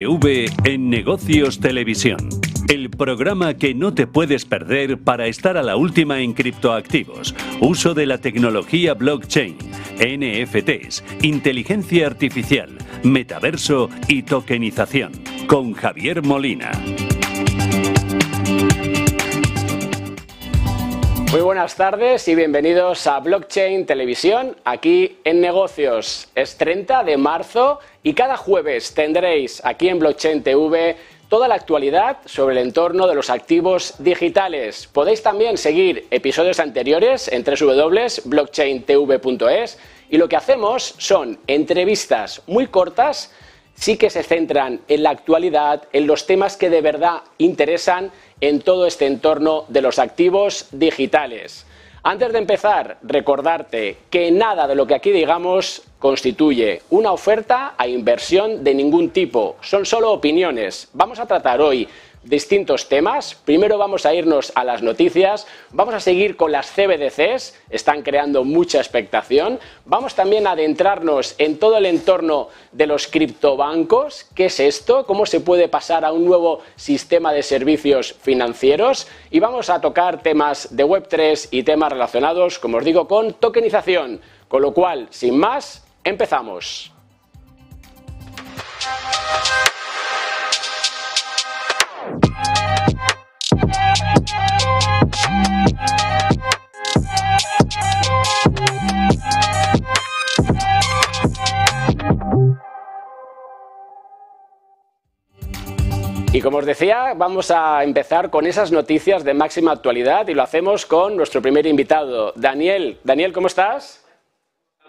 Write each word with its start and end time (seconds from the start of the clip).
V 0.00 0.46
en 0.62 0.90
Negocios 0.90 1.58
Televisión. 1.58 2.18
El 2.68 2.88
programa 2.88 3.54
que 3.54 3.74
no 3.74 3.94
te 3.94 4.06
puedes 4.06 4.44
perder 4.44 4.98
para 4.98 5.26
estar 5.26 5.56
a 5.56 5.62
la 5.64 5.74
última 5.74 6.20
en 6.20 6.34
criptoactivos, 6.34 7.34
uso 7.60 7.94
de 7.94 8.06
la 8.06 8.18
tecnología 8.18 8.94
blockchain, 8.94 9.56
NFTs, 9.98 11.02
inteligencia 11.22 12.06
artificial, 12.06 12.78
metaverso 13.02 13.90
y 14.06 14.22
tokenización. 14.22 15.10
Con 15.48 15.72
Javier 15.72 16.22
Molina. 16.22 16.70
Muy 21.30 21.42
buenas 21.42 21.76
tardes 21.76 22.26
y 22.28 22.34
bienvenidos 22.34 23.06
a 23.06 23.20
Blockchain 23.20 23.84
Televisión, 23.84 24.56
aquí 24.64 25.18
en 25.24 25.42
Negocios. 25.42 26.28
Es 26.34 26.56
30 26.56 27.04
de 27.04 27.18
marzo 27.18 27.80
y 28.02 28.14
cada 28.14 28.38
jueves 28.38 28.94
tendréis 28.94 29.62
aquí 29.62 29.90
en 29.90 29.98
Blockchain 29.98 30.42
TV 30.42 30.96
toda 31.28 31.46
la 31.46 31.56
actualidad 31.56 32.16
sobre 32.24 32.58
el 32.58 32.66
entorno 32.66 33.06
de 33.06 33.14
los 33.14 33.28
activos 33.28 33.96
digitales. 33.98 34.86
Podéis 34.86 35.22
también 35.22 35.58
seguir 35.58 36.06
episodios 36.10 36.60
anteriores 36.60 37.28
en 37.28 37.44
www.blockchaintv.es 37.44 39.78
y 40.08 40.16
lo 40.16 40.30
que 40.30 40.36
hacemos 40.36 40.94
son 40.96 41.38
entrevistas 41.46 42.40
muy 42.46 42.68
cortas, 42.68 43.34
sí 43.74 43.98
que 43.98 44.08
se 44.08 44.22
centran 44.22 44.80
en 44.88 45.02
la 45.02 45.10
actualidad, 45.10 45.88
en 45.92 46.06
los 46.06 46.26
temas 46.26 46.56
que 46.56 46.70
de 46.70 46.80
verdad 46.80 47.20
interesan 47.36 48.12
en 48.40 48.60
todo 48.60 48.86
este 48.86 49.06
entorno 49.06 49.64
de 49.68 49.82
los 49.82 49.98
activos 49.98 50.66
digitales. 50.72 51.66
Antes 52.02 52.32
de 52.32 52.38
empezar, 52.38 52.98
recordarte 53.02 53.98
que 54.08 54.30
nada 54.30 54.66
de 54.66 54.74
lo 54.74 54.86
que 54.86 54.94
aquí 54.94 55.10
digamos 55.10 55.82
constituye 55.98 56.82
una 56.90 57.12
oferta 57.12 57.74
a 57.76 57.88
inversión 57.88 58.62
de 58.62 58.74
ningún 58.74 59.10
tipo, 59.10 59.56
son 59.60 59.84
solo 59.84 60.12
opiniones. 60.12 60.88
Vamos 60.92 61.18
a 61.18 61.26
tratar 61.26 61.60
hoy 61.60 61.88
distintos 62.22 62.88
temas. 62.88 63.34
Primero 63.34 63.78
vamos 63.78 64.06
a 64.06 64.14
irnos 64.14 64.52
a 64.54 64.64
las 64.64 64.82
noticias, 64.82 65.46
vamos 65.70 65.94
a 65.94 66.00
seguir 66.00 66.36
con 66.36 66.52
las 66.52 66.70
CBDCs, 66.70 67.58
están 67.70 68.02
creando 68.02 68.44
mucha 68.44 68.78
expectación. 68.78 69.58
Vamos 69.84 70.14
también 70.14 70.46
a 70.46 70.52
adentrarnos 70.52 71.34
en 71.38 71.58
todo 71.58 71.78
el 71.78 71.86
entorno 71.86 72.48
de 72.72 72.86
los 72.86 73.06
criptobancos, 73.06 74.26
qué 74.34 74.46
es 74.46 74.60
esto, 74.60 75.06
cómo 75.06 75.26
se 75.26 75.40
puede 75.40 75.68
pasar 75.68 76.04
a 76.04 76.12
un 76.12 76.24
nuevo 76.24 76.60
sistema 76.76 77.32
de 77.32 77.42
servicios 77.42 78.14
financieros 78.20 79.08
y 79.30 79.40
vamos 79.40 79.70
a 79.70 79.80
tocar 79.80 80.22
temas 80.22 80.76
de 80.76 80.84
Web3 80.84 81.48
y 81.50 81.62
temas 81.62 81.92
relacionados, 81.92 82.58
como 82.58 82.78
os 82.78 82.84
digo, 82.84 83.08
con 83.08 83.34
tokenización. 83.34 84.20
Con 84.48 84.62
lo 84.62 84.72
cual, 84.72 85.08
sin 85.10 85.38
más, 85.38 85.86
empezamos. 86.04 86.92
Y 106.38 106.40
como 106.40 106.58
os 106.58 106.66
decía, 106.66 107.14
vamos 107.16 107.50
a 107.50 107.82
empezar 107.82 108.30
con 108.30 108.46
esas 108.46 108.70
noticias 108.70 109.24
de 109.24 109.34
máxima 109.34 109.72
actualidad 109.72 110.28
y 110.28 110.34
lo 110.34 110.42
hacemos 110.44 110.86
con 110.86 111.16
nuestro 111.16 111.42
primer 111.42 111.66
invitado, 111.66 112.32
Daniel. 112.36 113.00
Daniel, 113.02 113.32
¿cómo 113.32 113.48
estás? 113.48 114.06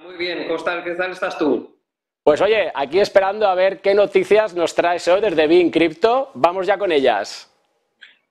Muy 0.04 0.16
bien, 0.16 0.44
¿cómo 0.44 0.58
estás? 0.58 0.84
¿Qué 0.84 0.92
tal 0.92 1.12
estás 1.12 1.38
tú? 1.40 1.76
Pues 2.24 2.40
oye, 2.42 2.72
aquí 2.76 3.00
esperando 3.00 3.48
a 3.48 3.56
ver 3.56 3.82
qué 3.82 3.96
noticias 3.96 4.54
nos 4.54 4.76
traes 4.76 5.08
hoy 5.08 5.22
desde 5.22 5.48
Bean 5.48 5.72
Crypto. 5.72 6.30
Vamos 6.36 6.68
ya 6.68 6.78
con 6.78 6.92
ellas. 6.92 7.50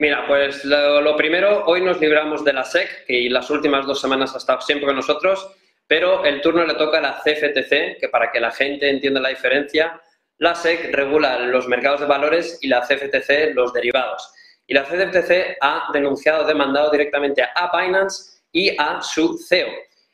Mira, 0.01 0.29
pues 0.29 0.65
lo, 0.65 1.17
primero, 1.17 1.65
hoy 1.67 1.81
nos 1.81 2.01
libramos 2.01 2.45
de 2.45 2.53
la 2.53 2.63
SEC, 2.65 3.05
que 3.05 3.29
las 3.29 3.51
últimas 3.51 3.85
dos 3.85 4.01
semanas 4.01 4.33
ha 4.33 4.39
estado 4.39 4.61
siempre 4.61 4.87
con 4.87 4.95
nosotros, 4.95 5.51
pero 5.89 6.25
el 6.25 6.41
turno 6.41 6.65
le 6.65 6.75
toca 6.75 6.99
a 6.99 7.01
la 7.01 7.21
CFTC, 7.21 7.99
que 7.99 8.09
para 8.09 8.31
que 8.31 8.39
la 8.39 8.53
gente 8.53 8.89
entienda 8.89 9.21
la 9.21 9.31
diferencia, 9.31 10.01
la 10.37 10.55
SEC 10.55 10.95
regula 10.95 11.41
los 11.41 11.67
mercados 11.67 11.99
de 11.99 12.07
valores 12.07 12.61
y 12.63 12.69
la 12.69 12.83
CFTC 12.83 13.55
los 13.55 13.73
derivados. 13.73 14.33
Y 14.69 14.75
la 14.75 14.85
CFTC 14.85 15.57
ha 15.61 15.89
denunciado, 15.93 16.47
demandado 16.47 16.93
directamente 16.93 17.43
a 17.43 17.77
Binance 17.77 18.43
y 18.53 18.77
a 18.79 19.03
su 19.03 19.37
CEO. 19.37 19.69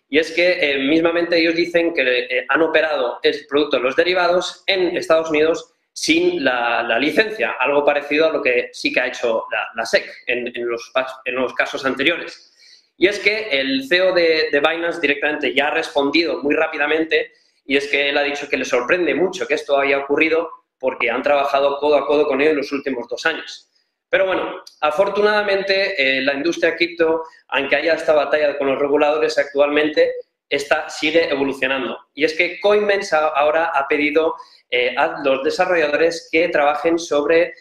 Y 0.08 0.18
es 0.18 0.32
que 0.32 0.60
eh, 0.62 0.78
mismamente 0.78 1.36
ellos 1.36 1.56
dicen 1.56 1.92
que 1.92 2.20
eh, 2.20 2.46
han 2.48 2.62
operado 2.62 3.18
el 3.22 3.44
producto 3.50 3.76
de 3.76 3.82
los 3.82 3.96
derivados 3.96 4.64
en 4.66 4.96
Estados 4.96 5.28
Unidos 5.28 5.73
sin 5.94 6.44
la, 6.44 6.98
licencia, 6.98 7.52
algo 7.58 7.84
parecido 7.84 8.26
a 8.26 8.32
lo 8.32 8.42
que 8.42 8.70
sí 8.72 8.92
que 8.92 9.00
ha 9.00 9.06
hecho 9.06 9.46
la, 9.74 9.86
SEC 9.86 10.04
en, 10.26 10.44
los, 10.66 10.92
en, 11.24 11.34
los, 11.36 11.54
casos 11.54 11.86
anteriores. 11.86 12.52
Y 12.96 13.06
es 13.06 13.20
que 13.20 13.48
el 13.48 13.86
CEO 13.88 14.12
de, 14.12 14.48
de 14.50 14.60
Binance 14.60 15.00
directamente 15.00 15.54
ya 15.54 15.68
ha 15.68 15.70
respondido 15.70 16.42
muy 16.42 16.54
rápidamente 16.54 17.32
y 17.64 17.76
es 17.76 17.88
que 17.88 18.08
él 18.08 18.18
ha 18.18 18.22
dicho 18.22 18.48
que 18.48 18.56
le 18.56 18.64
sorprende 18.64 19.14
mucho 19.14 19.46
que 19.46 19.54
esto 19.54 19.78
haya 19.78 19.98
ocurrido 19.98 20.50
porque 20.78 21.10
han 21.10 21.22
trabajado 21.22 21.78
codo 21.78 21.96
a 21.96 22.06
codo 22.06 22.26
con 22.26 22.40
él 22.40 22.48
en 22.48 22.56
los 22.56 22.72
últimos 22.72 23.08
dos 23.08 23.24
años. 23.24 23.70
Pero 24.10 24.26
bueno, 24.26 24.62
afortunadamente 24.80 26.18
eh, 26.18 26.22
la 26.22 26.34
industria 26.34 26.76
cripto, 26.76 27.22
aunque 27.48 27.76
haya 27.76 27.94
esta 27.94 28.14
batalla 28.14 28.58
con 28.58 28.66
los 28.66 28.78
reguladores 28.78 29.38
actualmente, 29.38 30.12
esta 30.48 30.88
sigue 30.90 31.30
evolucionando. 31.30 31.98
Y 32.14 32.24
es 32.24 32.34
que 32.34 32.60
Coinbase 32.60 33.16
ahora 33.16 33.66
ha 33.74 33.88
pedido 33.88 34.34
eh, 34.76 34.94
a 34.96 35.20
los 35.22 35.44
desarrolladores 35.44 36.28
que 36.32 36.48
trabajen 36.48 36.98
sobre 36.98 37.54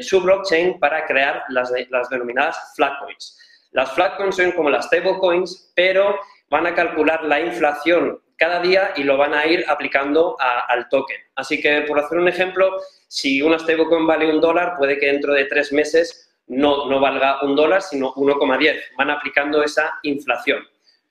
su 0.00 0.20
blockchain 0.20 0.78
para 0.78 1.04
crear 1.06 1.42
las, 1.48 1.72
las 1.90 2.08
denominadas 2.08 2.56
flatcoins. 2.76 3.36
Las 3.72 3.92
flatcoins 3.92 4.36
son 4.36 4.52
como 4.52 4.70
las 4.70 4.86
stablecoins, 4.86 5.72
pero 5.74 6.18
van 6.48 6.66
a 6.66 6.74
calcular 6.74 7.24
la 7.24 7.40
inflación 7.40 8.20
cada 8.36 8.60
día 8.60 8.92
y 8.96 9.02
lo 9.02 9.16
van 9.16 9.34
a 9.34 9.44
ir 9.44 9.64
aplicando 9.68 10.36
al 10.38 10.88
token. 10.88 11.18
Así 11.34 11.60
que, 11.60 11.82
por 11.82 11.98
hacer 11.98 12.16
un 12.16 12.28
ejemplo, 12.28 12.80
si 13.08 13.42
una 13.42 13.58
stablecoin 13.58 14.06
vale 14.06 14.30
un 14.30 14.40
dólar, 14.40 14.76
puede 14.78 14.98
que 14.98 15.06
dentro 15.06 15.34
de 15.34 15.46
tres 15.46 15.72
meses 15.72 16.32
no, 16.46 16.88
no 16.88 17.00
valga 17.00 17.42
un 17.42 17.56
dólar, 17.56 17.82
sino 17.82 18.14
1,10. 18.14 18.80
Van 18.96 19.10
aplicando 19.10 19.62
esa 19.62 19.98
inflación. 20.04 20.64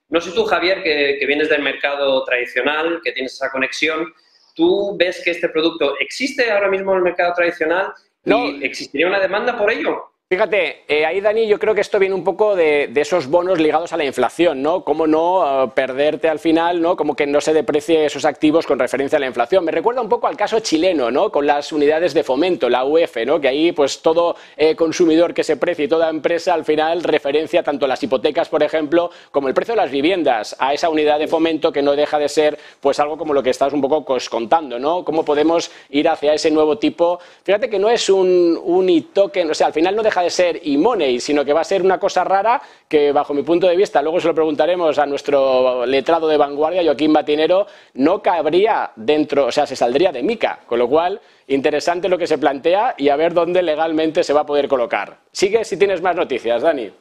No 0.09 0.22
sé 0.22 0.31
tú, 0.31 0.45
Javier, 0.45 0.81
que, 0.81 1.23
vienes 1.28 1.50
del 1.50 1.61
mercado 1.61 2.23
tradicional, 2.23 3.01
que 3.03 3.11
tienes 3.11 3.34
esa 3.34 3.51
conexión, 3.51 4.13
¿tú 4.55 4.95
ves 4.97 5.21
que 5.23 5.31
este 5.31 5.49
producto 5.49 5.95
existe 5.99 6.49
ahora 6.49 6.69
mismo 6.69 6.91
en 6.91 6.97
el 6.97 7.03
mercado 7.03 7.33
tradicional 7.33 7.93
y 8.23 8.63
existiría 8.63 9.07
una 9.07 9.19
demanda 9.19 9.57
por 9.57 9.71
ello? 9.71 10.15
Fíjate, 10.28 10.86
eh, 10.88 11.06
ahí 11.06 11.22
Dani, 11.22 11.46
yo 11.46 11.59
creo 11.59 11.75
que 11.75 11.81
esto 11.81 12.00
viene 12.00 12.16
un 12.16 12.24
poco 12.24 12.56
de, 12.56 12.91
esos 12.96 13.28
bonos 13.28 13.59
ligados 13.59 13.94
a 13.94 13.97
la 13.97 14.06
inflación, 14.06 14.63
¿no? 14.63 14.84
Cómo 14.84 15.06
no 15.06 15.66
eh, 15.66 15.72
perderte 15.75 16.28
al 16.28 16.40
final, 16.40 16.81
¿no? 16.81 16.96
Como 16.96 17.16
que 17.16 17.28
no 17.28 17.40
se 17.40 17.53
deprecie 17.53 18.08
esos 18.08 18.25
activos 18.25 18.66
con 18.66 18.80
referencia 18.80 19.18
a 19.18 19.19
la 19.19 19.28
inflación. 19.28 19.64
Me 19.64 19.72
recuerda 19.72 20.02
un 20.02 20.09
poco 20.09 20.25
al 20.25 20.35
caso 20.35 20.59
chileno, 20.62 21.12
¿no? 21.12 21.31
Con 21.31 21.46
las 21.46 21.72
unidades 21.72 22.16
de 22.16 22.24
fomento, 22.24 22.69
la 22.69 22.85
UF, 22.85 23.18
¿no? 23.24 23.40
Que 23.40 23.50
ahí, 23.50 23.72
pues 23.72 24.02
todo 24.02 24.35
eh, 24.58 24.75
consumidor 24.75 25.31
que 25.31 25.44
se 25.44 25.58
precie 25.58 25.85
y 25.85 25.88
toda 25.88 26.09
empresa 26.09 26.56
al 26.56 26.66
final 26.66 27.03
referencia 27.03 27.62
tanto 27.62 27.85
las 27.85 28.02
hipotecas, 28.02 28.50
por 28.50 28.64
ejemplo, 28.64 29.12
como 29.30 29.47
el 29.47 29.53
precio 29.53 29.75
de 29.75 29.81
las 29.81 29.91
viviendas 29.91 30.56
a 30.58 30.74
esa 30.74 30.90
unidad 30.90 31.19
de 31.19 31.28
fomento 31.28 31.72
que 31.72 31.84
no 31.84 31.96
deja 31.96 32.18
de 32.18 32.30
ser, 32.30 32.58
pues 32.80 33.00
algo 33.00 33.16
como 33.16 33.35
lo 33.35 33.44
que 33.44 33.52
estás 33.52 33.74
un 33.74 33.81
poco 33.81 34.18
contando, 34.31 34.80
¿no? 34.80 35.06
Cómo 35.06 35.24
podemos 35.24 35.69
ir 35.91 36.09
hacia 36.09 36.34
ese 36.34 36.50
nuevo 36.50 36.80
tipo. 36.80 37.19
Fíjate 37.44 37.69
que 37.69 37.78
no 37.78 37.91
es 37.91 38.09
un, 38.09 38.59
un 38.64 38.90
e-token, 38.90 39.52
o 39.52 39.53
sea, 39.53 39.68
al 39.68 39.74
final 39.74 39.96
no 39.96 40.02
deja 40.02 40.15
de 40.24 40.30
ser 40.30 40.62
e-money, 40.64 41.20
sino 41.20 41.44
que 41.44 41.53
va 41.53 41.62
a 41.62 41.66
ser 41.66 41.81
una 41.81 42.00
cosa 42.00 42.24
rara 42.24 42.62
que, 42.88 43.12
bajo 43.12 43.34
mi 43.34 43.44
punto 43.44 43.68
de 43.68 43.76
vista, 43.76 44.02
luego 44.02 44.20
se 44.20 44.28
lo 44.28 44.36
preguntaremos 44.36 44.98
a 44.98 45.06
nuestro 45.06 45.86
letrado 45.86 46.28
de 46.28 46.38
vanguardia, 46.38 46.84
Joaquín 46.84 47.14
Batinero, 47.14 47.68
no 47.96 48.22
cabría 48.22 48.92
dentro, 48.96 49.46
o 49.46 49.52
sea, 49.52 49.66
se 49.66 49.76
saldría 49.76 50.12
de 50.12 50.24
MICA, 50.24 50.59
con 50.66 50.80
lo 50.80 50.88
cual, 50.88 51.22
interesante 51.48 52.09
lo 52.09 52.18
que 52.18 52.28
se 52.28 52.38
plantea 52.38 52.96
y 52.98 53.09
a 53.09 53.16
ver 53.16 53.34
dónde 53.34 53.62
legalmente 53.62 54.23
se 54.23 54.34
va 54.34 54.41
a 54.41 54.46
poder 54.46 54.67
colocar. 54.67 55.20
Sigue 55.32 55.64
si 55.64 55.78
tienes 55.78 56.02
más 56.02 56.16
noticias, 56.16 56.61
Dani. 56.61 56.91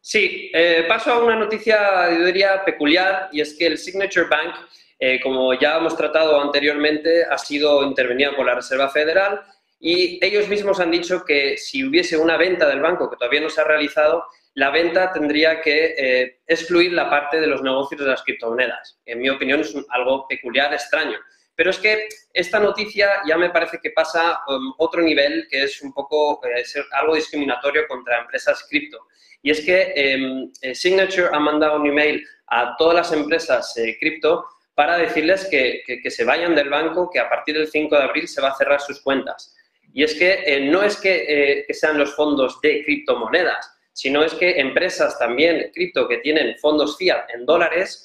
Sí, 0.00 0.50
eh, 0.54 0.84
paso 0.88 1.12
a 1.12 1.24
una 1.24 1.36
noticia, 1.36 2.10
yo 2.16 2.24
diría, 2.24 2.64
peculiar, 2.64 3.28
y 3.32 3.40
es 3.40 3.56
que 3.58 3.66
el 3.66 3.78
Signature 3.78 4.28
Bank, 4.28 4.54
eh, 4.98 5.20
como 5.22 5.52
ya 5.54 5.76
hemos 5.76 5.96
tratado 5.96 6.40
anteriormente, 6.40 7.24
ha 7.24 7.36
sido 7.36 7.82
intervenido 7.82 8.34
por 8.34 8.46
la 8.46 8.54
Reserva 8.54 8.88
Federal 8.88 9.40
y 9.80 10.24
ellos 10.24 10.48
mismos 10.48 10.80
han 10.80 10.90
dicho 10.90 11.24
que 11.24 11.56
si 11.56 11.84
hubiese 11.84 12.16
una 12.16 12.36
venta 12.36 12.68
del 12.68 12.80
banco 12.80 13.08
que 13.08 13.16
todavía 13.16 13.40
no 13.40 13.50
se 13.50 13.60
ha 13.60 13.64
realizado, 13.64 14.24
la 14.54 14.70
venta 14.70 15.12
tendría 15.12 15.60
que 15.60 15.94
eh, 15.96 16.40
excluir 16.46 16.92
la 16.92 17.08
parte 17.08 17.40
de 17.40 17.46
los 17.46 17.62
negocios 17.62 18.00
de 18.00 18.08
las 18.08 18.22
criptomonedas. 18.24 18.98
En 19.06 19.20
mi 19.20 19.28
opinión 19.28 19.60
es 19.60 19.72
algo 19.90 20.26
peculiar, 20.26 20.72
extraño. 20.74 21.16
Pero 21.54 21.70
es 21.70 21.78
que 21.78 22.08
esta 22.32 22.58
noticia 22.58 23.08
ya 23.26 23.36
me 23.36 23.50
parece 23.50 23.78
que 23.80 23.90
pasa 23.90 24.32
a 24.32 24.56
um, 24.56 24.74
otro 24.78 25.00
nivel, 25.00 25.46
que 25.48 25.62
es 25.62 25.80
un 25.82 25.92
poco 25.92 26.40
eh, 26.44 26.64
algo 26.92 27.14
discriminatorio 27.14 27.86
contra 27.86 28.18
empresas 28.18 28.66
cripto. 28.68 29.06
Y 29.42 29.52
es 29.52 29.60
que 29.60 29.92
em, 29.94 30.50
eh, 30.60 30.74
Signature 30.74 31.28
ha 31.32 31.38
mandado 31.38 31.76
un 31.76 31.86
email 31.86 32.24
a 32.48 32.74
todas 32.76 32.96
las 32.96 33.12
empresas 33.12 33.74
cripto 34.00 34.44
para 34.74 34.98
decirles 34.98 35.46
que, 35.48 35.82
que 35.86 36.10
se 36.10 36.24
vayan 36.24 36.54
del 36.56 36.68
banco, 36.68 37.10
que 37.10 37.20
a 37.20 37.28
partir 37.28 37.56
del 37.56 37.68
5 37.68 37.94
de 37.96 38.02
abril 38.02 38.26
se 38.26 38.40
va 38.40 38.48
a 38.48 38.56
cerrar 38.56 38.80
sus 38.80 39.00
cuentas. 39.02 39.54
Y 39.92 40.04
es 40.04 40.14
que 40.14 40.42
eh, 40.46 40.60
no 40.60 40.82
es 40.82 40.96
que, 41.00 41.64
que 41.66 41.74
sean 41.74 41.98
los 41.98 42.14
fondos 42.14 42.60
de 42.60 42.84
criptomonedas, 42.84 43.74
sino 43.92 44.22
es 44.22 44.34
que 44.34 44.60
empresas 44.60 45.18
también 45.18 45.70
cripto 45.74 46.06
que 46.06 46.18
tienen 46.18 46.56
fondos 46.58 46.96
fiat 46.96 47.28
en 47.34 47.46
dólares 47.46 48.04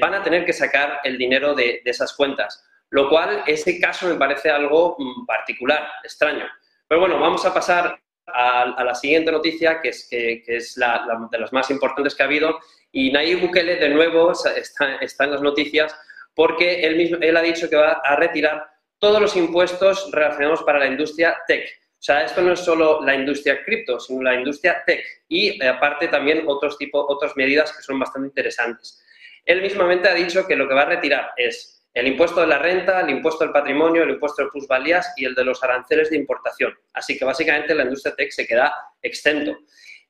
van 0.00 0.12
a 0.12 0.24
tener 0.24 0.44
que 0.44 0.52
sacar 0.52 0.98
el 1.04 1.16
dinero 1.16 1.54
de, 1.54 1.82
de 1.84 1.90
esas 1.92 2.12
cuentas. 2.16 2.64
Lo 2.90 3.08
cual, 3.08 3.42
ese 3.46 3.78
caso 3.80 4.08
me 4.08 4.14
parece 4.14 4.50
algo 4.50 4.96
mm, 4.98 5.26
particular, 5.26 5.88
extraño. 6.02 6.46
Pero 6.86 7.00
bueno, 7.00 7.20
vamos 7.20 7.44
a 7.44 7.52
pasar 7.52 8.00
a, 8.26 8.84
la 8.84 8.94
siguiente 8.94 9.30
noticia, 9.30 9.80
que 9.80 9.90
es, 9.90 10.08
que, 10.08 10.42
es 10.46 10.76
la, 10.76 11.28
de 11.30 11.38
las 11.38 11.52
más 11.52 11.70
importantes 11.70 12.14
que 12.14 12.22
ha 12.22 12.26
habido. 12.26 12.58
Y 12.90 13.12
Nayib 13.12 13.40
Bukele, 13.40 13.76
de 13.76 13.90
nuevo, 13.90 14.32
está, 14.32 14.96
está, 15.00 15.24
en 15.24 15.30
las 15.32 15.42
noticias 15.42 15.94
porque 16.34 16.82
él, 16.82 16.96
mismo, 16.96 17.18
él 17.20 17.36
ha 17.36 17.42
dicho 17.42 17.68
que 17.68 17.76
va 17.76 18.00
a 18.04 18.16
retirar 18.16 18.70
todos 18.98 19.20
los 19.20 19.36
impuestos 19.36 20.10
relacionados 20.12 20.62
para 20.62 20.78
la 20.78 20.86
industria 20.86 21.36
tech. 21.46 21.68
O 21.98 22.02
sea, 22.02 22.24
esto 22.24 22.42
no 22.42 22.52
es 22.52 22.60
solo 22.60 23.02
la 23.02 23.14
industria 23.14 23.64
cripto, 23.64 23.98
sino 23.98 24.22
la 24.22 24.34
industria 24.34 24.82
tech. 24.86 25.04
Y 25.28 25.62
eh, 25.62 25.68
aparte 25.68 26.08
también 26.08 26.44
otros 26.46 26.78
tipo, 26.78 27.04
otras 27.08 27.36
medidas 27.36 27.72
que 27.76 27.82
son 27.82 27.98
bastante 27.98 28.28
interesantes. 28.28 29.04
Él 29.44 29.62
mismamente 29.62 30.08
ha 30.08 30.14
dicho 30.14 30.46
que 30.46 30.54
lo 30.54 30.68
que 30.68 30.74
va 30.74 30.82
a 30.82 30.90
retirar 30.90 31.30
es 31.36 31.86
el 31.94 32.06
impuesto 32.06 32.40
de 32.40 32.46
la 32.46 32.58
renta, 32.58 33.00
el 33.00 33.10
impuesto 33.10 33.44
del 33.44 33.52
patrimonio, 33.52 34.04
el 34.04 34.10
impuesto 34.10 34.44
de 34.44 34.50
plusvalías 34.50 35.12
y 35.16 35.24
el 35.24 35.34
de 35.34 35.44
los 35.44 35.62
aranceles 35.64 36.10
de 36.10 36.16
importación. 36.16 36.72
Así 36.92 37.18
que 37.18 37.24
básicamente 37.24 37.74
la 37.74 37.82
industria 37.82 38.14
tech 38.14 38.30
se 38.30 38.46
queda 38.46 38.72
exento. 39.02 39.56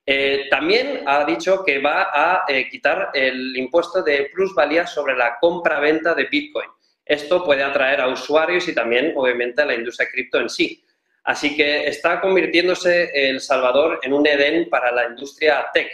Eh, 0.05 0.47
también 0.51 1.03
ha 1.07 1.25
dicho 1.25 1.65
que 1.65 1.79
va 1.79 2.09
a 2.13 2.45
eh, 2.49 2.69
quitar 2.69 3.11
el 3.15 3.57
impuesto 3.57 4.03
de 4.03 4.31
plusvalías 4.35 4.93
sobre 4.93 5.17
la 5.17 5.39
compra-venta 5.39 6.15
de 6.15 6.25
Bitcoin. 6.25 6.69
Esto 7.09 7.43
puede 7.43 7.65
atraer 7.65 8.03
a 8.03 8.09
usuarios 8.09 8.69
y 8.69 8.75
también, 8.75 9.15
obviamente, 9.17 9.63
a 9.63 9.65
la 9.65 9.75
industria 9.75 10.11
cripto 10.13 10.39
en 10.39 10.51
sí. 10.51 10.85
Así 11.25 11.57
que 11.57 11.87
está 11.87 12.21
convirtiéndose 12.21 13.11
El 13.13 13.41
Salvador 13.41 13.99
en 14.03 14.13
un 14.13 14.27
Edén 14.27 14.69
para 14.69 14.93
la 14.93 15.07
industria 15.07 15.67
tech. 15.73 15.91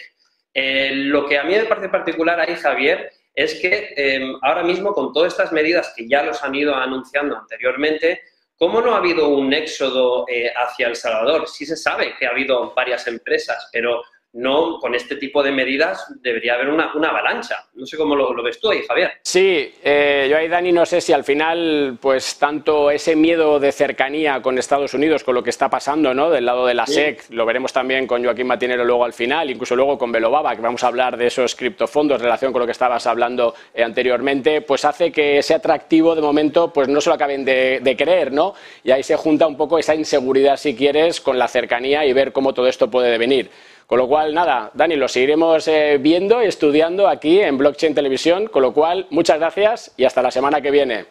Eh, 0.53 0.91
lo 0.93 1.27
que 1.27 1.39
a 1.39 1.45
mí 1.45 1.55
me 1.55 1.67
parece 1.67 1.89
particular 1.89 2.41
ahí, 2.41 2.57
Javier, 2.57 3.13
es 3.35 3.55
que 3.55 3.95
em, 3.97 4.37
ahora 4.43 4.63
mismo 4.63 4.93
con 4.93 5.13
todas 5.13 5.33
estas 5.33 5.53
medidas 5.53 5.93
que 5.97 6.09
ya 6.09 6.23
los 6.23 6.43
han 6.43 6.55
ido 6.55 6.75
anunciando 6.75 7.37
anteriormente, 7.37 8.23
¿cómo 8.57 8.81
no 8.81 8.95
ha 8.95 8.99
habido 8.99 9.29
un 9.29 9.53
éxodo 9.53 10.25
eh, 10.29 10.53
hacia 10.55 10.89
El 10.89 10.97
Salvador? 10.97 11.49
Sí 11.49 11.67
se 11.67 11.77
sabe 11.77 12.15
que 12.17 12.27
ha 12.27 12.31
habido 12.31 12.73
varias 12.75 13.07
empresas, 13.07 13.69
pero 13.73 14.03
no 14.35 14.79
con 14.81 14.95
este 14.95 15.17
tipo 15.17 15.43
de 15.43 15.53
medidas 15.53 16.07
debería 16.21 16.55
haber 16.55 16.69
una, 16.69 16.91
avalancha. 16.91 17.67
No 17.75 17.87
sé 17.87 17.97
cómo 17.97 18.17
lo, 18.17 18.43
ves 18.43 18.61
tú 18.61 18.71
ahí, 18.71 18.83
Javier. 18.87 19.13
Sí, 19.23 19.73
eh, 19.83 20.27
yo 20.29 20.37
ahí, 20.37 20.49
Dani, 20.49 20.73
no 20.73 20.85
sé 20.85 21.01
si 21.01 21.13
al 21.13 21.25
final, 21.25 21.99
pues 22.01 22.39
tanto 22.39 22.91
ese 22.91 23.15
miedo 23.15 23.61
de 23.61 23.71
cercanía 23.71 24.43
con 24.43 24.59
Estados 24.59 24.93
Unidos, 24.93 25.23
con 25.23 25.35
lo 25.35 25.43
que 25.43 25.51
está 25.51 25.71
pasando, 25.71 26.13
¿no? 26.15 26.31
Del 26.31 26.45
lado 26.45 26.67
de 26.67 26.75
la 26.75 26.87
SEC, 26.87 27.31
lo 27.31 27.47
veremos 27.47 27.73
también 27.73 28.07
con 28.07 28.25
Joaquín 28.25 28.49
Matinero 28.49 28.85
luego 28.85 29.05
al 29.05 29.13
final, 29.13 29.51
incluso 29.51 29.77
luego 29.77 29.97
con 29.97 30.11
Belobaba, 30.11 30.55
que 30.57 30.63
vamos 30.63 30.83
a 30.83 30.89
hablar 30.89 31.17
de 31.17 31.29
esos 31.29 31.55
criptofondos 31.55 32.17
en 32.17 32.25
relación 32.25 32.53
con 32.53 32.61
lo 32.61 32.67
que 32.67 32.73
estabas 32.73 33.07
hablando 33.07 33.55
eh, 33.73 33.85
anteriormente, 33.85 34.63
pues 34.63 34.85
hace 34.85 35.13
que 35.13 35.39
ese 35.39 35.55
atractivo 35.55 36.15
de 36.17 36.23
momento, 36.23 36.73
pues 36.73 36.89
no 36.89 37.01
se 37.01 37.09
lo 37.09 37.15
acaben 37.15 37.45
de, 37.45 37.79
de 37.81 37.97
creer, 37.97 38.33
¿no? 38.33 38.55
Y 38.83 38.91
ahí 38.91 39.05
se 39.05 39.17
junta 39.17 39.47
un 39.47 39.57
poco 39.57 39.79
esa 39.79 39.95
inseguridad, 39.95 40.57
si 40.57 40.75
quieres, 40.75 41.21
con 41.21 41.39
la 41.39 41.47
cercanía 41.47 42.05
y 42.05 42.13
ver 42.13 42.33
cómo 42.33 42.53
todo 42.53 42.67
esto 42.67 42.91
puede 42.91 43.11
devenir. 43.11 43.51
Con 43.87 43.99
lo 43.99 44.09
cual, 44.09 44.35
nada, 44.35 44.71
Dani, 44.75 44.97
lo 44.97 45.09
seguiremos 45.09 45.69
eh, 45.69 45.99
viendo 46.01 46.43
y 46.43 46.47
estudiando 46.47 47.07
aquí 47.07 47.41
en 47.41 47.59
Blockchain 47.59 47.95
Televisión. 47.95 48.47
Con 48.47 48.63
lo 48.63 48.73
cual, 48.73 49.07
muchas 49.11 49.39
gracias 49.39 49.95
y 49.97 50.05
hasta 50.05 50.23
la 50.23 50.31
semana 50.31 50.61
que 50.61 50.71
viene. 50.71 51.07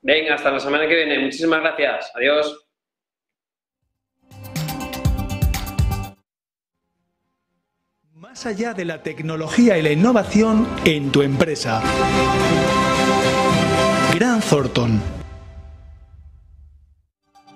Venga, 0.00 0.34
hasta 0.34 0.50
la 0.50 0.60
semana 0.60 0.86
que 0.86 0.94
viene. 0.94 1.18
Muchísimas 1.18 1.60
gracias. 1.60 2.12
Adiós. 2.14 2.60
Más 8.12 8.46
allá 8.46 8.74
de 8.74 8.84
la 8.84 9.02
tecnología 9.02 9.78
y 9.78 9.82
la 9.82 9.90
innovación 9.90 10.66
en 10.84 11.10
tu 11.10 11.22
empresa. 11.22 11.82
Gran 14.14 14.40
Thornton. 14.40 15.23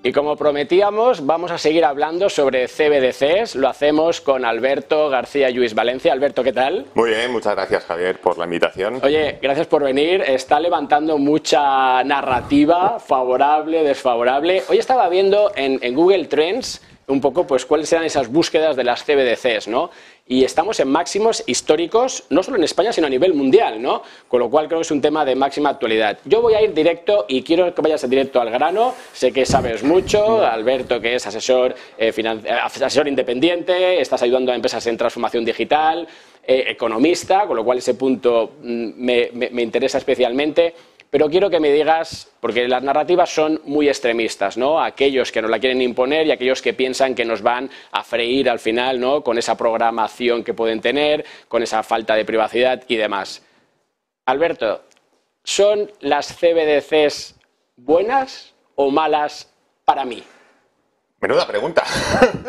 Y 0.00 0.12
como 0.12 0.36
prometíamos, 0.36 1.26
vamos 1.26 1.50
a 1.50 1.58
seguir 1.58 1.84
hablando 1.84 2.30
sobre 2.30 2.68
CBDCs. 2.68 3.56
Lo 3.56 3.68
hacemos 3.68 4.20
con 4.20 4.44
Alberto 4.44 5.08
García 5.08 5.50
Luis 5.50 5.74
Valencia. 5.74 6.12
Alberto, 6.12 6.44
¿qué 6.44 6.52
tal? 6.52 6.86
Muy 6.94 7.10
bien, 7.10 7.32
muchas 7.32 7.56
gracias 7.56 7.84
Javier 7.84 8.20
por 8.20 8.38
la 8.38 8.44
invitación. 8.44 9.00
Oye, 9.02 9.38
gracias 9.42 9.66
por 9.66 9.82
venir. 9.82 10.22
Está 10.22 10.60
levantando 10.60 11.18
mucha 11.18 12.04
narrativa, 12.04 13.00
favorable, 13.00 13.82
desfavorable. 13.82 14.62
Hoy 14.68 14.78
estaba 14.78 15.08
viendo 15.08 15.50
en, 15.56 15.80
en 15.82 15.94
Google 15.96 16.26
Trends 16.26 16.80
un 17.08 17.20
poco 17.20 17.46
pues 17.46 17.64
cuáles 17.64 17.92
eran 17.92 18.04
esas 18.04 18.30
búsquedas 18.30 18.76
de 18.76 18.84
las 18.84 19.02
CBDCs, 19.02 19.66
¿no? 19.66 19.90
Y 20.28 20.44
estamos 20.44 20.78
en 20.78 20.88
máximos 20.88 21.42
históricos, 21.46 22.24
no 22.28 22.42
solo 22.42 22.58
en 22.58 22.64
España, 22.64 22.92
sino 22.92 23.06
a 23.06 23.10
nivel 23.10 23.32
mundial, 23.32 23.80
¿no? 23.80 24.02
Con 24.28 24.40
lo 24.40 24.50
cual 24.50 24.66
creo 24.68 24.80
que 24.80 24.82
es 24.82 24.90
un 24.90 25.00
tema 25.00 25.24
de 25.24 25.34
máxima 25.34 25.70
actualidad. 25.70 26.18
Yo 26.26 26.42
voy 26.42 26.54
a 26.54 26.62
ir 26.62 26.74
directo 26.74 27.24
y 27.28 27.42
quiero 27.42 27.74
que 27.74 27.80
vayas 27.80 28.08
directo 28.08 28.40
al 28.40 28.50
grano. 28.50 28.94
Sé 29.12 29.32
que 29.32 29.46
sabes 29.46 29.82
mucho, 29.82 30.44
Alberto, 30.44 31.00
que 31.00 31.14
es 31.14 31.26
asesor, 31.26 31.74
eh, 31.96 32.12
eh, 32.14 32.50
asesor 32.62 33.08
independiente, 33.08 34.00
estás 34.00 34.22
ayudando 34.22 34.52
a 34.52 34.54
empresas 34.54 34.86
en 34.86 34.98
transformación 34.98 35.44
digital, 35.46 36.06
eh, 36.46 36.64
economista, 36.68 37.46
con 37.46 37.56
lo 37.56 37.64
cual 37.64 37.78
ese 37.78 37.94
punto 37.94 38.52
mm, 38.62 38.90
me 38.98 39.62
interesa 39.62 39.96
especialmente. 39.96 40.74
Pero 41.10 41.30
quiero 41.30 41.48
que 41.48 41.58
me 41.58 41.72
digas, 41.72 42.28
porque 42.40 42.68
las 42.68 42.82
narrativas 42.82 43.30
son 43.30 43.62
muy 43.64 43.88
extremistas, 43.88 44.58
¿no? 44.58 44.82
Aquellos 44.82 45.32
que 45.32 45.40
nos 45.40 45.50
la 45.50 45.58
quieren 45.58 45.80
imponer 45.80 46.26
y 46.26 46.32
aquellos 46.32 46.60
que 46.60 46.74
piensan 46.74 47.14
que 47.14 47.24
nos 47.24 47.40
van 47.40 47.70
a 47.92 48.04
freír 48.04 48.50
al 48.50 48.58
final, 48.58 49.00
¿no? 49.00 49.22
Con 49.22 49.38
esa 49.38 49.56
programación 49.56 50.44
que 50.44 50.52
pueden 50.52 50.82
tener, 50.82 51.24
con 51.48 51.62
esa 51.62 51.82
falta 51.82 52.14
de 52.14 52.26
privacidad 52.26 52.82
y 52.88 52.96
demás. 52.96 53.42
Alberto, 54.26 54.82
¿son 55.42 55.90
las 56.00 56.36
CBDCs 56.36 57.36
buenas 57.76 58.54
o 58.74 58.90
malas 58.90 59.50
para 59.86 60.04
mí? 60.04 60.22
Menuda 61.20 61.46
pregunta. 61.46 61.84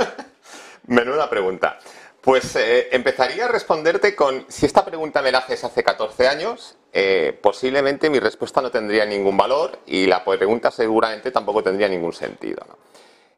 Menuda 0.88 1.30
pregunta. 1.30 1.80
Pues 2.20 2.58
eh, 2.58 2.90
empezaría 2.92 3.46
a 3.46 3.48
responderte 3.48 4.14
con, 4.16 4.46
si 4.50 4.66
esta 4.66 4.84
pregunta 4.84 5.22
me 5.22 5.32
la 5.32 5.38
haces 5.38 5.64
hace 5.64 5.82
14 5.82 6.28
años, 6.28 6.76
eh, 6.92 7.38
posiblemente 7.42 8.10
mi 8.10 8.20
respuesta 8.20 8.62
no 8.62 8.72
tendría 8.72 9.06
ningún 9.06 9.38
valor 9.38 9.80
y 9.86 10.08
la 10.08 10.24
pregunta 10.24 10.72
seguramente 10.72 11.32
tampoco 11.32 11.64
tendría 11.64 11.88
ningún 11.88 12.14
sentido. 12.14 12.66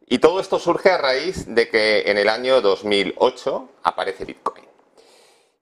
Y 0.07 0.19
todo 0.19 0.39
esto 0.39 0.59
surge 0.59 0.91
a 0.91 0.97
raíz 0.97 1.45
de 1.47 1.69
que 1.69 2.03
en 2.07 2.17
el 2.17 2.29
año 2.29 2.61
2008 2.61 3.69
aparece 3.83 4.25
Bitcoin. 4.25 4.65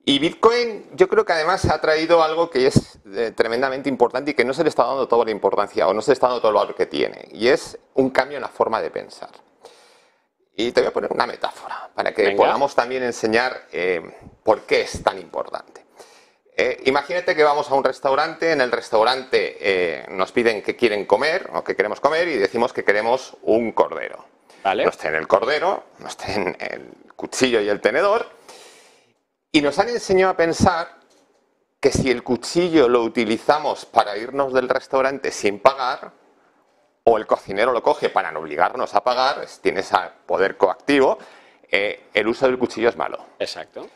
Y 0.05 0.17
Bitcoin 0.17 0.89
yo 0.93 1.07
creo 1.07 1.23
que 1.23 1.33
además 1.33 1.65
ha 1.65 1.79
traído 1.79 2.23
algo 2.23 2.49
que 2.49 2.65
es 2.65 2.97
eh, 3.13 3.31
tremendamente 3.35 3.89
importante 3.89 4.31
y 4.31 4.33
que 4.33 4.43
no 4.43 4.55
se 4.55 4.63
le 4.63 4.69
está 4.69 4.83
dando 4.85 5.07
toda 5.07 5.25
la 5.25 5.31
importancia 5.31 5.87
o 5.87 5.93
no 5.93 6.01
se 6.01 6.11
le 6.11 6.13
está 6.13 6.27
dando 6.27 6.41
todo 6.41 6.49
el 6.49 6.57
valor 6.57 6.73
que 6.73 6.87
tiene. 6.87 7.27
Y 7.31 7.47
es 7.47 7.77
un 7.93 8.09
cambio 8.09 8.37
en 8.37 8.41
la 8.41 8.47
forma 8.47 8.81
de 8.81 8.89
pensar. 8.89 9.29
Y 10.55 10.71
te 10.71 10.81
voy 10.81 10.87
a 10.87 10.93
poner 10.93 11.13
una 11.13 11.27
metáfora 11.27 11.89
para 11.93 12.13
que 12.13 12.31
podamos 12.31 12.73
también 12.73 13.03
enseñar 13.03 13.67
eh, 13.71 14.01
por 14.43 14.61
qué 14.61 14.81
es 14.81 15.03
tan 15.03 15.19
importante. 15.19 15.85
Eh, 16.61 16.81
imagínate 16.87 17.37
que 17.37 17.43
vamos 17.45 17.71
a 17.71 17.73
un 17.73 17.85
restaurante, 17.85 18.51
en 18.51 18.59
el 18.59 18.69
restaurante 18.69 19.55
eh, 19.61 20.05
nos 20.09 20.33
piden 20.33 20.61
que 20.61 20.75
quieren 20.75 21.05
comer 21.05 21.49
o 21.53 21.63
que 21.63 21.73
queremos 21.73 22.01
comer 22.01 22.27
y 22.27 22.35
decimos 22.35 22.73
que 22.73 22.83
queremos 22.83 23.37
un 23.43 23.71
cordero. 23.71 24.25
Vale. 24.61 24.83
Nos 24.83 24.97
traen 24.97 25.15
el 25.15 25.25
cordero, 25.25 25.85
nos 25.99 26.17
traen 26.17 26.57
el 26.59 27.13
cuchillo 27.15 27.61
y 27.61 27.69
el 27.69 27.79
tenedor 27.79 28.27
y 29.53 29.61
nos 29.61 29.79
han 29.79 29.87
enseñado 29.87 30.33
a 30.33 30.35
pensar 30.35 30.97
que 31.79 31.93
si 31.93 32.11
el 32.11 32.23
cuchillo 32.23 32.89
lo 32.89 33.03
utilizamos 33.03 33.85
para 33.85 34.17
irnos 34.17 34.51
del 34.51 34.67
restaurante 34.67 35.31
sin 35.31 35.61
pagar, 35.61 36.11
o 37.05 37.17
el 37.17 37.25
cocinero 37.25 37.71
lo 37.71 37.81
coge 37.81 38.09
para 38.09 38.33
no 38.33 38.41
obligarnos 38.41 38.95
a 38.95 39.03
pagar, 39.05 39.45
tiene 39.61 39.79
ese 39.79 39.95
poder 40.25 40.57
coactivo, 40.57 41.19
eh, 41.71 42.09
el 42.13 42.27
uso 42.27 42.47
del 42.47 42.59
cuchillo 42.59 42.89
es 42.89 42.97
malo. 42.97 43.27
Exacto. 43.39 43.87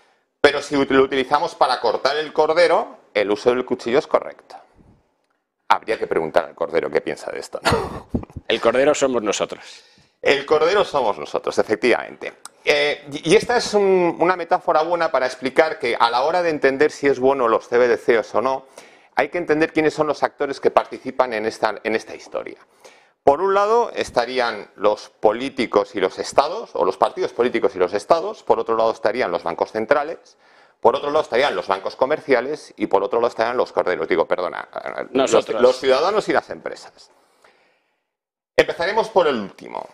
Pero 0.43 0.61
si 0.61 0.75
lo 0.75 1.03
utilizamos 1.03 1.55
para 1.55 1.79
cortar 1.79 2.17
el 2.17 2.33
cordero, 2.33 2.97
el 3.13 3.31
uso 3.31 3.51
del 3.51 3.63
cuchillo 3.63 3.99
es 3.99 4.07
correcto. 4.07 4.57
Habría 5.69 5.97
que 5.97 6.05
preguntar 6.05 6.43
al 6.43 6.53
cordero 6.53 6.91
qué 6.91 6.99
piensa 6.99 7.31
de 7.31 7.39
esto. 7.39 7.61
El 8.49 8.59
cordero 8.59 8.93
somos 8.93 9.23
nosotros. 9.23 9.63
El 10.21 10.45
cordero 10.45 10.83
somos 10.83 11.17
nosotros, 11.17 11.57
efectivamente. 11.57 12.33
Eh, 12.65 13.05
y 13.23 13.37
esta 13.37 13.55
es 13.55 13.73
una 13.73 14.35
metáfora 14.35 14.81
buena 14.83 15.09
para 15.09 15.27
explicar 15.27 15.79
que 15.79 15.95
a 15.97 16.09
la 16.09 16.23
hora 16.23 16.43
de 16.43 16.49
entender 16.49 16.91
si 16.91 17.07
es 17.07 17.19
bueno 17.19 17.47
los 17.47 17.69
CBDCs 17.69 18.35
o 18.35 18.41
no, 18.41 18.65
hay 19.15 19.29
que 19.29 19.37
entender 19.37 19.71
quiénes 19.71 19.93
son 19.93 20.07
los 20.07 20.23
actores 20.23 20.59
que 20.59 20.71
participan 20.71 21.31
en 21.31 21.45
esta, 21.45 21.79
en 21.85 21.95
esta 21.95 22.15
historia. 22.15 22.57
Por 23.23 23.39
un 23.39 23.53
lado 23.53 23.89
estarían 23.95 24.69
los 24.75 25.09
políticos 25.09 25.95
y 25.95 26.01
los 26.01 26.19
estados, 26.19 26.71
o 26.73 26.83
los 26.83 26.97
partidos 26.97 27.31
políticos 27.31 27.73
y 27.75 27.79
los 27.79 27.93
estados, 27.93 28.43
por 28.43 28.59
otro 28.59 28.75
lado 28.75 28.91
estarían 28.91 29.31
los 29.31 29.43
bancos 29.43 29.71
centrales, 29.71 30.37
por 30.81 30.97
otro 30.97 31.09
lado 31.09 31.23
estarían 31.23 31.55
los 31.55 31.67
bancos 31.67 31.95
comerciales 31.95 32.73
y 32.75 32.87
por 32.87 33.01
otro 33.01 33.21
lado 33.21 33.29
estarían 33.29 33.55
los 33.55 33.71
corderos, 33.71 34.09
digo, 34.09 34.25
perdona, 34.25 34.67
los, 35.13 35.79
ciudadanos 35.79 36.27
y 36.27 36.33
las 36.33 36.49
empresas. 36.49 37.11
Empezaremos 38.57 39.07
por 39.07 39.27
el 39.27 39.35
último. 39.35 39.87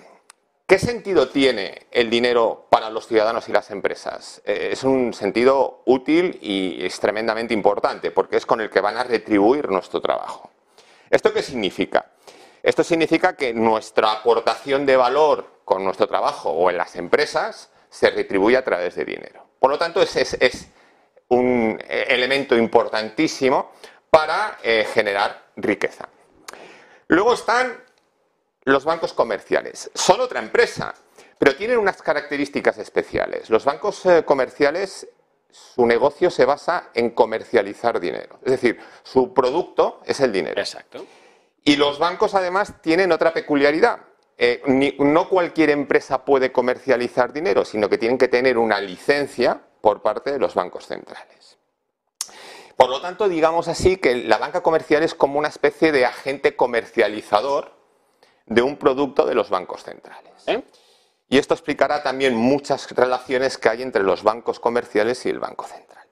¿Qué 0.65 0.79
sentido 0.79 1.29
tiene 1.29 1.85
el 1.91 2.09
dinero 2.09 2.67
para 2.71 2.89
los 2.89 3.07
ciudadanos 3.07 3.47
y 3.47 3.51
las 3.51 3.69
empresas? 3.69 4.41
Eh, 4.45 4.69
es 4.71 4.83
un 4.83 5.13
sentido 5.13 5.83
útil 5.85 6.39
y 6.41 6.83
es 6.83 6.99
tremendamente 6.99 7.53
importante 7.53 8.09
porque 8.09 8.37
es 8.37 8.47
con 8.47 8.59
el 8.59 8.71
que 8.71 8.81
van 8.81 8.97
a 8.97 9.03
retribuir 9.03 9.69
nuestro 9.69 10.01
trabajo. 10.01 10.49
¿Esto 11.09 11.31
qué 11.33 11.41
significa? 11.41 12.11
Esto 12.63 12.83
significa 12.83 13.35
que 13.35 13.53
nuestra 13.53 14.11
aportación 14.11 14.85
de 14.85 14.97
valor 14.97 15.61
con 15.65 15.83
nuestro 15.83 16.07
trabajo 16.07 16.49
o 16.49 16.69
en 16.69 16.77
las 16.77 16.95
empresas 16.95 17.71
se 17.89 18.09
retribuye 18.09 18.57
a 18.57 18.63
través 18.63 18.95
de 18.95 19.05
dinero. 19.05 19.45
Por 19.59 19.71
lo 19.71 19.77
tanto, 19.77 20.01
es, 20.01 20.15
es, 20.15 20.67
un 21.29 21.79
elemento 21.87 22.57
importantísimo 22.57 23.71
para 24.09 24.57
eh, 24.63 24.87
generar 24.91 25.49
riqueza. 25.55 26.09
Luego 27.07 27.35
están 27.35 27.83
los 28.69 28.85
bancos 28.85 29.13
comerciales 29.13 29.89
son 29.93 30.21
otra 30.21 30.39
empresa, 30.39 30.93
pero 31.37 31.55
tienen 31.55 31.77
unas 31.77 32.01
características 32.01 32.77
especiales. 32.77 33.49
Los 33.49 33.65
bancos 33.65 34.05
eh, 34.05 34.23
comerciales, 34.23 35.07
su 35.49 35.85
negocio 35.85 36.29
se 36.29 36.45
basa 36.45 36.89
en 36.93 37.11
comercializar 37.11 37.99
dinero. 37.99 38.39
Es 38.43 38.51
decir, 38.51 38.79
su 39.03 39.33
producto 39.33 40.01
es 40.05 40.19
el 40.19 40.31
dinero. 40.31 40.59
Exacto. 40.59 41.05
Y 41.69 41.75
los 41.75 41.99
bancos 41.99 42.33
además 42.33 42.81
tienen 42.81 43.11
otra 43.11 43.31
peculiaridad. 43.31 43.99
Eh, 44.39 44.63
no 44.97 45.29
cualquier 45.29 45.69
empresa 45.69 46.25
puede 46.25 46.51
comercializar 46.51 47.31
dinero, 47.31 47.63
sino 47.63 47.87
que 47.87 47.99
tienen 47.99 48.17
que 48.17 48.27
tener 48.27 48.57
una 48.57 48.81
licencia 48.81 49.61
por 49.79 50.01
parte 50.01 50.31
de 50.31 50.39
los 50.39 50.55
bancos 50.55 50.87
centrales. 50.87 51.59
Por 52.75 52.89
lo 52.89 52.99
tanto, 53.01 53.29
digamos 53.29 53.67
así 53.67 53.97
que 53.97 54.15
la 54.15 54.39
banca 54.39 54.63
comercial 54.63 55.03
es 55.03 55.13
como 55.13 55.37
una 55.37 55.49
especie 55.49 55.91
de 55.91 56.07
agente 56.07 56.55
comercializador 56.55 57.71
de 58.47 58.63
un 58.63 58.77
producto 58.77 59.27
de 59.27 59.35
los 59.35 59.51
bancos 59.51 59.83
centrales. 59.83 60.47
¿eh? 60.47 60.63
Y 61.27 61.37
esto 61.37 61.53
explicará 61.53 62.01
también 62.01 62.35
muchas 62.35 62.89
relaciones 62.95 63.59
que 63.59 63.69
hay 63.69 63.83
entre 63.83 64.01
los 64.01 64.23
bancos 64.23 64.59
comerciales 64.59 65.23
y 65.27 65.29
el 65.29 65.37
Banco 65.37 65.67
Central. 65.67 66.07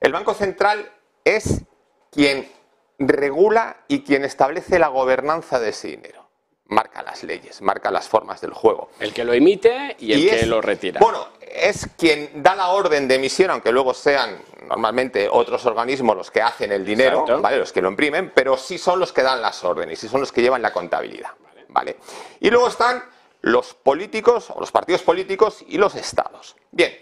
El 0.00 0.10
Banco 0.10 0.34
Central 0.34 0.90
es 1.22 1.62
quien 2.10 2.50
regula 2.98 3.84
y 3.88 4.02
quien 4.02 4.24
establece 4.24 4.78
la 4.78 4.88
gobernanza 4.88 5.58
de 5.60 5.70
ese 5.70 5.88
dinero. 5.88 6.26
Marca 6.68 7.02
las 7.02 7.22
leyes, 7.22 7.62
marca 7.62 7.90
las 7.90 8.08
formas 8.08 8.40
del 8.40 8.52
juego. 8.52 8.90
El 8.98 9.12
que 9.12 9.24
lo 9.24 9.32
emite 9.32 9.96
y 10.00 10.12
el 10.12 10.30
que 10.30 10.46
lo 10.46 10.60
retira. 10.60 10.98
Bueno, 11.00 11.28
es 11.40 11.88
quien 11.96 12.42
da 12.42 12.56
la 12.56 12.68
orden 12.68 13.06
de 13.06 13.14
emisión, 13.14 13.50
aunque 13.50 13.70
luego 13.70 13.94
sean 13.94 14.42
normalmente 14.66 15.28
otros 15.30 15.64
organismos 15.64 16.16
los 16.16 16.30
que 16.30 16.42
hacen 16.42 16.72
el 16.72 16.84
dinero, 16.84 17.24
¿vale? 17.40 17.58
los 17.58 17.72
que 17.72 17.80
lo 17.80 17.88
imprimen, 17.88 18.32
pero 18.34 18.56
sí 18.56 18.78
son 18.78 18.98
los 18.98 19.12
que 19.12 19.22
dan 19.22 19.40
las 19.40 19.62
órdenes 19.62 20.02
y 20.02 20.08
son 20.08 20.20
los 20.20 20.32
que 20.32 20.42
llevan 20.42 20.60
la 20.60 20.72
contabilidad. 20.72 21.30
Y 22.40 22.50
luego 22.50 22.68
están 22.68 23.02
los 23.42 23.74
políticos 23.74 24.50
o 24.50 24.60
los 24.60 24.72
partidos 24.72 25.02
políticos 25.02 25.64
y 25.68 25.78
los 25.78 25.94
estados. 25.94 26.56
Bien, 26.70 26.96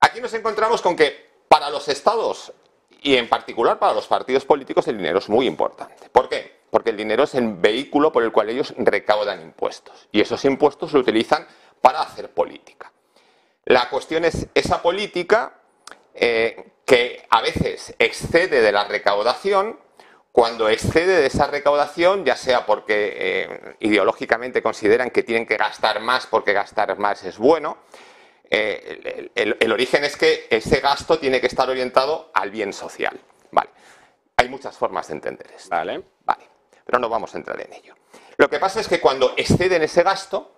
aquí 0.00 0.20
nos 0.20 0.32
encontramos 0.34 0.80
con 0.80 0.96
que 0.96 1.44
para 1.48 1.70
los 1.70 1.88
estados 1.88 2.52
y 3.04 3.16
en 3.16 3.28
particular 3.28 3.78
para 3.78 3.92
los 3.92 4.06
partidos 4.06 4.46
políticos 4.46 4.88
el 4.88 4.96
dinero 4.96 5.18
es 5.18 5.28
muy 5.28 5.46
importante. 5.46 6.08
¿Por 6.10 6.28
qué? 6.28 6.64
Porque 6.70 6.90
el 6.90 6.96
dinero 6.96 7.24
es 7.24 7.34
el 7.34 7.52
vehículo 7.52 8.10
por 8.10 8.22
el 8.22 8.32
cual 8.32 8.48
ellos 8.48 8.74
recaudan 8.78 9.42
impuestos 9.42 10.08
y 10.10 10.22
esos 10.22 10.42
impuestos 10.46 10.92
lo 10.94 11.00
utilizan 11.00 11.46
para 11.82 12.00
hacer 12.00 12.30
política. 12.30 12.90
La 13.66 13.90
cuestión 13.90 14.24
es 14.24 14.48
esa 14.54 14.80
política 14.80 15.52
eh, 16.14 16.72
que 16.86 17.26
a 17.28 17.42
veces 17.42 17.94
excede 17.98 18.62
de 18.62 18.72
la 18.72 18.84
recaudación 18.84 19.78
cuando 20.32 20.70
excede 20.70 21.20
de 21.20 21.26
esa 21.26 21.46
recaudación, 21.46 22.24
ya 22.24 22.36
sea 22.36 22.64
porque 22.64 23.12
eh, 23.16 23.76
ideológicamente 23.80 24.62
consideran 24.62 25.10
que 25.10 25.22
tienen 25.22 25.46
que 25.46 25.58
gastar 25.58 26.00
más 26.00 26.26
porque 26.26 26.54
gastar 26.54 26.98
más 26.98 27.22
es 27.22 27.36
bueno, 27.36 27.76
eh, 28.54 29.30
el, 29.34 29.72
origen 29.72 30.04
es 30.04 30.16
que 30.16 30.46
ese 30.50 30.80
gasto 30.80 31.18
tiene 31.18 31.40
que 31.40 31.46
estar 31.46 31.68
orientado 31.68 32.30
al 32.34 32.50
bien 32.50 32.72
social. 32.72 33.18
Vale. 33.50 33.70
Hay 34.36 34.48
muchas 34.48 34.76
formas 34.76 35.08
de 35.08 35.14
entender 35.14 35.50
esto. 35.56 35.70
Vale. 35.70 36.02
Vale. 36.24 36.44
Pero 36.84 36.98
no 36.98 37.08
vamos 37.08 37.34
a 37.34 37.38
entrar 37.38 37.60
en 37.60 37.72
ello. 37.72 37.94
Lo 38.36 38.48
que 38.48 38.58
pasa 38.58 38.80
es 38.80 38.88
que 38.88 39.00
cuando 39.00 39.34
exceden 39.36 39.82
ese 39.82 40.02
gasto, 40.02 40.52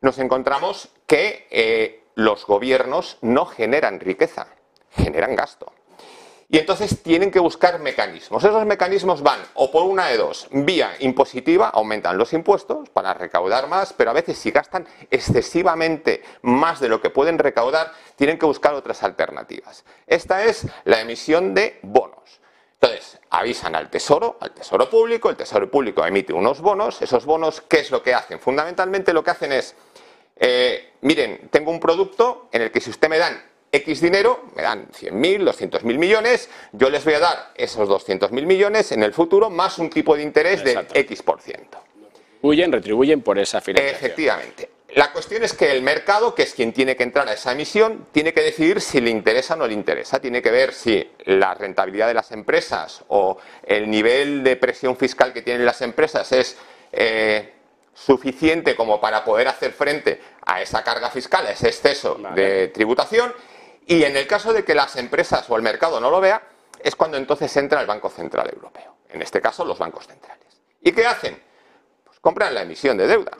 nos 0.00 0.18
encontramos 0.18 0.88
que 1.06 1.46
eh, 1.50 2.04
los 2.14 2.46
gobiernos 2.46 3.18
no 3.22 3.46
generan 3.46 4.00
riqueza, 4.00 4.48
generan 4.90 5.36
gasto. 5.36 5.72
Y 6.52 6.58
entonces 6.58 7.02
tienen 7.02 7.30
que 7.30 7.38
buscar 7.38 7.78
mecanismos. 7.78 8.44
Esos 8.44 8.66
mecanismos 8.66 9.22
van 9.22 9.40
o 9.54 9.70
por 9.70 9.84
una 9.84 10.08
de 10.08 10.18
dos, 10.18 10.48
vía 10.50 10.94
impositiva, 10.98 11.70
aumentan 11.70 12.18
los 12.18 12.34
impuestos 12.34 12.90
para 12.90 13.14
recaudar 13.14 13.68
más, 13.68 13.94
pero 13.94 14.10
a 14.10 14.12
veces 14.12 14.36
si 14.36 14.50
gastan 14.50 14.86
excesivamente 15.10 16.22
más 16.42 16.78
de 16.78 16.90
lo 16.90 17.00
que 17.00 17.08
pueden 17.08 17.38
recaudar, 17.38 17.94
tienen 18.16 18.38
que 18.38 18.44
buscar 18.44 18.74
otras 18.74 19.02
alternativas. 19.02 19.86
Esta 20.06 20.44
es 20.44 20.66
la 20.84 21.00
emisión 21.00 21.54
de 21.54 21.80
bonos. 21.80 22.42
Entonces, 22.78 23.18
avisan 23.30 23.74
al 23.74 23.88
Tesoro, 23.88 24.36
al 24.38 24.50
Tesoro 24.50 24.90
Público, 24.90 25.30
el 25.30 25.36
Tesoro 25.36 25.70
Público 25.70 26.04
emite 26.04 26.34
unos 26.34 26.60
bonos, 26.60 27.00
esos 27.00 27.24
bonos, 27.24 27.62
¿qué 27.62 27.78
es 27.78 27.90
lo 27.90 28.02
que 28.02 28.12
hacen? 28.12 28.38
Fundamentalmente 28.38 29.14
lo 29.14 29.24
que 29.24 29.30
hacen 29.30 29.52
es, 29.52 29.74
eh, 30.36 30.96
miren, 31.00 31.48
tengo 31.50 31.70
un 31.70 31.80
producto 31.80 32.50
en 32.52 32.60
el 32.60 32.70
que 32.70 32.82
si 32.82 32.90
usted 32.90 33.08
me 33.08 33.16
dan 33.16 33.51
X 33.74 34.02
dinero, 34.02 34.44
me 34.54 34.62
dan 34.62 34.88
100.000, 34.88 35.44
200.000 35.44 35.82
millones, 35.96 36.50
yo 36.72 36.90
les 36.90 37.02
voy 37.06 37.14
a 37.14 37.20
dar 37.20 37.52
esos 37.54 37.88
200.000 37.88 38.30
millones 38.44 38.92
en 38.92 39.02
el 39.02 39.14
futuro 39.14 39.48
más 39.48 39.78
un 39.78 39.88
tipo 39.88 40.14
de 40.14 40.22
interés 40.22 40.62
de 40.62 40.72
X%. 40.92 41.24
por 41.24 41.40
ciento. 41.40 41.82
Retribuyen, 42.34 42.70
retribuyen 42.70 43.22
por 43.22 43.38
esa 43.38 43.62
financiación. 43.62 43.96
Efectivamente. 43.96 44.68
La 44.94 45.10
cuestión 45.10 45.42
es 45.42 45.54
que 45.54 45.72
el 45.72 45.80
mercado, 45.80 46.34
que 46.34 46.42
es 46.42 46.52
quien 46.52 46.74
tiene 46.74 46.96
que 46.96 47.02
entrar 47.02 47.26
a 47.26 47.32
esa 47.32 47.52
emisión, 47.52 48.08
tiene 48.12 48.34
que 48.34 48.42
decidir 48.42 48.82
si 48.82 49.00
le 49.00 49.08
interesa 49.08 49.54
o 49.54 49.56
no 49.56 49.66
le 49.66 49.72
interesa. 49.72 50.20
Tiene 50.20 50.42
que 50.42 50.50
ver 50.50 50.74
si 50.74 51.10
la 51.24 51.54
rentabilidad 51.54 52.08
de 52.08 52.14
las 52.14 52.30
empresas 52.30 53.02
o 53.08 53.38
el 53.62 53.90
nivel 53.90 54.44
de 54.44 54.56
presión 54.56 54.98
fiscal 54.98 55.32
que 55.32 55.40
tienen 55.40 55.64
las 55.64 55.80
empresas 55.80 56.30
es 56.32 56.58
eh, 56.92 57.54
suficiente 57.94 58.76
como 58.76 59.00
para 59.00 59.24
poder 59.24 59.48
hacer 59.48 59.72
frente 59.72 60.20
a 60.44 60.60
esa 60.60 60.84
carga 60.84 61.08
fiscal, 61.08 61.46
a 61.46 61.52
ese 61.52 61.68
exceso 61.68 62.20
de 62.34 62.68
tributación 62.68 63.32
y 63.86 64.04
en 64.04 64.16
el 64.16 64.26
caso 64.26 64.52
de 64.52 64.64
que 64.64 64.74
las 64.74 64.96
empresas 64.96 65.48
o 65.48 65.56
el 65.56 65.62
mercado 65.62 66.00
no 66.00 66.10
lo 66.10 66.20
vea, 66.20 66.42
es 66.82 66.96
cuando 66.96 67.16
entonces 67.16 67.54
entra 67.56 67.80
el 67.80 67.86
Banco 67.86 68.08
Central 68.10 68.50
Europeo. 68.52 68.96
En 69.08 69.22
este 69.22 69.40
caso, 69.40 69.64
los 69.64 69.78
bancos 69.78 70.06
centrales. 70.06 70.62
¿Y 70.80 70.92
qué 70.92 71.06
hacen? 71.06 71.40
Pues 72.04 72.18
compran 72.20 72.54
la 72.54 72.62
emisión 72.62 72.96
de 72.96 73.06
deuda. 73.06 73.32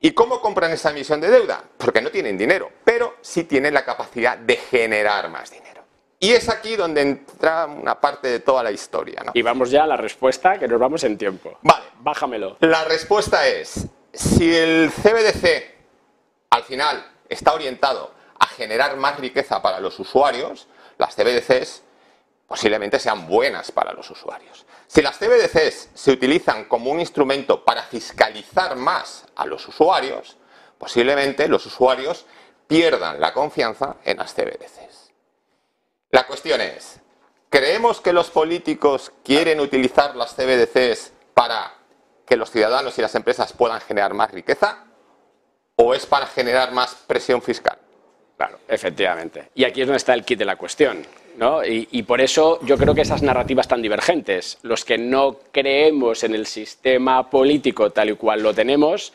¿Y 0.00 0.12
cómo 0.12 0.40
compran 0.40 0.70
esa 0.72 0.90
emisión 0.90 1.20
de 1.20 1.28
deuda? 1.28 1.62
Porque 1.76 2.00
no 2.00 2.10
tienen 2.10 2.36
dinero, 2.36 2.70
pero 2.84 3.16
sí 3.20 3.44
tienen 3.44 3.74
la 3.74 3.84
capacidad 3.84 4.38
de 4.38 4.56
generar 4.56 5.28
más 5.28 5.50
dinero. 5.50 5.82
Y 6.20 6.32
es 6.32 6.48
aquí 6.48 6.76
donde 6.76 7.00
entra 7.02 7.66
una 7.66 8.00
parte 8.00 8.28
de 8.28 8.40
toda 8.40 8.62
la 8.62 8.72
historia. 8.72 9.24
Y 9.34 9.42
vamos 9.42 9.70
ya 9.70 9.84
a 9.84 9.86
la 9.86 9.96
respuesta, 9.96 10.58
que 10.58 10.66
nos 10.66 10.80
vamos 10.80 11.04
en 11.04 11.16
tiempo. 11.16 11.58
Vale. 11.62 11.84
Bájamelo. 12.00 12.56
La 12.60 12.84
respuesta 12.84 13.46
es, 13.46 13.86
si 14.12 14.54
el 14.54 14.90
CBDC 14.90 15.74
al 16.50 16.64
final 16.64 17.04
está 17.28 17.54
orientado 17.54 18.17
a 18.38 18.46
generar 18.46 18.96
más 18.96 19.18
riqueza 19.18 19.60
para 19.62 19.80
los 19.80 19.98
usuarios, 19.98 20.66
las 20.98 21.14
CBDCs 21.14 21.82
posiblemente 22.46 22.98
sean 22.98 23.28
buenas 23.28 23.70
para 23.70 23.92
los 23.92 24.10
usuarios. 24.10 24.66
Si 24.86 25.02
las 25.02 25.18
CBDCs 25.18 25.90
se 25.94 26.10
utilizan 26.10 26.64
como 26.64 26.90
un 26.90 26.98
instrumento 26.98 27.64
para 27.64 27.82
fiscalizar 27.82 28.74
más 28.76 29.26
a 29.36 29.44
los 29.44 29.68
usuarios, 29.68 30.36
posiblemente 30.78 31.46
los 31.46 31.66
usuarios 31.66 32.24
pierdan 32.66 33.20
la 33.20 33.34
confianza 33.34 33.96
en 34.04 34.16
las 34.16 34.32
CBDCs. 34.32 35.12
La 36.10 36.26
cuestión 36.26 36.60
es, 36.62 37.00
¿creemos 37.50 38.00
que 38.00 38.14
los 38.14 38.30
políticos 38.30 39.12
quieren 39.22 39.60
utilizar 39.60 40.16
las 40.16 40.34
CBDCs 40.34 41.12
para 41.34 41.74
que 42.26 42.36
los 42.36 42.50
ciudadanos 42.50 42.98
y 42.98 43.02
las 43.02 43.14
empresas 43.14 43.52
puedan 43.52 43.80
generar 43.82 44.14
más 44.14 44.30
riqueza? 44.30 44.86
¿O 45.76 45.94
es 45.94 46.06
para 46.06 46.26
generar 46.26 46.72
más 46.72 46.94
presión 47.06 47.42
fiscal? 47.42 47.78
Claro, 48.38 48.60
efectivamente. 48.68 49.48
Y 49.56 49.64
aquí 49.64 49.80
es 49.80 49.88
donde 49.88 49.96
está 49.96 50.14
el 50.14 50.24
kit 50.24 50.38
de 50.38 50.44
la 50.44 50.54
cuestión. 50.54 51.04
¿no? 51.36 51.64
Y, 51.64 52.02
por 52.04 52.20
eso 52.20 52.60
yo 52.62 52.78
creo 52.78 52.94
que 52.94 53.00
esas 53.00 53.22
narrativas 53.22 53.66
tan 53.66 53.82
divergentes, 53.82 54.58
los 54.62 54.84
que 54.84 54.96
no 54.96 55.38
creemos 55.52 56.22
en 56.22 56.34
el 56.34 56.46
sistema 56.46 57.28
político 57.30 57.90
tal 57.90 58.10
y 58.10 58.14
cual 58.14 58.42
lo 58.42 58.54
tenemos, 58.54 59.12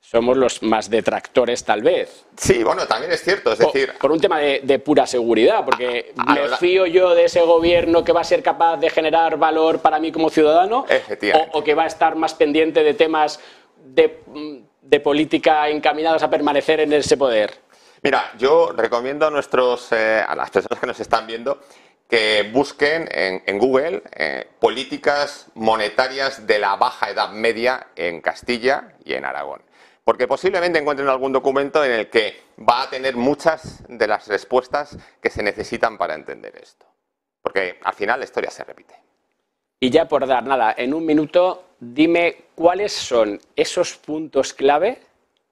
somos 0.00 0.36
los 0.36 0.62
más 0.62 0.88
detractores 0.90 1.64
tal 1.64 1.82
vez. 1.82 2.26
Sí, 2.36 2.62
bueno, 2.62 2.86
también 2.86 3.12
es 3.12 3.22
cierto, 3.22 3.52
es 3.52 3.58
decir... 3.58 3.92
Por, 3.98 4.12
un 4.12 4.20
tema 4.20 4.38
de, 4.38 4.78
pura 4.78 5.06
seguridad, 5.06 5.64
porque 5.64 6.12
¿me 6.26 6.56
fío 6.58 6.84
yo 6.86 7.14
de 7.14 7.24
ese 7.24 7.40
gobierno 7.40 8.04
que 8.04 8.12
va 8.12 8.20
a 8.20 8.24
ser 8.24 8.42
capaz 8.42 8.76
de 8.76 8.90
generar 8.90 9.38
valor 9.38 9.80
para 9.80 9.98
mí 9.98 10.12
como 10.12 10.28
ciudadano? 10.28 10.86
O, 11.52 11.58
o 11.58 11.64
que 11.64 11.74
va 11.74 11.84
a 11.84 11.88
estar 11.88 12.16
más 12.16 12.34
pendiente 12.34 12.82
de 12.82 12.94
temas 12.94 13.40
de, 13.76 14.22
de 14.82 15.00
política 15.00 15.68
encaminados 15.68 16.22
a 16.22 16.30
permanecer 16.30 16.80
en 16.80 16.92
ese 16.92 17.16
poder? 17.16 17.67
Mira, 18.02 18.32
yo 18.38 18.72
recomiendo 18.72 19.26
a, 19.26 19.30
nuestros, 19.30 19.90
eh, 19.92 20.24
a 20.26 20.34
las 20.34 20.50
personas 20.50 20.78
que 20.78 20.86
nos 20.86 21.00
están 21.00 21.26
viendo 21.26 21.60
que 22.08 22.48
busquen 22.52 23.06
en, 23.10 23.58
Google 23.58 24.02
eh, 24.12 24.46
políticas 24.58 25.48
monetarias 25.54 26.46
de 26.46 26.58
la 26.58 26.76
baja 26.76 27.10
edad 27.10 27.30
media 27.32 27.88
en 27.96 28.22
Castilla 28.22 28.94
y 29.04 29.12
en 29.12 29.24
Aragón. 29.24 29.62
porque 30.04 30.26
posiblemente 30.26 30.78
encuentren 30.78 31.06
algún 31.10 31.32
documento 31.32 31.84
en 31.84 31.92
el 31.92 32.08
que 32.08 32.40
va 32.66 32.84
a 32.84 32.88
tener 32.88 33.14
muchas 33.14 33.84
de 33.88 34.06
las 34.06 34.26
respuestas 34.26 34.96
que 35.20 35.28
se 35.28 35.42
necesitan 35.42 35.98
para 35.98 36.14
entender 36.14 36.56
esto. 36.56 36.86
Porque 37.42 37.78
al 37.84 37.92
final 37.92 38.18
la 38.18 38.24
historia 38.24 38.50
se 38.50 38.64
repite. 38.64 38.94
Y 39.78 39.90
ya 39.90 40.08
por 40.08 40.26
dar 40.26 40.44
nada, 40.44 40.74
en 40.78 40.94
un 40.94 41.04
minuto, 41.04 41.64
dime 41.78 42.44
cuáles 42.54 42.92
son 42.94 43.38
esos 43.54 43.98
puntos 43.98 44.54
clave 44.54 44.98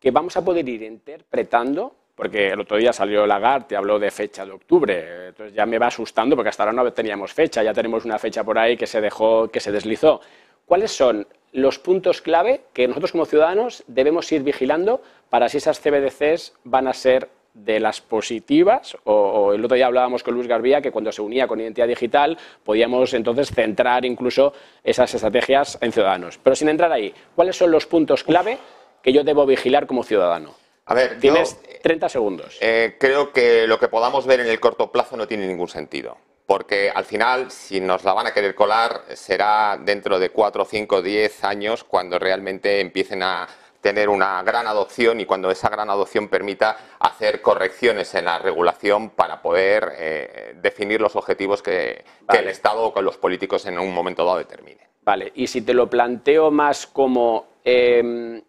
que 0.01 0.11
vamos 0.11 0.37
a 0.39 0.45
poder 0.45 0.67
ir 0.67 0.83
interpretando, 0.83 1.95
porque 2.17 2.49
el 2.49 2.61
otro 2.61 2.79
día 2.79 2.93
salió 2.93 3.27
Lagarde 3.27 3.67
y 3.71 3.75
habló 3.75 3.99
de 3.99 4.11
fecha 4.11 4.45
de 4.45 4.53
octubre, 4.53 5.29
entonces 5.29 5.55
ya 5.55 5.67
me 5.67 5.79
va 5.79 5.89
asustando 5.89 6.35
porque 6.35 6.49
hasta 6.49 6.65
ahora 6.65 6.73
no 6.73 6.93
teníamos 6.93 7.33
fecha, 7.33 7.63
ya 7.63 7.75
tenemos 7.75 8.05
una 8.07 8.19
fecha 8.19 8.43
por 8.43 8.59
ahí 8.59 8.77
que 8.77 8.87
se 8.87 9.01
dejó, 9.01 9.49
que 9.49 9.61
se 9.61 9.71
deslizó. 9.71 10.21
¿Cuáles 10.65 10.91
son 10.91 11.27
los 11.53 11.79
puntos 11.79 12.23
clave 12.23 12.63
que 12.73 12.89
nosotros 12.89 13.13
como 13.13 13.27
ciudadanos 13.27 13.85
debemos 13.87 14.33
ir 14.33 14.43
vigilando 14.43 15.03
para 15.29 15.49
si 15.49 15.59
esas 15.59 15.79
CBDCs 15.79 16.55
van 16.65 16.89
a 16.89 16.93
ser 16.93 17.29
de 17.53 17.81
las 17.81 18.03
positivas, 18.03 18.97
o, 19.05 19.55
el 19.55 19.65
otro 19.65 19.77
día 19.77 19.87
hablábamos 19.87 20.23
con 20.23 20.35
Luis 20.35 20.47
Garbía 20.47 20.83
que 20.83 20.91
cuando 20.91 21.11
se 21.11 21.23
unía 21.23 21.47
con 21.47 21.59
identidad 21.59 21.89
digital 21.89 22.37
podíamos 22.63 23.15
entonces 23.15 23.51
centrar 23.51 24.05
incluso 24.05 24.53
esas 24.85 25.15
estrategias 25.15 25.79
en 25.81 25.93
ciudadanos. 25.93 26.39
Pero 26.43 26.55
sin 26.55 26.69
entrar 26.69 26.93
ahí, 26.93 27.15
¿cuáles 27.35 27.57
son 27.57 27.71
los 27.71 27.87
puntos 27.87 28.25
clave 28.25 28.59
que 29.03 29.13
yo 29.13 29.25
debo 29.25 29.47
vigilar 29.47 29.87
como 29.87 30.03
ciudadano? 30.03 30.66
A 30.87 30.95
ver, 30.95 31.19
tienes 31.19 31.59
30 31.83 32.09
segundos. 32.09 32.59
Eh, 32.61 32.97
creo 32.99 33.33
que 33.33 33.67
lo 33.67 33.79
que 33.79 33.89
podamos 33.89 34.27
ver 34.27 34.41
en 34.41 34.49
el 34.49 34.61
corto 34.61 34.91
plazo 34.91 35.17
no 35.17 35.27
tiene 35.27 35.47
ningún 35.47 35.69
sentido 35.69 36.17
porque 36.47 36.91
al 36.95 37.05
final, 37.05 37.51
si 37.51 37.81
nos 37.81 38.05
la 38.05 38.13
van 38.13 38.29
a 38.29 38.33
querer 38.33 38.55
colar, 38.55 39.03
será 39.15 39.79
dentro 39.83 40.19
de 40.19 40.31
4, 40.31 40.65
5, 40.65 41.03
10 41.03 41.45
años 41.45 41.85
cuando 41.85 42.19
realmente 42.19 42.81
empiecen 42.81 43.23
a 43.25 43.49
tener 43.81 44.09
una 44.09 44.43
gran 44.43 44.67
adopción 44.67 45.21
y 45.21 45.27
cuando 45.27 45.51
esa 45.51 45.69
gran 45.69 45.91
adopción 45.91 46.29
permita 46.29 46.77
hacer 46.99 47.43
correcciones 47.43 48.15
en 48.15 48.25
la 48.25 48.39
regulación 48.39 49.11
para 49.11 49.43
poder 49.43 49.93
eh, 49.97 50.55
definir 50.61 51.01
los 51.01 51.15
objetivos 51.15 51.63
que, 51.63 52.05
el 52.29 52.49
Estado 52.49 52.87
o 52.87 52.95
que 52.95 53.03
los 53.03 53.17
políticos 53.17 53.67
en 53.67 53.79
un 53.79 53.93
momento 53.93 54.25
dado 54.25 54.39
determinen. 54.39 54.87
Vale, 55.03 55.33
y 55.35 55.47
si 55.47 55.63
te 55.63 55.75
lo 55.75 55.89
planteo 55.89 56.51
más 56.51 56.87
como, 56.87 57.47
em, 57.65 58.43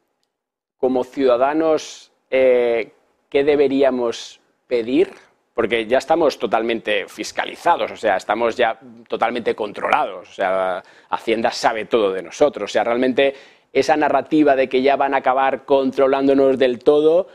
como 0.78 1.04
ciudadanos, 1.04 2.12
eh, 2.30 2.92
¿qué 3.30 3.44
deberíamos 3.44 4.40
pedir? 4.68 5.14
porque 5.58 5.88
ya 5.88 5.98
estamos 5.98 6.38
totalmente 6.38 7.08
fiscalizados, 7.08 7.90
o 7.90 7.98
sea, 7.98 8.18
estamos 8.18 8.56
ya 8.56 8.80
totalmente 9.08 9.56
controlados, 9.56 10.30
o 10.30 10.32
sea, 10.32 10.84
Hacienda 11.10 11.50
sabe 11.50 11.86
todo 11.86 12.14
de 12.14 12.22
nosotros, 12.22 12.70
o 12.70 12.72
sea, 12.72 12.84
realmente 12.84 13.34
esa 13.74 13.98
narrativa 13.98 14.56
de 14.56 14.70
que 14.70 14.84
ya 14.84 14.96
van 14.96 15.16
a 15.16 15.18
acabar 15.18 15.66
controlándonos 15.66 16.60
del 16.60 16.78
todo, 16.78 17.28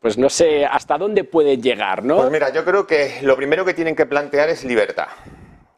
pues 0.00 0.16
no 0.16 0.30
sé 0.30 0.64
hasta 0.64 0.96
dónde 0.96 1.24
puede 1.24 1.58
llegar, 1.58 2.02
¿no? 2.02 2.16
Pues 2.16 2.30
mira, 2.30 2.50
yo 2.50 2.64
creo 2.64 2.86
que 2.86 3.18
lo 3.20 3.36
primero 3.36 3.64
que 3.64 3.74
tienen 3.74 3.94
que 3.94 4.06
plantear 4.06 4.48
es 4.48 4.64
libertad. 4.64 5.08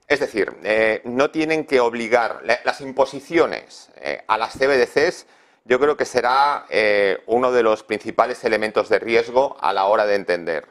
Es 0.06 0.20
decir, 0.20 0.52
eh, 0.62 1.02
no 1.04 1.30
tienen 1.30 1.66
que 1.66 1.80
obligar 1.80 2.42
las 2.64 2.80
imposiciones 2.80 3.90
eh, 4.00 4.22
a 4.26 4.38
las 4.38 4.56
CBDCs. 4.56 5.26
Yo 5.68 5.78
creo 5.78 5.98
que 5.98 6.06
será 6.06 6.64
eh, 6.70 7.22
uno 7.26 7.52
de 7.52 7.62
los 7.62 7.82
principales 7.82 8.42
elementos 8.42 8.88
de 8.88 8.98
riesgo 8.98 9.58
a 9.60 9.74
la 9.74 9.84
hora 9.84 10.06
de 10.06 10.14
entender 10.14 10.66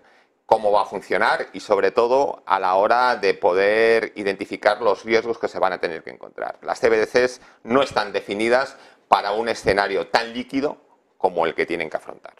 cómo 0.47 0.71
va 0.71 0.81
a 0.81 0.85
funcionar 0.85 1.49
y 1.53 1.59
sobre 1.59 1.91
todo 1.91 2.41
a 2.47 2.59
la 2.59 2.73
hora 2.73 3.15
de 3.15 3.35
poder 3.35 4.11
identificar 4.15 4.81
los 4.81 5.03
riesgos 5.03 5.37
que 5.37 5.49
se 5.49 5.59
van 5.59 5.73
a 5.73 5.77
tener 5.77 6.01
que 6.01 6.09
encontrar. 6.09 6.57
Las 6.63 6.79
CBDCs 6.79 7.41
no 7.63 7.83
están 7.83 8.11
definidas 8.11 8.75
para 9.07 9.33
un 9.33 9.49
escenario 9.49 10.07
tan 10.07 10.33
líquido 10.33 10.77
como 11.19 11.45
el 11.45 11.53
que 11.53 11.67
tienen 11.67 11.91
que 11.91 11.97
afrontar. 11.97 12.33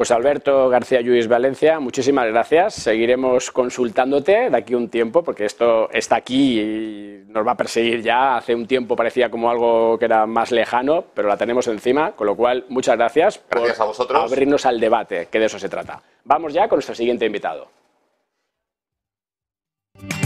Pues 0.00 0.12
Alberto 0.12 0.70
García 0.70 1.02
Lluís 1.02 1.28
Valencia, 1.28 1.78
muchísimas 1.78 2.26
gracias. 2.26 2.72
Seguiremos 2.72 3.50
consultándote 3.50 4.48
de 4.48 4.56
aquí 4.56 4.74
un 4.74 4.88
tiempo, 4.88 5.22
porque 5.22 5.44
esto 5.44 5.90
está 5.90 6.16
aquí 6.16 6.58
y 6.58 7.24
nos 7.28 7.46
va 7.46 7.52
a 7.52 7.56
perseguir 7.58 8.00
ya. 8.00 8.38
Hace 8.38 8.54
un 8.54 8.66
tiempo 8.66 8.96
parecía 8.96 9.30
como 9.30 9.50
algo 9.50 9.98
que 9.98 10.06
era 10.06 10.24
más 10.24 10.52
lejano, 10.52 11.04
pero 11.12 11.28
la 11.28 11.36
tenemos 11.36 11.66
encima, 11.66 12.12
con 12.12 12.28
lo 12.28 12.34
cual 12.34 12.64
muchas 12.70 12.96
gracias, 12.96 13.42
gracias 13.50 13.76
por 13.76 13.84
a 13.84 13.88
vosotros. 13.88 14.22
abrirnos 14.32 14.64
al 14.64 14.80
debate, 14.80 15.28
que 15.30 15.38
de 15.38 15.44
eso 15.44 15.58
se 15.58 15.68
trata. 15.68 16.00
Vamos 16.24 16.54
ya 16.54 16.66
con 16.66 16.78
nuestro 16.78 16.94
siguiente 16.94 17.26
invitado. 17.26 17.68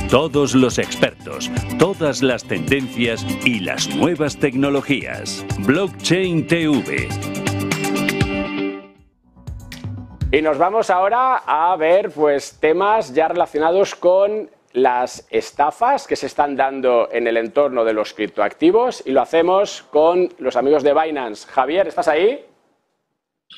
Todos 0.08 0.54
los 0.54 0.78
expertos, 0.78 1.50
todas 1.80 2.22
las 2.22 2.44
tendencias 2.44 3.26
y 3.44 3.58
las 3.58 3.92
nuevas 3.92 4.38
tecnologías. 4.38 5.44
Blockchain 5.66 6.46
TV 6.46 7.08
y 10.35 10.42
nos 10.42 10.59
vamos 10.59 10.90
ahora 10.90 11.44
a 11.47 11.77
ver 11.77 12.11
pues, 12.11 12.59
temas 12.59 13.14
ya 13.14 13.29
relacionados 13.29 13.94
con 13.94 14.51
las 14.73 15.29
estafas 15.31 16.09
que 16.09 16.16
se 16.16 16.27
están 16.27 16.57
dando 16.57 17.09
en 17.12 17.29
el 17.29 17.37
entorno 17.37 17.85
de 17.85 17.92
los 17.92 18.14
criptoactivos 18.14 19.07
y 19.07 19.12
lo 19.12 19.20
hacemos 19.20 19.85
con 19.92 20.29
los 20.38 20.57
amigos 20.57 20.83
de 20.83 20.92
Binance. 20.92 21.47
Javier, 21.47 21.87
¿estás 21.87 22.09
ahí? 22.09 22.44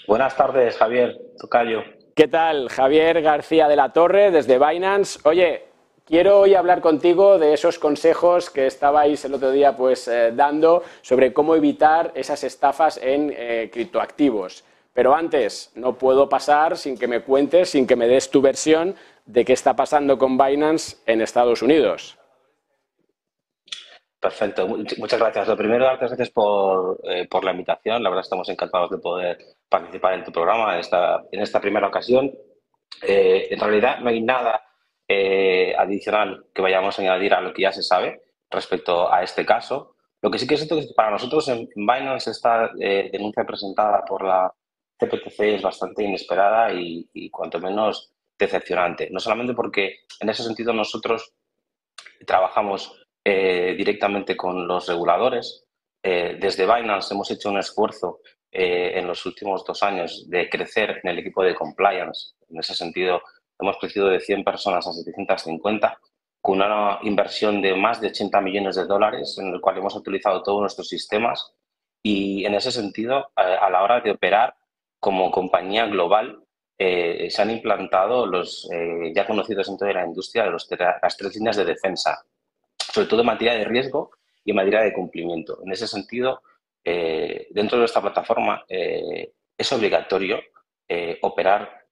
Buenas 0.07 0.37
tardes, 0.37 0.77
Javier, 0.77 1.17
tocayo. 1.39 1.83
¿Qué 2.15 2.29
tal? 2.29 2.69
Javier 2.69 3.23
García 3.23 3.69
de 3.69 3.77
la 3.77 3.95
Torre, 3.95 4.31
desde 4.31 4.59
Binance. 4.59 5.19
Oye, 5.25 5.65
quiero 6.05 6.41
hoy 6.41 6.55
hablar 6.55 6.83
contigo 6.83 7.39
de 7.39 7.55
esos 7.55 7.79
consejos 7.79 8.51
que 8.51 8.67
estabais 8.67 9.25
el 9.25 9.33
otro 9.33 9.51
día 9.51 9.75
pues, 9.75 10.09
eh, 10.09 10.33
dando 10.35 10.83
sobre 11.01 11.33
cómo 11.33 11.55
evitar 11.55 12.13
esas 12.15 12.45
estafas 12.45 12.99
en 12.99 13.33
eh, 13.35 13.71
criptoactivos. 13.73 14.63
Pero 14.97 15.15
antes, 15.15 15.71
no 15.75 15.99
puedo 15.99 16.27
pasar 16.27 16.79
sin 16.79 16.97
que 16.97 17.07
me 17.07 17.21
cuentes, 17.21 17.69
sin 17.69 17.87
que 17.87 17.97
me 17.97 18.09
des 18.09 18.31
tu 18.31 18.41
versión 18.41 18.97
de 19.27 19.45
qué 19.45 19.53
está 19.53 19.77
pasando 19.77 20.17
con 20.17 20.39
Binance 20.39 20.97
en 21.05 21.21
Estados 21.21 21.61
Unidos. 21.61 22.17
Perfecto, 24.19 24.67
muchas 24.67 25.21
gracias. 25.21 25.49
Lo 25.49 25.57
primero, 25.57 25.85
darte 25.85 26.07
gracias 26.07 26.31
eh, 26.31 27.29
por, 27.29 27.45
la 27.45 27.51
invitación. 27.51 28.03
La 28.03 28.09
verdad, 28.09 28.23
estamos 28.23 28.49
encantados 28.49 28.91
de 28.91 28.97
poder 28.97 29.37
participar 29.69 30.15
en 30.15 30.25
tu 30.25 30.33
programa 30.33 30.73
en 30.73 30.81
esta, 30.81 31.25
en 31.31 31.61
primera 31.61 31.89
ocasión. 31.89 32.33
Eh, 33.03 33.49
en 33.51 33.61
realidad, 33.61 33.99
no 33.99 34.09
hay 34.09 34.23
nada 34.23 34.63
eh, 35.07 35.75
adicional 35.77 36.47
que 36.55 36.63
vayamos 36.63 36.99
a 36.99 37.03
añadir 37.03 37.35
a 37.35 37.43
lo 37.43 37.53
que 37.53 37.63
ya 37.63 37.73
se 37.73 37.83
sabe 37.83 38.23
respecto 38.51 39.13
a 39.13 39.23
este 39.23 39.45
caso. 39.45 39.95
Lo 40.23 40.31
que 40.31 40.39
sí 40.39 40.47
que 40.47 40.55
es 40.55 40.61
cierto 40.61 40.79
es 40.79 40.87
que 40.87 40.95
para 40.95 41.11
nosotros 41.11 41.47
en 41.49 41.69
Binance 41.75 42.31
esta 42.31 42.71
denuncia 42.75 43.45
presentada 43.45 44.03
por 44.07 44.25
la 44.25 44.51
CPTC 44.99 45.41
es 45.41 45.63
bastante 45.63 46.05
inesperada 46.05 46.73
y, 46.73 47.31
cuanto 47.31 47.61
menos 47.61 48.13
decepcionante. 48.39 49.09
No 49.11 49.21
solamente 49.21 49.55
porque 49.55 50.01
en 50.21 50.29
ese 50.29 50.43
sentido 50.43 50.73
nosotros 50.73 51.35
trabajamos 52.27 53.07
eh, 53.25 53.75
directamente 53.77 54.37
con 54.37 54.67
los 54.67 54.89
reguladores. 54.89 55.65
Eh, 56.03 56.39
desde 56.41 56.65
Binance 56.65 57.13
hemos 57.13 57.31
hecho 57.31 57.51
un 57.51 57.59
esfuerzo 57.59 58.21
eh, 58.51 58.93
en 58.95 59.07
los 59.07 59.25
últimos 59.27 59.65
dos 59.65 59.83
años 59.83 60.29
de 60.31 60.49
crecer 60.49 61.01
en 61.03 61.11
el 61.11 61.19
equipo 61.19 61.43
de 61.43 61.55
compliance. 61.55 62.35
En 62.49 62.59
ese 62.59 62.75
sentido, 62.75 63.23
hemos 63.59 63.77
crecido 63.79 64.09
de 64.09 64.21
100 64.21 64.45
personas 64.45 64.87
a 64.87 64.93
750 64.93 65.99
con 66.41 66.63
una 66.63 67.01
inversión 67.03 67.61
de 67.61 67.75
más 67.75 68.01
de 68.01 68.09
80 68.09 68.41
millones 68.41 68.77
de 68.77 68.85
dólares 68.85 69.37
en 69.39 69.53
el 69.53 69.61
cual 69.61 69.79
hemos 69.79 69.97
utilizado 69.97 70.43
todos 70.43 70.61
nuestros 70.61 70.89
sistemas 70.89 71.53
y 72.03 72.45
en 72.45 72.55
ese 72.55 72.71
sentido, 72.71 73.33
a 73.35 73.69
la 73.69 73.83
hora 73.83 74.01
de 74.01 74.13
operar, 74.13 74.55
como 75.07 75.31
compañía 75.31 75.87
global 75.87 76.43
eh, 76.77 77.29
se 77.31 77.41
han 77.41 77.53
implantado 77.53 78.27
los 78.27 78.69
eh, 78.73 79.13
ya 79.15 79.25
conocidos 79.25 79.69
dentro 79.69 79.87
de 79.87 79.95
la 79.95 80.05
industria 80.05 80.43
de 80.43 80.51
los, 80.51 80.69
las 81.01 81.17
tres 81.17 81.37
líneas 81.37 81.55
de 81.55 81.65
defensa, 81.65 82.25
sobre 82.77 83.07
todo 83.07 83.21
en 83.21 83.27
materia 83.27 83.55
de 83.55 83.67
riesgo 83.67 84.11
y 84.45 84.51
en 84.51 84.57
materia 84.57 84.81
de 84.81 84.93
cumplimiento. 84.93 85.61
En 85.65 85.71
ese 85.71 85.87
sentido, 85.87 86.43
eh, 86.83 87.47
dentro 87.51 87.79
de 87.79 87.85
esta 87.85 88.03
plataforma 88.03 88.65
es 88.69 89.73
obligatorio 89.73 90.41
operar 91.23 91.85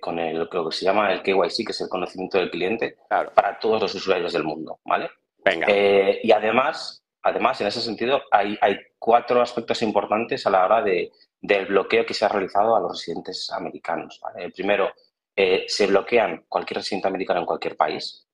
con 0.00 0.18
el, 0.18 0.38
lo 0.38 0.70
que 0.70 0.74
se 0.74 0.86
llama 0.86 1.12
el 1.12 1.20
KYC, 1.20 1.66
que 1.66 1.72
es 1.72 1.80
el 1.82 1.90
conocimiento 1.90 2.38
del 2.38 2.50
cliente, 2.50 2.96
para 3.10 3.58
todos 3.58 3.82
los 3.82 3.94
usuarios 3.94 4.32
del 4.32 4.44
mundo. 4.44 4.80
¿vale? 4.86 5.10
Venga. 5.44 5.66
y 5.70 6.32
además, 6.32 7.04
además, 7.22 7.60
en 7.60 7.66
ese 7.66 7.82
sentido, 7.82 8.22
hay, 8.30 8.56
hay 8.62 8.78
cuatro 8.98 9.42
aspectos 9.42 9.82
importantes 9.82 10.46
a 10.46 10.50
la 10.50 10.64
hora 10.64 10.82
de, 10.82 11.12
del 11.40 11.66
bloqueo 11.66 12.04
que 12.04 12.14
se 12.14 12.24
ha 12.24 12.28
realizado 12.28 12.74
a 12.76 12.80
los 12.80 12.92
residentes 12.92 13.50
americanos. 13.50 14.20
Primero, 14.54 14.92
eh, 15.40 15.66
se 15.68 15.86
bloquean 15.86 16.46
cualquier 16.48 16.78
residente 16.78 17.06
americano 17.06 17.38
en 17.38 17.46
cualquier 17.46 17.76
país. 17.76 18.26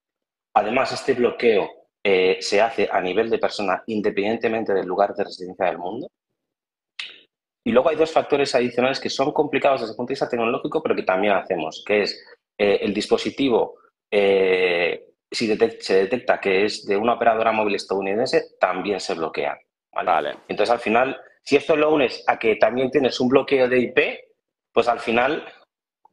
Además, 0.55 0.91
este 0.91 1.13
bloqueo 1.13 1.89
eh, 2.03 2.39
se 2.41 2.63
hace 2.63 2.89
a 2.91 2.99
nivel 3.03 3.29
de 3.29 3.39
persona 3.39 3.83
independientemente 3.89 4.73
del 4.73 4.87
lugar 4.87 5.15
de 5.15 5.25
residencia 5.25 5.67
del 5.67 5.77
mundo. 5.77 6.09
Y 7.63 7.73
luego 7.73 7.91
hay 7.91 7.97
dos 7.97 8.11
factores 8.11 8.55
adicionales 8.55 9.01
que 9.01 9.11
son 9.11 9.33
complicados 9.33 9.83
desde 9.83 9.93
el 9.93 9.97
punto 9.99 10.09
de 10.09 10.13
vista 10.15 10.31
tecnológico, 10.31 10.83
pero 10.83 10.97
que 10.97 11.03
también 11.03 11.35
hacemos, 11.35 11.85
que 11.87 12.03
es 12.03 12.25
eh, 12.57 12.79
el 12.81 12.95
dispositivo, 12.95 13.75
si 14.11 15.57
se 15.81 15.95
detecta 15.95 16.41
que 16.41 16.65
es 16.65 16.87
de 16.87 16.97
una 16.97 17.15
operadora 17.15 17.53
móvil 17.53 17.75
estadounidense, 17.75 18.57
también 18.59 18.99
se 18.99 19.13
bloquea. 19.13 19.59
¿vale? 19.93 20.39
Entonces, 20.49 20.73
al 20.73 20.81
final, 20.81 21.21
Si 21.45 21.57
esto 21.57 21.77
lo 21.77 21.93
unes 21.93 22.25
a 22.27 22.39
que 22.39 22.57
también 22.57 22.91
tienes 22.91 23.21
un 23.21 23.29
bloqueo 23.29 23.69
de 23.69 23.79
IP, 23.79 23.99
pues 24.73 24.89
al 24.89 25.01
final 25.01 25.45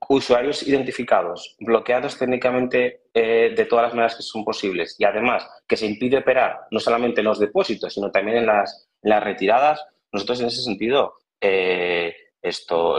usuarios 0.10 0.64
identificados, 0.68 1.56
bloqueados 1.60 2.18
técnicamente 2.18 3.04
eh, 3.14 3.54
de 3.56 3.66
todas 3.66 3.84
las 3.84 3.94
maneras 3.94 4.16
que 4.16 4.24
son 4.24 4.44
posibles. 4.44 4.96
Y 5.00 5.06
además 5.06 5.48
que 5.68 5.78
se 5.78 5.86
impide 5.86 6.18
operar 6.18 6.62
no 6.72 6.80
solamente 6.80 7.22
en 7.22 7.28
los 7.28 7.40
depósitos, 7.40 7.94
sino 7.94 8.12
también 8.12 8.38
en 8.38 8.46
las, 8.46 8.90
retiradas, 9.04 9.86
nosotros 10.12 10.42
en 10.42 10.48
ese 10.48 10.62
sentido 10.62 11.14
eh, 11.40 12.14
esto, 12.42 12.98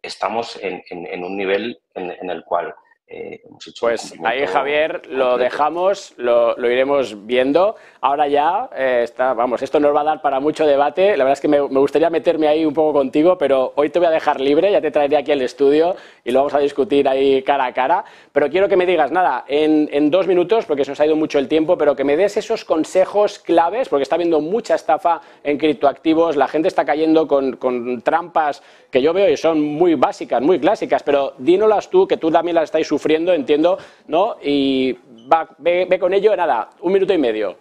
estamos 0.00 0.58
en, 0.62 1.24
un 1.24 1.36
nivel 1.36 1.80
en, 1.94 2.30
el 2.30 2.44
cual 2.44 2.74
eh, 3.06 3.42
pues 3.78 4.14
ahí, 4.24 4.46
Javier, 4.46 5.02
lo 5.08 5.36
dejamos, 5.36 6.14
lo, 6.16 6.54
iremos 6.58 7.26
viendo. 7.26 7.76
Ahora 8.00 8.28
ya, 8.28 8.70
eh, 8.74 9.02
está, 9.04 9.34
vamos, 9.34 9.60
esto 9.60 9.78
nos 9.78 9.94
va 9.94 10.00
a 10.00 10.04
dar 10.04 10.22
para 10.22 10.40
mucho 10.40 10.66
debate. 10.66 11.16
La 11.16 11.24
verdad 11.24 11.34
es 11.34 11.40
que 11.40 11.48
me, 11.48 11.60
gustaría 11.60 12.08
meterme 12.08 12.48
ahí 12.48 12.64
un 12.64 12.72
poco 12.72 12.94
contigo, 12.94 13.36
pero 13.36 13.74
hoy 13.76 13.90
te 13.90 13.98
voy 13.98 14.08
a 14.08 14.10
dejar 14.10 14.40
libre, 14.40 14.72
ya 14.72 14.80
te 14.80 14.90
traeré 14.90 15.18
aquí 15.18 15.32
al 15.32 15.42
estudio 15.42 15.96
y 16.24 16.30
lo 16.30 16.40
vamos 16.40 16.54
a 16.54 16.58
discutir 16.60 17.06
ahí 17.06 17.42
cara 17.42 17.66
a 17.66 17.74
cara. 17.74 18.04
Pero 18.32 18.48
quiero 18.48 18.68
que 18.68 18.76
me 18.76 18.86
digas, 18.86 19.12
nada, 19.12 19.44
en, 19.48 20.10
dos 20.10 20.26
minutos, 20.26 20.64
porque 20.64 20.84
se 20.84 20.90
nos 20.90 21.00
ha 21.00 21.06
ido 21.06 21.16
mucho 21.16 21.38
el 21.38 21.46
tiempo, 21.46 21.76
pero 21.76 21.94
que 21.94 22.04
me 22.04 22.16
des 22.16 22.38
esos 22.38 22.64
consejos 22.64 23.38
claves, 23.38 23.90
porque 23.90 24.04
está 24.04 24.14
habiendo 24.14 24.40
mucha 24.40 24.74
estafa 24.74 25.20
en 25.42 25.58
criptoactivos, 25.58 26.36
la 26.36 26.48
gente 26.48 26.68
está 26.68 26.86
cayendo 26.86 27.28
con, 27.28 27.56
con 27.56 28.00
trampas 28.00 28.62
que 28.90 29.02
yo 29.02 29.12
veo 29.12 29.28
y 29.28 29.36
son 29.36 29.60
muy 29.60 29.94
básicas, 29.94 30.40
muy 30.40 30.58
clásicas, 30.58 31.02
pero 31.02 31.34
dínolas 31.38 31.90
tú, 31.90 32.06
que 32.06 32.16
tú 32.16 32.30
también 32.30 32.54
las 32.54 32.64
estáis 32.64 32.86
sufriendo, 32.94 33.32
entiendo, 33.32 33.76
¿no? 34.06 34.36
Y 34.40 34.92
va, 35.32 35.48
ve, 35.58 35.98
con 35.98 36.14
ello, 36.14 36.36
nada, 36.36 36.70
un 36.80 36.92
minuto 36.92 37.12
y 37.12 37.18
medio. 37.18 37.56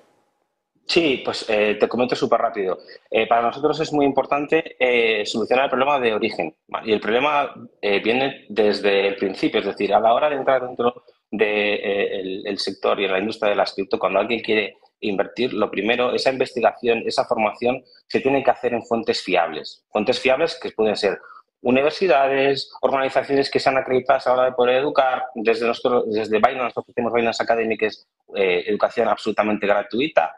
Sí, 0.85 1.21
pues 1.25 1.45
eh, 1.49 1.77
te 1.79 1.87
comento 1.87 2.15
súper 2.15 2.39
rápido. 2.39 2.77
Eh, 3.09 3.25
para 3.25 3.41
nosotros 3.41 3.79
es 3.79 3.91
muy 3.93 4.05
importante 4.05 4.75
eh, 4.77 5.25
solucionar 5.25 5.65
el 5.65 5.71
problema 5.71 5.99
de 5.99 6.13
origen. 6.13 6.55
Y 6.85 6.91
el 6.91 6.99
problema 6.99 7.55
viene 7.81 8.45
desde 8.49 9.07
el 9.07 9.15
principio, 9.15 9.61
es 9.61 9.65
decir, 9.65 9.93
a 9.93 9.99
la 9.99 10.13
hora 10.13 10.29
de 10.29 10.35
entrar 10.35 10.61
dentro 10.67 11.03
del 11.31 12.45
el 12.45 12.59
sector 12.59 12.99
y 12.99 13.05
en 13.05 13.11
la 13.13 13.19
industria 13.19 13.49
de 13.49 13.55
las 13.55 13.73
cripto, 13.73 13.97
cuando 13.97 14.19
alguien 14.19 14.41
quiere 14.41 14.77
invertir, 14.99 15.53
lo 15.53 15.71
primero, 15.71 16.13
esa 16.13 16.31
investigación, 16.31 17.03
esa 17.07 17.25
formación 17.25 17.83
se 18.07 18.19
tiene 18.19 18.43
que 18.43 18.51
hacer 18.51 18.73
en 18.73 18.83
fuentes 18.83 19.21
fiables. 19.23 19.83
Fuentes 19.89 20.19
fiables 20.19 20.59
que 20.61 20.71
pueden 20.71 20.95
ser 20.95 21.17
universidades, 21.63 22.71
organizaciones 22.81 23.49
que 23.49 23.59
sean 23.59 23.77
acreditadas 23.77 24.27
a 24.27 24.29
la 24.31 24.35
hora 24.35 24.45
de 24.49 24.55
poder 24.55 24.75
educar. 24.77 25.23
Desde, 25.33 25.65
nosotros, 25.65 26.05
desde 26.11 26.37
Binance 26.37 26.79
ofrecemos 26.79 27.13
Binance 27.13 27.41
Academy, 27.41 27.77
que 27.77 27.87
eh, 28.35 28.63
educación 28.67 29.07
absolutamente 29.07 29.65
gratuita. 29.65 30.35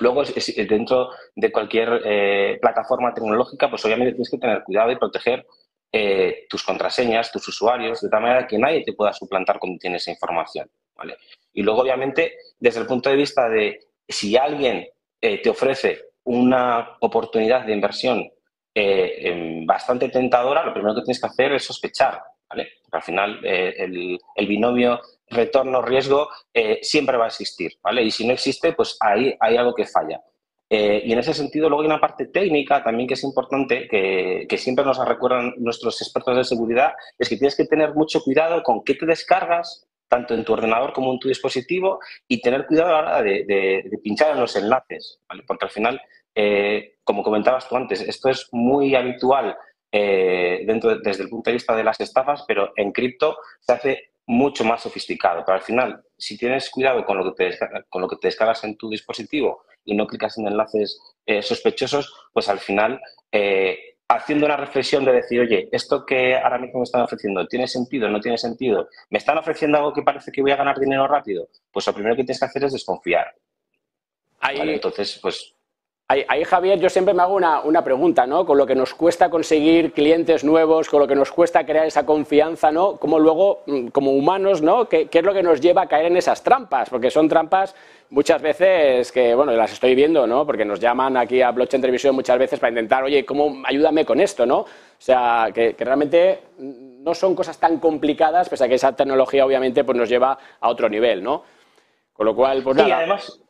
Luego, 0.00 0.22
dentro 0.24 1.10
de 1.34 1.52
cualquier 1.52 2.00
eh, 2.04 2.58
plataforma 2.60 3.12
tecnológica, 3.12 3.68
pues 3.68 3.84
obviamente 3.84 4.12
tienes 4.12 4.30
que 4.30 4.38
tener 4.38 4.62
cuidado 4.62 4.90
y 4.90 4.96
proteger 4.96 5.46
eh, 5.92 6.46
tus 6.48 6.62
contraseñas, 6.62 7.30
tus 7.30 7.46
usuarios, 7.48 8.00
de 8.00 8.08
tal 8.08 8.22
manera 8.22 8.46
que 8.46 8.58
nadie 8.58 8.84
te 8.84 8.92
pueda 8.94 9.12
suplantar 9.12 9.58
cuando 9.58 9.78
tienes 9.78 10.02
esa 10.02 10.12
información. 10.12 10.70
¿vale? 10.96 11.16
Y 11.52 11.62
luego, 11.62 11.82
obviamente, 11.82 12.36
desde 12.58 12.80
el 12.80 12.86
punto 12.86 13.10
de 13.10 13.16
vista 13.16 13.48
de 13.48 13.80
si 14.08 14.36
alguien 14.36 14.88
te 15.20 15.50
ofrece 15.50 16.04
una 16.22 16.96
oportunidad 17.00 17.66
de 17.66 17.72
inversión 17.72 18.30
eh, 18.80 19.62
bastante 19.64 20.08
tentadora, 20.08 20.64
lo 20.64 20.72
primero 20.72 20.94
que 20.94 21.02
tienes 21.02 21.20
que 21.20 21.26
hacer 21.26 21.52
es 21.52 21.64
sospechar. 21.64 22.22
Porque 22.48 22.68
al 22.92 23.02
final 23.02 23.40
eh, 23.44 23.74
el, 23.76 24.46
binomio 24.46 25.00
retorno-riesgo 25.28 26.28
eh, 26.54 26.78
siempre 26.80 27.16
va 27.16 27.24
a 27.24 27.28
existir, 27.28 27.72
¿vale? 27.82 28.02
Y 28.02 28.10
si 28.10 28.26
no 28.26 28.32
existe, 28.32 28.72
pues 28.72 28.96
ahí 29.00 29.34
hay 29.40 29.56
algo 29.56 29.74
que 29.74 29.84
falla. 29.84 30.20
y 30.70 31.12
en 31.12 31.18
ese 31.18 31.34
sentido, 31.34 31.68
luego 31.68 31.82
hay 31.82 31.86
una 31.86 32.00
parte 32.00 32.26
técnica 32.26 32.82
también 32.84 33.08
que 33.08 33.14
es 33.14 33.24
importante, 33.24 33.88
que, 33.88 34.46
que, 34.48 34.58
siempre 34.58 34.84
nos 34.84 34.98
recuerdan 35.04 35.54
nuestros 35.58 36.00
expertos 36.00 36.36
de 36.36 36.44
seguridad, 36.44 36.92
es 37.18 37.28
que 37.28 37.36
tienes 37.36 37.56
que 37.56 37.64
tener 37.64 37.94
mucho 37.94 38.20
cuidado 38.22 38.62
con 38.62 38.84
qué 38.84 38.94
te 38.94 39.06
descargas, 39.06 39.86
tanto 40.08 40.34
en 40.34 40.44
tu 40.44 40.52
ordenador 40.52 40.92
como 40.92 41.12
en 41.12 41.18
tu 41.18 41.28
dispositivo, 41.28 41.98
y 42.28 42.40
tener 42.40 42.66
cuidado 42.66 42.90
a 42.90 42.92
la 42.92 42.98
hora 42.98 43.22
de, 43.22 43.44
de 43.44 43.98
pinchar 44.02 44.32
en 44.32 44.40
los 44.40 44.56
enlaces, 44.56 45.20
¿vale? 45.28 45.42
Porque 45.46 45.64
al 45.66 45.70
final 45.70 46.00
eh, 46.34 46.96
como 47.04 47.22
comentabas 47.22 47.68
tú 47.68 47.76
antes, 47.76 48.00
esto 48.00 48.28
es 48.28 48.48
muy 48.52 48.94
habitual 48.94 49.56
eh, 49.90 50.62
dentro 50.66 50.98
desde 50.98 51.24
el 51.24 51.28
punto 51.28 51.50
de 51.50 51.54
vista 51.54 51.74
de 51.74 51.84
las 51.84 52.00
estafas, 52.00 52.44
pero 52.46 52.72
en 52.76 52.92
cripto 52.92 53.38
se 53.60 53.72
hace 53.72 54.10
mucho 54.26 54.64
más 54.64 54.82
sofisticado. 54.82 55.42
Pero 55.44 55.56
al 55.56 55.62
final, 55.62 56.02
si 56.16 56.36
tienes 56.36 56.68
cuidado 56.70 57.04
con 57.04 57.16
lo 57.16 57.34
que 57.34 57.50
te, 57.50 57.58
con 57.88 58.02
lo 58.02 58.08
que 58.08 58.16
te 58.16 58.28
descargas 58.28 58.62
en 58.64 58.76
tu 58.76 58.90
dispositivo 58.90 59.64
y 59.84 59.96
no 59.96 60.06
clicas 60.06 60.36
en 60.38 60.46
enlaces 60.46 61.00
eh, 61.24 61.42
sospechosos, 61.42 62.12
pues 62.32 62.48
al 62.48 62.58
final, 62.58 63.00
haciendo 64.08 64.46
una 64.46 64.56
reflexión 64.56 65.04
de 65.04 65.12
decir, 65.12 65.40
oye, 65.40 65.68
esto 65.70 66.04
que 66.04 66.36
ahora 66.36 66.58
mismo 66.58 66.80
me 66.80 66.84
están 66.84 67.02
ofreciendo, 67.02 67.46
¿tiene 67.46 67.66
sentido? 67.66 68.08
¿No 68.08 68.20
tiene 68.20 68.38
sentido? 68.38 68.88
¿Me 69.10 69.18
están 69.18 69.36
ofreciendo 69.38 69.78
algo 69.78 69.92
que 69.92 70.02
parece 70.02 70.32
que 70.32 70.40
voy 70.40 70.50
a 70.50 70.56
ganar 70.56 70.78
dinero 70.78 71.06
rápido? 71.06 71.48
Pues 71.70 71.86
lo 71.86 71.92
primero 71.92 72.16
que 72.16 72.22
tienes 72.22 72.38
que 72.38 72.46
hacer 72.46 72.64
es 72.64 72.72
desconfiar. 72.72 73.34
Ahí, 74.40 74.60
Entonces, 74.60 75.18
pues 75.20 75.54
Ahí, 76.10 76.42
Javier, 76.42 76.80
yo 76.80 76.88
siempre 76.88 77.12
me 77.12 77.20
hago 77.20 77.34
una, 77.34 77.60
una, 77.60 77.84
pregunta, 77.84 78.26
¿no? 78.26 78.46
Con 78.46 78.56
lo 78.56 78.64
que 78.64 78.74
nos 78.74 78.94
cuesta 78.94 79.28
conseguir 79.28 79.92
clientes 79.92 80.42
nuevos, 80.42 80.88
con 80.88 81.00
lo 81.00 81.06
que 81.06 81.14
nos 81.14 81.30
cuesta 81.30 81.66
crear 81.66 81.84
esa 81.84 82.06
confianza, 82.06 82.72
¿no? 82.72 82.96
Como 82.96 83.18
luego, 83.18 83.60
mm, 83.66 83.88
como 83.88 84.12
humanos, 84.12 84.62
¿no? 84.62 84.88
¿Qué, 84.88 85.06
es 85.12 85.22
lo 85.22 85.34
que 85.34 85.42
nos 85.42 85.60
lleva 85.60 85.82
a 85.82 85.86
caer 85.86 86.06
en 86.06 86.16
esas 86.16 86.42
trampas? 86.42 86.88
Porque 86.88 87.10
son 87.10 87.28
trampas 87.28 87.74
muchas 88.08 88.40
veces 88.40 89.12
que, 89.12 89.34
bueno, 89.34 89.52
las 89.52 89.70
estoy 89.74 89.94
viendo, 89.94 90.26
¿no? 90.26 90.46
Porque 90.46 90.64
nos 90.64 90.80
llaman 90.80 91.18
aquí 91.18 91.42
a 91.42 91.50
Blockchain 91.50 91.82
Televisión 91.82 92.14
muchas 92.14 92.38
veces 92.38 92.58
para 92.58 92.70
intentar, 92.70 93.04
oye, 93.04 93.26
¿cómo 93.26 93.60
ayúdame 93.66 94.06
con 94.06 94.18
esto, 94.18 94.46
¿no? 94.46 94.60
O 94.60 94.66
sea, 94.96 95.50
que, 95.52 95.76
realmente 95.78 96.40
no 96.56 97.14
son 97.14 97.34
cosas 97.34 97.60
tan 97.60 97.80
complicadas, 97.80 98.48
pese 98.48 98.64
a 98.64 98.68
que 98.68 98.76
esa 98.76 98.96
tecnología 98.96 99.44
obviamente 99.44 99.84
pues, 99.84 99.98
nos 99.98 100.08
lleva 100.08 100.38
a 100.58 100.70
otro 100.70 100.88
nivel, 100.88 101.22
¿no? 101.22 101.44
Con 102.14 102.24
lo 102.24 102.34
cual, 102.34 102.62
pues 102.62 102.76
nada. 102.78 102.96
además 102.96 103.42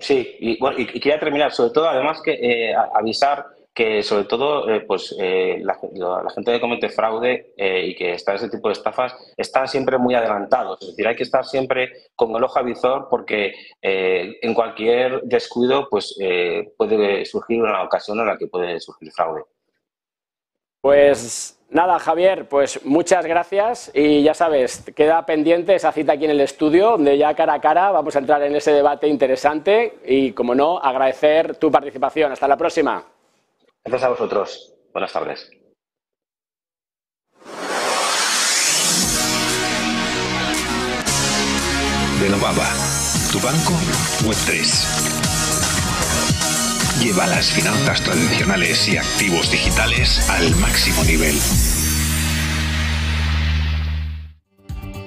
Sí, 0.00 0.36
y, 0.40 0.58
bueno, 0.58 0.78
y, 0.78 0.86
quería 0.86 1.18
terminar, 1.18 1.52
sobre 1.52 1.70
todo, 1.70 1.88
además, 1.88 2.20
que 2.22 2.32
eh, 2.32 2.74
avisar 2.94 3.46
que 3.74 4.02
sobre 4.02 4.24
todo 4.24 4.68
eh, 4.68 4.80
pues 4.80 5.14
eh, 5.20 5.62
la, 5.62 5.78
gente 6.34 6.50
que 6.50 6.60
comete 6.60 6.88
fraude 6.88 7.54
y 7.56 7.94
que 7.94 8.14
está 8.14 8.32
en 8.32 8.38
ese 8.38 8.48
tipo 8.48 8.66
de 8.66 8.72
estafas 8.72 9.14
están 9.36 9.68
siempre 9.68 9.98
muy 9.98 10.16
adelantados. 10.16 10.82
Es 10.82 10.88
decir, 10.88 11.06
hay 11.06 11.14
que 11.14 11.22
estar 11.22 11.44
siempre 11.44 11.92
con 12.16 12.34
el 12.34 12.42
ojo 12.42 12.58
avizor 12.58 13.06
porque 13.08 13.52
en 13.80 14.52
cualquier 14.52 15.22
descuido 15.22 15.86
pues 15.88 16.18
puede 16.76 17.24
surgir 17.24 17.62
una 17.62 17.84
ocasión 17.84 18.18
en 18.18 18.26
la 18.26 18.36
que 18.36 18.48
puede 18.48 18.80
surgir 18.80 19.12
fraude. 19.12 19.44
Pues 20.80 21.58
Nada, 21.70 21.98
Javier, 21.98 22.48
pues 22.48 22.82
muchas 22.86 23.26
gracias 23.26 23.90
y 23.92 24.22
ya 24.22 24.32
sabes, 24.32 24.90
queda 24.96 25.26
pendiente 25.26 25.74
esa 25.74 25.92
cita 25.92 26.14
aquí 26.14 26.24
en 26.24 26.30
el 26.30 26.40
estudio, 26.40 26.92
donde 26.92 27.18
ya 27.18 27.34
cara 27.34 27.54
a 27.54 27.60
cara 27.60 27.90
vamos 27.90 28.16
a 28.16 28.20
entrar 28.20 28.42
en 28.42 28.56
ese 28.56 28.72
debate 28.72 29.06
interesante 29.06 29.98
y, 30.06 30.32
como 30.32 30.54
no, 30.54 30.78
agradecer 30.78 31.56
tu 31.56 31.70
participación. 31.70 32.32
Hasta 32.32 32.48
la 32.48 32.56
próxima. 32.56 33.04
Gracias 33.84 34.02
a 34.02 34.08
vosotros. 34.08 34.74
Buenas 34.94 35.12
tardes. 35.12 35.50
tu 43.30 43.38
banco 43.40 43.72
Web 44.26 44.36
3. 44.46 45.07
Lleva 47.00 47.28
las 47.28 47.52
finanzas 47.52 48.02
tradicionales 48.02 48.88
y 48.88 48.96
activos 48.96 49.52
digitales 49.52 50.28
al 50.28 50.50
máximo 50.56 51.04
nivel. 51.04 51.36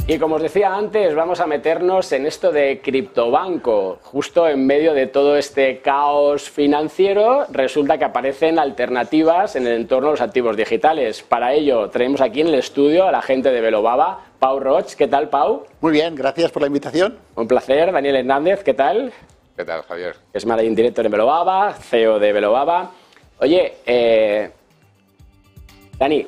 Y 0.08 0.18
como 0.18 0.36
os 0.36 0.42
decía 0.42 0.74
antes, 0.74 1.14
vamos 1.16 1.42
a 1.42 1.48
meternos 1.48 2.14
en 2.14 2.26
esto 2.26 2.54
de 2.54 2.80
criptobanco. 2.82 4.00
Justo 4.04 4.48
en 4.48 4.66
medio 4.66 4.94
de 4.94 5.08
todo 5.08 5.36
este 5.36 5.82
caos 5.82 6.50
financiero, 6.50 7.46
resulta 7.52 7.98
que 7.98 8.06
aparecen 8.06 8.58
alternativas 8.58 9.58
en 9.58 9.68
el 9.68 9.74
entorno 9.74 10.08
de 10.08 10.14
los 10.14 10.22
activos 10.22 10.56
digitales. 10.56 11.24
Para 11.24 11.54
ello, 11.54 11.90
traemos 11.90 12.22
aquí 12.22 12.40
en 12.40 12.48
el 12.48 12.56
estudio 12.56 13.06
a 13.06 13.12
la 13.12 13.22
gente 13.22 13.52
de 13.52 13.60
Velobaba, 13.60 14.28
Pau 14.40 14.62
Roch. 14.62 14.94
¿Qué 14.94 15.10
tal, 15.10 15.28
Pau? 15.28 15.66
Muy 15.82 15.92
bien, 15.92 16.16
gracias 16.16 16.52
por 16.52 16.62
la 16.62 16.68
invitación. 16.68 17.18
Un 17.36 17.50
placer. 17.50 17.92
Daniel 17.92 18.16
Hernández, 18.16 18.64
¿qué 18.64 18.74
tal? 18.74 19.12
¿Qué 19.62 19.66
tal, 19.66 19.84
Javier? 19.84 20.16
Es 20.34 20.44
managing 20.44 20.74
director 20.74 21.06
en 21.06 21.12
Velobaba, 21.12 21.76
CEO 21.76 22.18
de 22.18 22.34
Velobaba. 22.34 22.90
Oye, 23.38 23.74
eh, 23.86 24.50
Dani, 26.00 26.26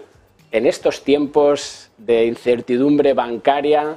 en 0.52 0.68
estos 0.68 1.04
tiempos 1.04 1.90
de 1.98 2.28
incertidumbre 2.28 3.16
bancaria, 3.16 3.96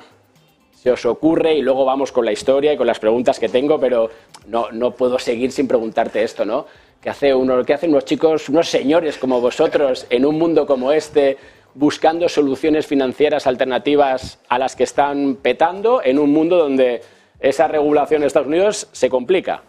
se 0.72 0.90
os 0.90 1.04
ocurre, 1.04 1.54
y 1.54 1.60
luego 1.60 1.84
vamos 1.84 2.12
con 2.12 2.24
la 2.24 2.32
historia 2.32 2.72
y 2.72 2.78
con 2.78 2.86
las 2.86 2.98
preguntas 2.98 3.38
que 3.38 3.50
tengo, 3.50 3.78
pero 3.78 4.08
no, 4.46 4.72
no 4.72 4.92
puedo 4.92 5.18
seguir 5.18 5.52
sin 5.52 5.68
preguntarte 5.68 6.22
esto, 6.22 6.46
¿no? 6.46 6.64
¿Qué, 7.02 7.10
hace 7.10 7.34
uno, 7.34 7.62
¿Qué 7.62 7.74
hacen 7.74 7.90
unos 7.90 8.06
chicos, 8.06 8.48
unos 8.48 8.70
señores 8.70 9.18
como 9.18 9.42
vosotros 9.42 10.06
en 10.08 10.24
un 10.24 10.38
mundo 10.38 10.66
como 10.66 10.92
este, 10.92 11.36
buscando 11.74 12.26
soluciones 12.30 12.86
financieras 12.86 13.46
alternativas 13.46 14.38
a 14.48 14.58
las 14.58 14.74
que 14.74 14.84
están 14.84 15.36
petando, 15.42 16.00
en 16.02 16.18
un 16.18 16.32
mundo 16.32 16.56
donde 16.56 17.02
esa 17.40 17.68
regulación 17.68 18.20
de 18.20 18.26
Estados 18.26 18.48
Unidos 18.48 18.88
se 18.92 19.08
complica. 19.08 19.62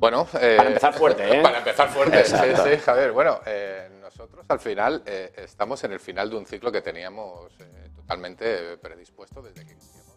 Bueno, 0.00 0.26
eh, 0.40 0.54
para 0.56 0.68
empezar 0.68 0.94
fuerte, 0.94 1.38
¿eh? 1.38 1.40
Para 1.42 1.58
empezar 1.58 1.88
fuerte, 1.90 2.24
sí, 2.24 2.34
sí, 2.34 2.76
Javier. 2.78 3.12
Bueno, 3.12 3.40
eh, 3.44 3.90
nosotros 4.00 4.46
al 4.48 4.58
final 4.58 5.02
eh, 5.04 5.30
estamos 5.36 5.84
en 5.84 5.92
el 5.92 6.00
final 6.00 6.30
de 6.30 6.36
un 6.36 6.46
ciclo 6.46 6.72
que 6.72 6.80
teníamos 6.80 7.52
totalmente 7.94 8.78
predispuesto 8.78 9.42
desde 9.42 9.66
que 9.66 9.72
iniciamos 9.72 10.16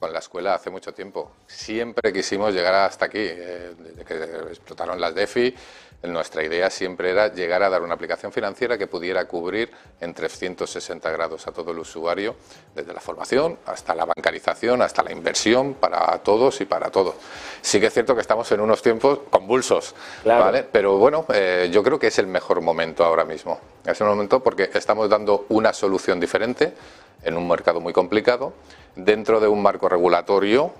con 0.00 0.12
la 0.12 0.18
escuela 0.18 0.54
hace 0.54 0.70
mucho 0.70 0.92
tiempo. 0.92 1.36
Siempre 1.46 2.12
quisimos 2.12 2.52
llegar 2.52 2.74
hasta 2.74 3.04
aquí, 3.04 3.20
desde 3.20 4.04
que 4.04 4.14
explotaron 4.50 5.00
las 5.00 5.14
DEFI, 5.14 5.54
nuestra 6.02 6.42
idea 6.42 6.68
siempre 6.70 7.10
era 7.10 7.28
llegar 7.32 7.62
a 7.62 7.70
dar 7.70 7.82
una 7.82 7.94
aplicación 7.94 8.32
financiera 8.32 8.76
que 8.76 8.86
pudiera 8.86 9.24
cubrir 9.26 9.70
en 10.00 10.12
360 10.14 11.10
grados 11.10 11.46
a 11.46 11.52
todo 11.52 11.70
el 11.70 11.78
usuario, 11.78 12.34
desde 12.74 12.92
la 12.92 13.00
formación 13.00 13.58
hasta 13.66 13.94
la 13.94 14.04
bancarización, 14.04 14.82
hasta 14.82 15.02
la 15.02 15.12
inversión, 15.12 15.74
para 15.74 16.18
todos 16.18 16.60
y 16.60 16.64
para 16.64 16.90
todos. 16.90 17.14
Sí 17.60 17.78
que 17.78 17.86
es 17.86 17.92
cierto 17.94 18.14
que 18.14 18.20
estamos 18.20 18.50
en 18.50 18.60
unos 18.60 18.82
tiempos 18.82 19.20
convulsos, 19.30 19.94
¿vale? 20.24 20.64
pero 20.64 20.98
bueno, 20.98 21.24
eh, 21.32 21.70
yo 21.72 21.82
creo 21.82 21.98
que 21.98 22.08
es 22.08 22.18
el 22.18 22.26
mejor 22.26 22.60
momento 22.60 23.04
ahora 23.04 23.24
mismo. 23.24 23.60
Es 23.84 24.00
el 24.00 24.06
momento 24.06 24.42
porque 24.42 24.70
estamos 24.74 25.08
dando 25.08 25.46
una 25.50 25.72
solución 25.72 26.18
diferente 26.18 26.72
en 27.22 27.36
un 27.36 27.46
mercado 27.46 27.80
muy 27.80 27.92
complicado, 27.92 28.54
dentro 28.96 29.40
de 29.40 29.48
un 29.48 29.62
marco 29.62 29.88
regulatorio 29.88 30.72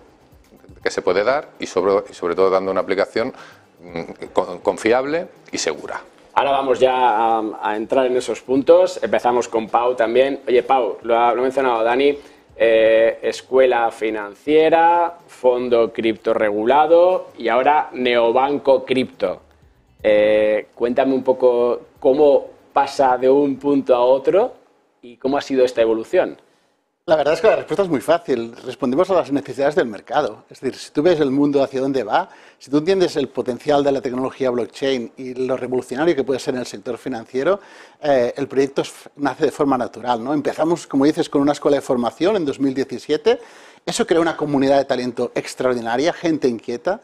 que 0.82 0.90
se 0.90 1.02
puede 1.02 1.22
dar 1.22 1.50
y 1.58 1.66
sobre, 1.66 2.10
y 2.10 2.14
sobre 2.14 2.34
todo 2.34 2.50
dando 2.50 2.70
una 2.70 2.80
aplicación 2.80 3.32
confiable 4.62 5.26
y 5.50 5.58
segura. 5.58 6.00
Ahora 6.34 6.52
vamos 6.52 6.80
ya 6.80 7.38
a, 7.38 7.76
entrar 7.76 8.06
en 8.06 8.16
esos 8.16 8.40
puntos. 8.40 9.02
Empezamos 9.02 9.48
con 9.48 9.68
Pau 9.68 9.94
también. 9.94 10.40
Oye, 10.48 10.62
Pau, 10.62 10.98
lo 11.02 11.18
ha, 11.18 11.34
mencionado 11.34 11.84
Dani, 11.84 12.16
eh, 12.56 13.18
escuela 13.22 13.90
financiera, 13.90 15.18
fondo 15.26 15.92
cripto 15.92 16.32
regulado 16.32 17.28
y 17.36 17.48
ahora 17.48 17.90
neobanco 17.92 18.84
cripto. 18.84 19.42
Eh, 20.02 20.68
cuéntame 20.74 21.14
un 21.14 21.22
poco 21.22 21.80
cómo 22.00 22.46
pasa 22.72 23.18
de 23.18 23.28
un 23.28 23.56
punto 23.56 23.94
a 23.94 24.00
otro 24.00 24.54
y 25.02 25.16
cómo 25.16 25.36
ha 25.36 25.42
sido 25.42 25.64
esta 25.64 25.82
evolución. 25.82 26.38
La 27.04 27.16
verdad 27.16 27.34
es 27.34 27.40
que 27.40 27.48
la 27.48 27.56
respuesta 27.56 27.82
es 27.82 27.88
muy 27.88 28.00
fácil. 28.00 28.54
Respondemos 28.64 29.10
a 29.10 29.14
las 29.14 29.32
necesidades 29.32 29.74
del 29.74 29.86
mercado. 29.86 30.44
Es 30.48 30.60
decir, 30.60 30.78
si 30.78 30.92
tú 30.92 31.02
ves 31.02 31.18
el 31.18 31.32
mundo 31.32 31.60
hacia 31.60 31.80
dónde 31.80 32.04
va, 32.04 32.28
si 32.60 32.70
tú 32.70 32.78
entiendes 32.78 33.16
el 33.16 33.28
potencial 33.28 33.82
de 33.82 33.90
la 33.90 34.00
tecnología 34.00 34.50
blockchain 34.50 35.10
y 35.16 35.34
lo 35.34 35.56
revolucionario 35.56 36.14
que 36.14 36.22
puede 36.22 36.38
ser 36.38 36.54
en 36.54 36.60
el 36.60 36.66
sector 36.66 36.96
financiero, 36.98 37.58
eh, 38.00 38.32
el 38.36 38.46
proyecto 38.46 38.84
nace 39.16 39.46
de 39.46 39.50
forma 39.50 39.76
natural. 39.76 40.22
¿no? 40.22 40.32
Empezamos, 40.32 40.86
como 40.86 41.04
dices, 41.04 41.28
con 41.28 41.42
una 41.42 41.50
escuela 41.50 41.78
de 41.78 41.80
formación 41.80 42.36
en 42.36 42.44
2017. 42.44 43.40
Eso 43.84 44.06
creó 44.06 44.22
una 44.22 44.36
comunidad 44.36 44.78
de 44.78 44.84
talento 44.84 45.32
extraordinaria, 45.34 46.12
gente 46.12 46.46
inquieta. 46.46 47.00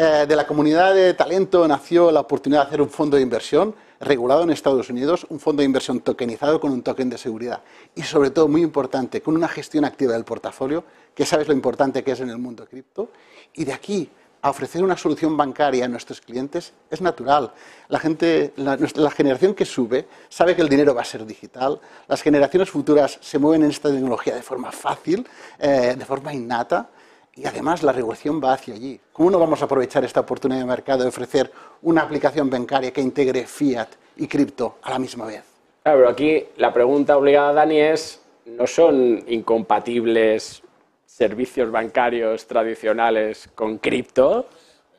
Eh, 0.00 0.26
de 0.28 0.36
la 0.36 0.46
comunidad 0.46 0.94
de 0.94 1.12
talento 1.12 1.66
nació 1.66 2.12
la 2.12 2.20
oportunidad 2.20 2.62
de 2.62 2.66
hacer 2.68 2.82
un 2.82 2.88
fondo 2.88 3.16
de 3.16 3.22
inversión 3.24 3.74
regulado 3.98 4.44
en 4.44 4.50
Estados 4.50 4.88
Unidos, 4.90 5.26
un 5.28 5.40
fondo 5.40 5.60
de 5.60 5.66
inversión 5.66 5.98
tokenizado 5.98 6.60
con 6.60 6.70
un 6.70 6.82
token 6.82 7.10
de 7.10 7.18
seguridad. 7.18 7.62
Y 7.96 8.02
sobre 8.02 8.30
todo, 8.30 8.46
muy 8.46 8.62
importante, 8.62 9.20
con 9.20 9.34
una 9.34 9.48
gestión 9.48 9.84
activa 9.84 10.12
del 10.12 10.22
portafolio, 10.22 10.84
que 11.16 11.26
sabes 11.26 11.48
lo 11.48 11.52
importante 11.52 12.04
que 12.04 12.12
es 12.12 12.20
en 12.20 12.30
el 12.30 12.38
mundo 12.38 12.64
cripto, 12.66 13.10
y 13.54 13.64
de 13.64 13.72
aquí 13.72 14.08
a 14.40 14.50
ofrecer 14.50 14.84
una 14.84 14.96
solución 14.96 15.36
bancaria 15.36 15.86
a 15.86 15.88
nuestros 15.88 16.20
clientes 16.20 16.74
es 16.88 17.00
natural. 17.00 17.52
La, 17.88 17.98
gente, 17.98 18.52
la, 18.54 19.10
generación 19.10 19.52
que 19.52 19.64
sube 19.64 20.06
sabe 20.28 20.54
que 20.54 20.62
el 20.62 20.68
dinero 20.68 20.94
va 20.94 21.02
a 21.02 21.04
ser 21.04 21.26
digital, 21.26 21.80
las 22.06 22.22
generaciones 22.22 22.70
futuras 22.70 23.18
se 23.20 23.40
mueven 23.40 23.64
en 23.64 23.70
esta 23.70 23.88
tecnología 23.88 24.36
de 24.36 24.42
forma 24.42 24.70
fácil, 24.70 25.26
eh, 25.58 25.96
de 25.98 26.04
forma 26.04 26.32
innata, 26.32 26.88
y 27.34 27.46
además 27.46 27.82
la 27.82 27.92
regulación 27.92 28.42
va 28.42 28.54
hacia 28.54 28.74
allí. 28.74 29.00
¿Cómo 29.12 29.30
no 29.30 29.38
vamos 29.38 29.62
a 29.62 29.66
aprovechar 29.66 30.04
esta 30.04 30.20
oportunidad 30.20 30.60
de 30.60 30.66
mercado 30.66 31.02
de 31.02 31.08
ofrecer 31.08 31.50
una 31.82 32.02
aplicación 32.02 32.50
bancaria 32.50 32.92
que 32.92 33.00
integre 33.00 33.46
fiat 33.46 33.88
y 34.16 34.26
cripto 34.26 34.78
a 34.82 34.90
la 34.90 34.98
misma 34.98 35.26
vez? 35.26 35.44
Claro, 35.82 35.98
pero 35.98 36.10
aquí 36.10 36.46
la 36.56 36.72
pregunta 36.72 37.16
obligada, 37.16 37.52
Dani, 37.52 37.80
es, 37.80 38.20
¿no 38.46 38.66
son 38.66 39.24
incompatibles 39.28 40.62
servicios 41.06 41.70
bancarios 41.70 42.46
tradicionales 42.46 43.48
con 43.54 43.78
cripto? 43.78 44.48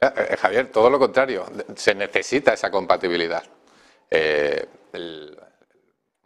Eh, 0.01 0.11
eh, 0.15 0.37
Javier, 0.37 0.71
todo 0.71 0.89
lo 0.89 0.97
contrario, 0.97 1.45
se 1.75 1.93
necesita 1.93 2.53
esa 2.53 2.71
compatibilidad. 2.71 3.43
Eh, 4.09 4.65
el, 4.93 5.37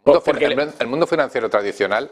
el 0.06 0.86
mundo 0.86 1.06
financiero 1.06 1.50
tradicional, 1.50 2.10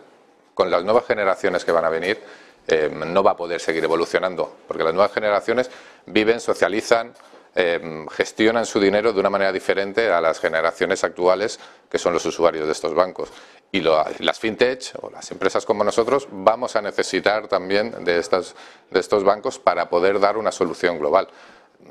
con 0.55 0.70
las 0.70 0.85
nuevas 0.85 1.07
generaciones 1.07 1.64
que 1.64 1.72
van 1.72 1.85
a 1.85 1.88
venir, 1.88 2.18
eh, 2.66 2.90
no 2.92 3.22
va 3.22 3.33
a 3.33 3.37
poder 3.37 3.61
seguir 3.61 3.85
evolucionando, 3.85 4.57
porque 4.68 4.85
las 4.85 4.94
nuevas 4.94 5.12
generaciones 5.12 5.70
viven, 6.07 6.40
socializan, 6.40 7.12
eh, 7.55 8.07
gestionan 8.11 8.64
su 8.64 8.81
dinero 8.81 9.12
de 9.12 9.20
una 9.20 9.31
manera 9.31 9.53
diferente 9.53 10.11
a 10.11 10.20
las 10.20 10.40
generaciones 10.40 11.05
actuales, 11.05 11.59
que 11.90 11.98
son 11.98 12.14
los 12.14 12.25
usuarios 12.25 12.66
de 12.66 12.72
estos 12.72 12.94
bancos. 12.94 13.31
Y 13.72 13.81
las 13.81 14.38
fintech 14.38 14.92
o 15.01 15.11
las 15.11 15.31
empresas 15.33 15.64
como 15.64 15.83
nosotros 15.83 16.29
vamos 16.31 16.77
a 16.77 16.83
necesitar 16.83 17.48
también 17.48 18.05
de 18.05 18.18
estos 18.18 19.25
bancos 19.25 19.59
para 19.59 19.88
poder 19.88 20.20
dar 20.20 20.37
una 20.37 20.53
solución 20.53 20.98
global. 20.98 21.29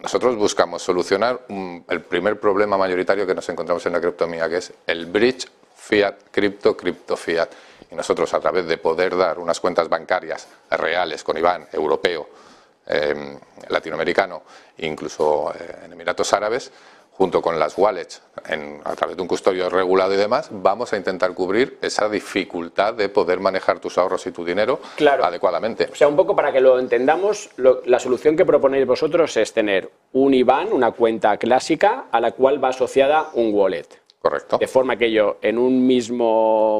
Nosotros 0.02 0.36
buscamos 0.36 0.82
solucionar 0.82 1.42
el 1.90 2.02
primer 2.02 2.40
problema 2.40 2.78
mayoritario 2.78 3.28
que 3.28 3.36
nos 3.36 3.50
encontramos 3.50 3.86
en 3.86 3.94
la 3.94 4.02
criptomía, 4.02 4.48
que 4.48 4.58
es 4.58 4.74
el 4.88 5.08
bridge 5.08 5.48
fiat, 5.82 6.16
cripto, 6.32 6.78
cripto, 6.78 7.18
fiat 7.18 7.50
y 7.90 7.96
nosotros 7.96 8.34
a 8.34 8.40
través 8.40 8.68
de 8.68 8.78
poder 8.78 9.18
dar 9.18 9.40
unas 9.40 9.60
cuentas 9.60 9.90
bancarias 9.90 10.48
reales 10.70 11.24
con 11.24 11.38
IBAN 11.38 11.68
europeo, 11.74 12.30
eh, 12.88 13.38
latinoamericano, 13.68 14.44
incluso 14.78 15.54
eh, 15.54 15.86
en 15.86 15.94
Emiratos 15.94 16.32
Árabes, 16.34 16.72
junto 17.12 17.42
con 17.42 17.60
las 17.60 17.78
wallets, 17.78 18.22
a 18.84 18.96
través 18.96 19.16
de 19.16 19.22
un 19.22 19.28
custodio 19.28 19.70
regulado 19.70 20.14
y 20.14 20.18
demás, 20.18 20.50
vamos 20.52 20.92
a 20.94 20.98
intentar 20.98 21.34
cubrir 21.34 21.78
esa 21.82 22.10
dificultad 22.10 22.94
de 22.94 23.10
poder 23.10 23.40
manejar 23.40 23.80
tus 23.80 23.98
ahorros 23.98 24.26
y 24.26 24.32
tu 24.32 24.44
dinero 24.44 24.80
adecuadamente. 25.22 25.90
O 25.92 25.96
sea, 25.96 26.08
un 26.08 26.16
poco 26.16 26.36
para 26.36 26.52
que 26.52 26.62
lo 26.62 26.80
entendamos, 26.80 27.52
la 27.58 28.00
solución 28.00 28.36
que 28.36 28.46
proponéis 28.46 28.88
vosotros 28.88 29.38
es 29.38 29.54
tener 29.54 29.92
un 30.14 30.34
IBAN, 30.34 30.74
una 30.74 30.92
cuenta 30.94 31.38
clásica, 31.38 32.06
a 32.12 32.20
la 32.20 32.32
cual 32.32 32.64
va 32.64 32.70
asociada 32.70 33.30
un 33.34 33.54
wallet. 33.54 34.01
Correcto. 34.22 34.58
De 34.60 34.68
forma 34.68 34.96
que 34.98 35.12
yo, 35.12 35.38
en 35.42 35.58
un 35.58 35.88
mismo 35.88 36.80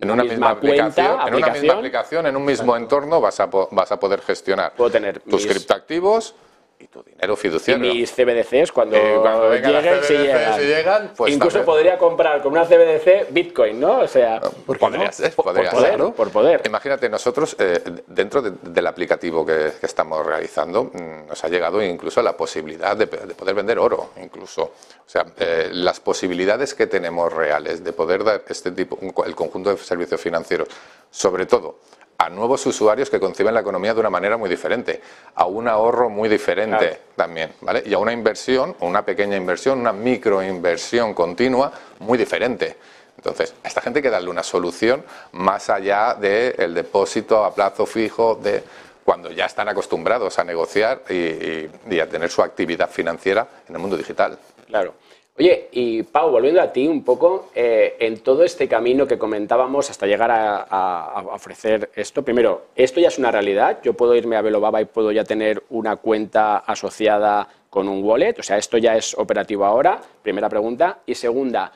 en 0.00 0.10
una 0.10 0.24
misma, 0.24 0.50
aplicación, 0.50 1.20
en 1.28 1.34
una 1.34 1.48
misma 1.48 1.72
aplicación, 1.74 2.26
en 2.26 2.36
un 2.36 2.44
mismo 2.44 2.76
entorno 2.76 3.20
vas 3.20 3.38
a, 3.38 3.46
vas 3.46 3.92
a 3.92 4.00
poder 4.00 4.20
gestionar 4.20 4.74
Puedo 4.74 4.90
tener 4.90 5.20
tus 5.20 5.46
criptoactivos 5.46 6.34
y 6.82 6.88
tu 6.88 7.02
dinero 7.02 7.36
fiduciario. 7.36 7.92
Y 7.92 7.98
mis 7.98 8.12
CBDCs 8.12 8.72
cuando, 8.72 8.96
eh, 8.96 9.16
cuando 9.20 9.54
lleguen, 9.54 10.02
si 10.02 10.14
llegan, 10.14 11.12
pues 11.16 11.32
incluso 11.32 11.64
podría 11.64 11.96
comprar 11.96 12.42
con 12.42 12.52
una 12.52 12.64
CBDC 12.64 13.28
Bitcoin, 13.30 13.78
¿no? 13.80 14.00
O 14.00 14.08
sea, 14.08 14.40
¿por 14.40 14.78
podría 14.78 15.12
ser, 15.12 15.32
por, 15.34 15.44
poder, 15.46 15.98
¿no? 15.98 16.12
por 16.12 16.30
poder. 16.30 16.62
Imagínate, 16.66 17.08
nosotros 17.08 17.56
eh, 17.58 17.80
dentro 18.06 18.42
del 18.42 18.86
aplicativo 18.86 19.46
que, 19.46 19.72
estamos 19.82 20.24
realizando 20.24 20.84
mm, 20.84 21.28
nos 21.28 21.44
ha 21.44 21.48
llegado 21.48 21.82
incluso 21.82 22.22
la 22.22 22.36
posibilidad 22.36 22.96
de, 22.96 23.06
poder 23.06 23.54
vender 23.54 23.78
oro, 23.78 24.10
incluso. 24.20 24.62
O 24.62 25.08
sea, 25.12 25.26
eh, 25.38 25.68
las 25.72 26.00
posibilidades 26.00 26.74
que 26.74 26.86
tenemos 26.86 27.32
reales 27.32 27.84
de 27.84 27.92
poder 27.92 28.24
dar 28.24 28.42
este 28.48 28.72
tipo, 28.72 28.98
el 29.24 29.34
conjunto 29.34 29.70
de 29.70 29.76
servicios 29.76 30.20
financieros, 30.20 30.68
sobre 31.10 31.46
todo 31.46 31.78
a 32.24 32.28
nuevos 32.28 32.64
usuarios 32.66 33.10
que 33.10 33.18
conciben 33.18 33.52
la 33.52 33.60
economía 33.60 33.94
de 33.94 34.00
una 34.00 34.10
manera 34.10 34.36
muy 34.36 34.48
diferente, 34.48 35.00
a 35.34 35.46
un 35.46 35.66
ahorro 35.66 36.08
muy 36.08 36.28
diferente 36.28 37.00
también, 37.16 37.54
¿vale? 37.60 37.82
Y 37.84 37.92
a 37.94 37.98
una 37.98 38.12
inversión, 38.12 38.76
una 38.80 39.04
pequeña 39.04 39.36
inversión, 39.36 39.80
una 39.80 39.92
microinversión 39.92 41.14
continua 41.14 41.72
muy 41.98 42.16
diferente. 42.16 42.76
Entonces, 43.16 43.54
a 43.64 43.66
esta 43.66 43.80
gente 43.80 43.98
hay 43.98 44.02
que 44.04 44.10
darle 44.10 44.30
una 44.30 44.44
solución 44.44 45.04
más 45.32 45.68
allá 45.68 46.14
del 46.14 46.74
depósito 46.74 47.44
a 47.44 47.52
plazo 47.52 47.86
fijo, 47.86 48.36
de 48.36 48.62
cuando 49.04 49.32
ya 49.32 49.46
están 49.46 49.68
acostumbrados 49.68 50.38
a 50.38 50.44
negociar 50.44 51.02
y 51.08 51.98
a 51.98 52.08
tener 52.08 52.30
su 52.30 52.40
actividad 52.40 52.88
financiera 52.88 53.48
en 53.68 53.74
el 53.74 53.80
mundo 53.80 53.96
digital. 53.96 54.38
Claro. 54.66 54.94
Oye, 55.42 55.70
y 55.72 56.04
Pau, 56.04 56.30
volviendo 56.30 56.60
a 56.60 56.72
ti 56.72 56.86
un 56.86 57.02
poco, 57.02 57.50
eh, 57.52 57.96
en 57.98 58.20
todo 58.20 58.44
este 58.44 58.68
camino 58.68 59.08
que 59.08 59.18
comentábamos 59.18 59.90
hasta 59.90 60.06
llegar 60.06 60.30
a, 60.30 61.24
ofrecer 61.32 61.90
esto, 61.96 62.22
primero, 62.22 62.66
¿esto 62.76 63.00
ya 63.00 63.08
es 63.08 63.18
una 63.18 63.32
realidad? 63.32 63.80
¿Yo 63.82 63.94
puedo 63.94 64.14
irme 64.14 64.36
a 64.36 64.40
Velobaba 64.40 64.80
y 64.80 64.84
puedo 64.84 65.10
ya 65.10 65.24
tener 65.24 65.64
una 65.70 65.96
cuenta 65.96 66.58
asociada 66.58 67.48
con 67.68 67.88
un 67.88 68.04
wallet? 68.04 68.38
O 68.38 68.42
sea, 68.44 68.56
¿esto 68.56 68.78
ya 68.78 68.96
es 68.96 69.18
operativo 69.18 69.64
ahora? 69.64 70.00
Primera 70.22 70.48
pregunta. 70.48 71.00
Y 71.06 71.16
segunda, 71.16 71.72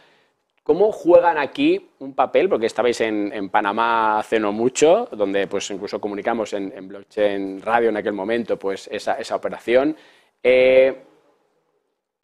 ¿cómo 0.62 0.92
juegan 0.92 1.37
aquí 1.37 1.90
un 1.98 2.14
papel? 2.14 2.48
Porque 2.48 2.66
estabais 2.66 3.00
en, 3.00 3.48
Panamá 3.48 4.20
hace 4.20 4.38
no 4.38 4.52
mucho, 4.52 5.09
donde 5.11 5.48
pues 5.48 5.68
incluso 5.72 6.00
comunicamos 6.00 6.52
en, 6.52 6.87
Blockchain 6.87 7.61
Radio 7.62 7.88
en 7.88 7.96
aquel 7.96 8.12
momento 8.12 8.57
pues 8.57 8.88
esa, 8.92 9.14
esa 9.14 9.35
operación. 9.35 9.96
Eh, 10.40 11.06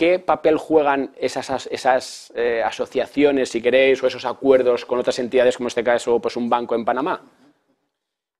¿Qué 0.03 0.19
papel 0.19 0.59
juegan 0.59 1.13
esas, 1.17 2.33
eh, 2.35 2.61
asociaciones, 2.65 3.51
si 3.51 3.63
queréis, 3.63 4.03
o 4.03 4.09
esos 4.09 4.25
acuerdos 4.25 4.85
con 4.85 4.99
otras 4.99 5.21
entidades, 5.21 5.57
como 5.57 5.67
en 5.67 5.69
este 5.69 5.85
caso 5.85 6.19
pues 6.19 6.35
un 6.35 6.51
banco 6.51 6.75
en 6.75 6.85
Panamá? 6.85 7.23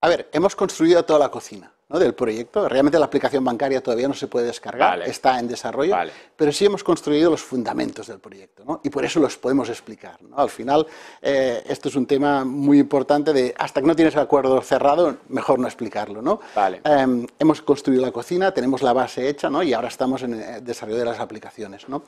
A 0.03 0.09
ver, 0.09 0.27
hemos 0.33 0.53
construido 0.53 1.05
toda 1.05 1.17
la 1.17 1.31
cocina. 1.31 1.71
del 1.99 2.15
proyecto. 2.15 2.67
Realmente 2.67 2.97
la 2.97 3.05
aplicación 3.05 3.43
bancaria 3.43 3.81
todavía 3.81 4.07
no 4.07 4.15
se 4.15 4.25
puede 4.27 4.47
descargar, 4.47 5.03
está 5.03 5.37
en 5.37 5.47
desarrollo, 5.47 5.95
pero 6.35 6.51
sí 6.51 6.65
hemos 6.65 6.83
construido 6.83 7.29
los 7.29 7.43
fundamentos 7.43 8.07
del 8.07 8.19
proyecto 8.19 8.81
y 8.83 8.89
por 8.89 9.05
eso 9.05 9.19
los 9.19 9.37
podemos 9.37 9.69
explicar. 9.69 10.17
Al 10.35 10.49
final, 10.49 10.87
eh, 11.21 11.63
esto 11.67 11.89
es 11.89 11.95
un 11.95 12.07
tema 12.07 12.43
muy 12.43 12.79
importante 12.79 13.31
de 13.31 13.53
hasta 13.55 13.79
que 13.79 13.85
no 13.85 13.95
tienes 13.95 14.15
el 14.15 14.21
acuerdo 14.21 14.59
cerrado, 14.61 15.17
mejor 15.29 15.59
no 15.59 15.67
explicarlo. 15.67 16.19
¿no? 16.21 16.39
Em, 16.83 17.27
hemos 17.37 17.61
construido 17.61 18.01
la 18.01 18.11
cocina, 18.11 18.51
tenemos 18.51 18.81
la 18.81 18.93
base 18.93 19.29
hecha 19.29 19.51
y 19.63 19.73
ahora 19.73 19.89
estamos 19.89 20.23
en 20.23 20.33
el 20.33 20.63
desarrollo 20.63 20.97
de 20.97 21.05
las 21.05 21.19
aplicaciones. 21.19 21.87
¿no? 21.87 22.01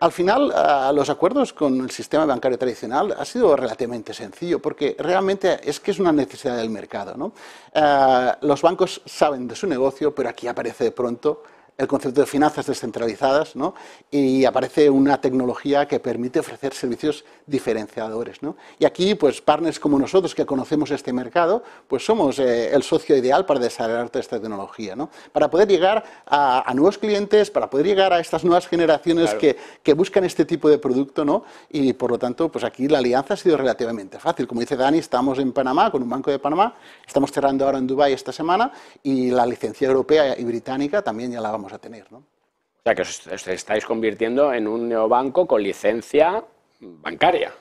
Al 0.00 0.12
final, 0.12 0.50
los 0.94 1.10
acuerdos 1.10 1.52
con 1.52 1.78
el 1.78 1.90
sistema 1.90 2.24
bancario 2.24 2.56
tradicional 2.56 3.14
ha 3.18 3.24
sido 3.26 3.54
relativamente 3.54 4.14
sencillo, 4.14 4.58
porque 4.58 4.96
realmente 4.98 5.60
es 5.62 5.78
que 5.78 5.90
es 5.90 5.98
una 5.98 6.10
necesidad 6.10 6.56
del 6.56 6.70
mercado. 6.70 7.32
Eh, 7.74 8.32
los 8.40 8.62
bancos 8.62 9.02
saben 9.04 9.46
de 9.46 9.54
su 9.54 9.66
negocio, 9.66 10.14
pero 10.14 10.30
aquí 10.30 10.48
aparece 10.48 10.84
de 10.84 10.92
pronto 10.92 11.42
el 11.80 11.88
concepto 11.88 12.20
de 12.20 12.26
finanzas 12.26 12.66
descentralizadas 12.66 13.56
¿no? 13.56 13.74
y 14.10 14.44
aparece 14.44 14.90
una 14.90 15.18
tecnología 15.18 15.88
que 15.88 15.98
permite 15.98 16.40
ofrecer 16.40 16.74
servicios 16.74 17.24
diferenciadores. 17.46 18.42
¿no? 18.42 18.56
Y 18.78 18.84
aquí, 18.84 19.14
pues, 19.14 19.40
partners 19.40 19.80
como 19.80 19.98
nosotros 19.98 20.34
que 20.34 20.44
conocemos 20.44 20.90
este 20.90 21.10
mercado, 21.14 21.62
pues 21.88 22.04
somos 22.04 22.38
eh, 22.38 22.74
el 22.74 22.82
socio 22.82 23.16
ideal 23.16 23.46
para 23.46 23.60
desarrollar 23.60 24.10
toda 24.10 24.20
esta 24.20 24.38
tecnología, 24.38 24.94
¿no? 24.94 25.08
para 25.32 25.48
poder 25.48 25.68
llegar 25.68 26.04
a, 26.26 26.70
nuevos 26.74 26.98
clientes, 26.98 27.50
para 27.50 27.70
poder 27.70 27.86
llegar 27.86 28.12
a 28.12 28.20
estas 28.20 28.44
nuevas 28.44 28.68
generaciones 28.68 29.34
que, 29.34 29.56
que, 29.82 29.94
buscan 29.94 30.24
este 30.24 30.44
tipo 30.44 30.68
de 30.68 30.78
producto 30.78 31.24
¿no? 31.24 31.44
y, 31.70 31.94
por 31.94 32.10
lo 32.10 32.18
tanto, 32.18 32.52
pues 32.52 32.62
aquí 32.62 32.88
la 32.88 32.98
alianza 32.98 33.34
ha 33.34 33.36
sido 33.38 33.56
relativamente 33.56 34.18
fácil. 34.18 34.46
Como 34.46 34.60
dice 34.60 34.76
Dani, 34.76 34.98
estamos 34.98 35.38
en 35.38 35.52
Panamá 35.52 35.90
con 35.90 36.02
un 36.02 36.10
banco 36.10 36.30
de 36.30 36.38
Panamá, 36.38 36.74
estamos 37.06 37.32
cerrando 37.32 37.64
ahora 37.64 37.78
en 37.78 37.86
Dubái 37.86 38.12
esta 38.12 38.32
semana 38.32 38.70
y 39.02 39.30
la 39.30 39.46
licencia 39.46 39.88
europea 39.88 40.38
y 40.38 40.44
británica 40.44 41.00
también 41.02 41.32
ya 41.32 41.40
la 41.40 41.50
vamos 41.50 41.69
a 41.72 41.78
tener. 41.78 42.10
¿no? 42.10 42.18
O 42.18 42.82
sea, 42.82 42.94
que 42.94 43.02
os, 43.02 43.26
estáis 43.46 43.84
convirtiendo 43.84 44.52
en 44.52 44.66
un 44.66 44.88
neobanco 44.88 45.46
con 45.46 45.62
licencia 45.62 46.42
bancaria 46.80 47.52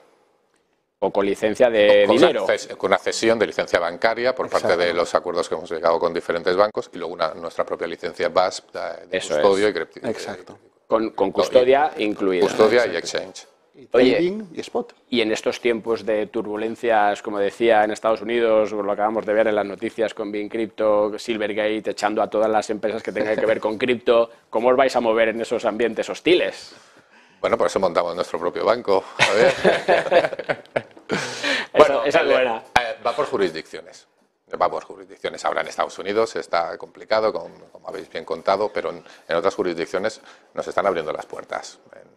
o 0.99 1.11
con 1.11 1.25
licencia 1.25 1.69
de 1.69 2.07
dinero. 2.07 2.45
con 2.77 2.89
una 2.89 2.97
cesión 2.97 3.39
de 3.39 3.47
licencia 3.47 3.79
bancaria 3.79 4.35
por 4.35 4.49
parte 4.49 4.75
de 4.77 4.93
los 4.93 5.13
acuerdos 5.15 5.47
que 5.47 5.55
hemos 5.55 5.71
llegado 5.71 5.99
con 5.99 6.13
diferentes 6.13 6.55
bancos 6.55 6.89
y 6.93 6.97
luego 6.97 7.17
nuestra 7.35 7.65
propia 7.65 7.87
licencia 7.87 8.29
BASP 8.29 8.73
de, 9.09 9.19
custodio 9.19 9.69
y 9.69 10.07
Exacto. 10.07 10.57
Con, 10.87 11.11
con 11.11 11.31
custodia 11.31 11.91
incluida. 11.97 12.41
Custodia 12.41 12.87
y 12.87 12.95
exchange 12.95 13.48
y 13.75 14.59
spot. 14.59 14.93
Y 15.09 15.21
en 15.21 15.31
estos 15.31 15.61
tiempos 15.61 16.05
de 16.05 16.27
turbulencias, 16.27 17.21
como 17.21 17.39
decía 17.39 17.83
en 17.83 17.91
Estados 17.91 18.21
Unidos, 18.21 18.71
lo 18.71 18.91
acabamos 18.91 19.25
de 19.25 19.33
ver 19.33 19.47
en 19.47 19.55
las 19.55 19.65
noticias 19.65 20.13
con 20.13 20.31
Bin 20.31 20.49
Crypto, 20.49 21.17
Silvergate, 21.17 21.91
echando 21.91 22.21
a 22.21 22.29
todas 22.29 22.49
las 22.49 22.69
empresas 22.69 23.01
que 23.01 23.11
tengan 23.11 23.35
que 23.35 23.45
ver 23.45 23.59
con 23.59 23.77
cripto, 23.77 24.29
¿cómo 24.49 24.69
os 24.69 24.75
vais 24.75 24.95
a 24.95 24.99
mover 24.99 25.29
en 25.29 25.41
esos 25.41 25.65
ambientes 25.65 26.09
hostiles? 26.09 26.75
Bueno, 27.39 27.57
por 27.57 27.67
eso 27.67 27.79
montamos 27.79 28.15
nuestro 28.15 28.37
propio 28.39 28.65
banco. 28.65 29.03
A 29.17 29.33
ver. 29.33 30.63
bueno, 31.77 32.03
esa 32.03 32.19
es 32.21 32.25
buena. 32.25 32.63
Eh, 32.79 32.97
va 33.05 33.15
por 33.15 33.27
jurisdicciones. 33.27 34.07
Va 34.59 34.69
por 34.69 34.83
jurisdicciones. 34.83 35.45
Ahora 35.45 35.61
en 35.61 35.67
Estados 35.67 35.97
Unidos 35.99 36.35
está 36.35 36.77
complicado, 36.77 37.31
como, 37.31 37.87
habéis 37.87 38.09
bien 38.09 38.25
contado, 38.25 38.71
pero 38.73 38.89
en, 38.89 39.03
en, 39.27 39.35
otras 39.37 39.55
jurisdicciones 39.55 40.19
nos 40.53 40.67
están 40.67 40.85
abriendo 40.85 41.13
las 41.13 41.25
puertas 41.25 41.79
en 41.93 42.08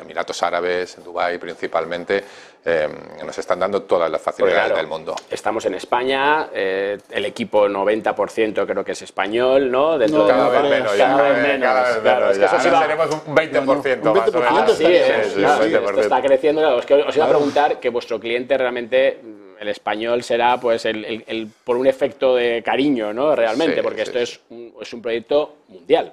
Emiratos 0.00 0.40
Árabes, 0.44 0.96
en 0.96 1.02
Dubái 1.02 1.38
principalmente, 1.38 2.22
eh, 2.64 2.88
nos 3.24 3.36
están 3.36 3.58
dando 3.58 3.82
todas 3.82 4.08
las 4.08 4.22
facilidades 4.22 4.76
del 4.76 4.86
mundo. 4.86 5.16
Estamos 5.28 5.66
en 5.66 5.74
España, 5.74 6.50
eh, 6.54 6.98
el 7.10 7.24
equipo 7.24 7.68
90% 7.68 8.64
creo 8.64 8.84
que 8.84 8.92
es 8.92 9.02
español, 9.02 9.72
¿no? 9.72 9.98
Dentro 9.98 10.20
no, 10.20 10.28
cada, 10.28 10.50
vez 10.50 10.70
menos, 10.70 10.92
cada, 10.92 11.22
vez 11.22 11.42
menos, 11.42 11.68
cada 11.68 12.28
vez 12.28 12.38
menos. 12.38 12.54
Es 12.54 12.62
que 12.62 12.70
tenemos 12.70 13.10
un 13.26 13.34
20%, 13.34 14.06
un 14.06 14.12
20 14.12 14.38
más 14.38 14.72
Sí, 14.76 14.84
esto 14.86 16.00
está 16.00 16.22
creciendo. 16.22 16.76
os 16.76 17.16
iba 17.16 17.24
a 17.24 17.28
preguntar 17.28 17.80
que 17.80 17.88
vuestro 17.88 18.20
cliente 18.20 18.56
realmente 18.56 19.20
el 19.58 19.68
español 19.68 20.22
será 20.22 20.60
pues 20.60 20.84
el, 20.84 21.48
por 21.64 21.76
un 21.76 21.88
efecto 21.88 22.36
de 22.36 22.62
cariño, 22.62 23.12
¿no? 23.12 23.34
Realmente, 23.34 23.82
porque 23.82 24.02
esto 24.02 24.20
es 24.20 24.40
un, 24.50 24.74
es 24.80 24.92
un 24.92 25.02
proyecto 25.02 25.56
mundial. 25.68 26.12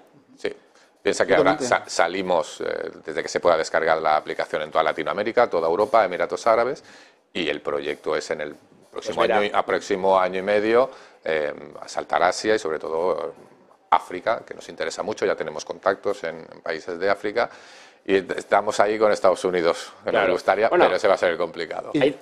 Piensa 1.02 1.26
que 1.26 1.36
ahora 1.36 1.58
salimos, 1.88 2.62
eh, 2.62 2.92
desde 3.04 3.24
que 3.24 3.28
se 3.28 3.40
pueda 3.40 3.58
descargar 3.58 4.02
la 4.02 4.18
aplicación 4.18 4.62
en 4.62 4.72
toda 4.72 4.84
Latinoamérica, 4.84 5.50
toda 5.50 5.68
Europa, 5.68 6.06
Emiratos 6.06 6.46
Árabes, 6.46 6.84
y 7.34 7.50
el 7.50 7.62
proyecto 7.62 8.16
es 8.16 8.30
en 8.30 8.42
el 8.42 8.56
próximo, 8.92 9.16
pues 9.16 9.32
año, 9.32 9.58
a 9.58 9.66
próximo 9.66 10.20
año 10.20 10.40
y 10.40 10.44
medio 10.44 10.92
eh, 11.24 11.54
saltar 11.88 12.22
Asia 12.24 12.56
y 12.56 12.60
sobre 12.60 12.78
todo 12.78 13.34
África, 13.90 14.44
que 14.46 14.54
nos 14.54 14.68
interesa 14.70 15.02
mucho, 15.02 15.26
ya 15.26 15.36
tenemos 15.36 15.66
contactos 15.66 16.24
en, 16.24 16.46
países 16.64 17.00
de 17.00 17.10
África, 17.10 17.50
y 18.06 18.16
estamos 18.16 18.80
ahí 18.80 18.98
con 18.98 19.12
Estados 19.12 19.44
Unidos, 19.44 19.92
que 20.04 20.12
me 20.12 20.32
gustaría, 20.32 20.70
pero 20.70 20.96
ese 20.96 21.08
va 21.08 21.16
a 21.16 21.18
ser 21.18 21.38
complicado. 21.38 21.92
Y 21.94 22.16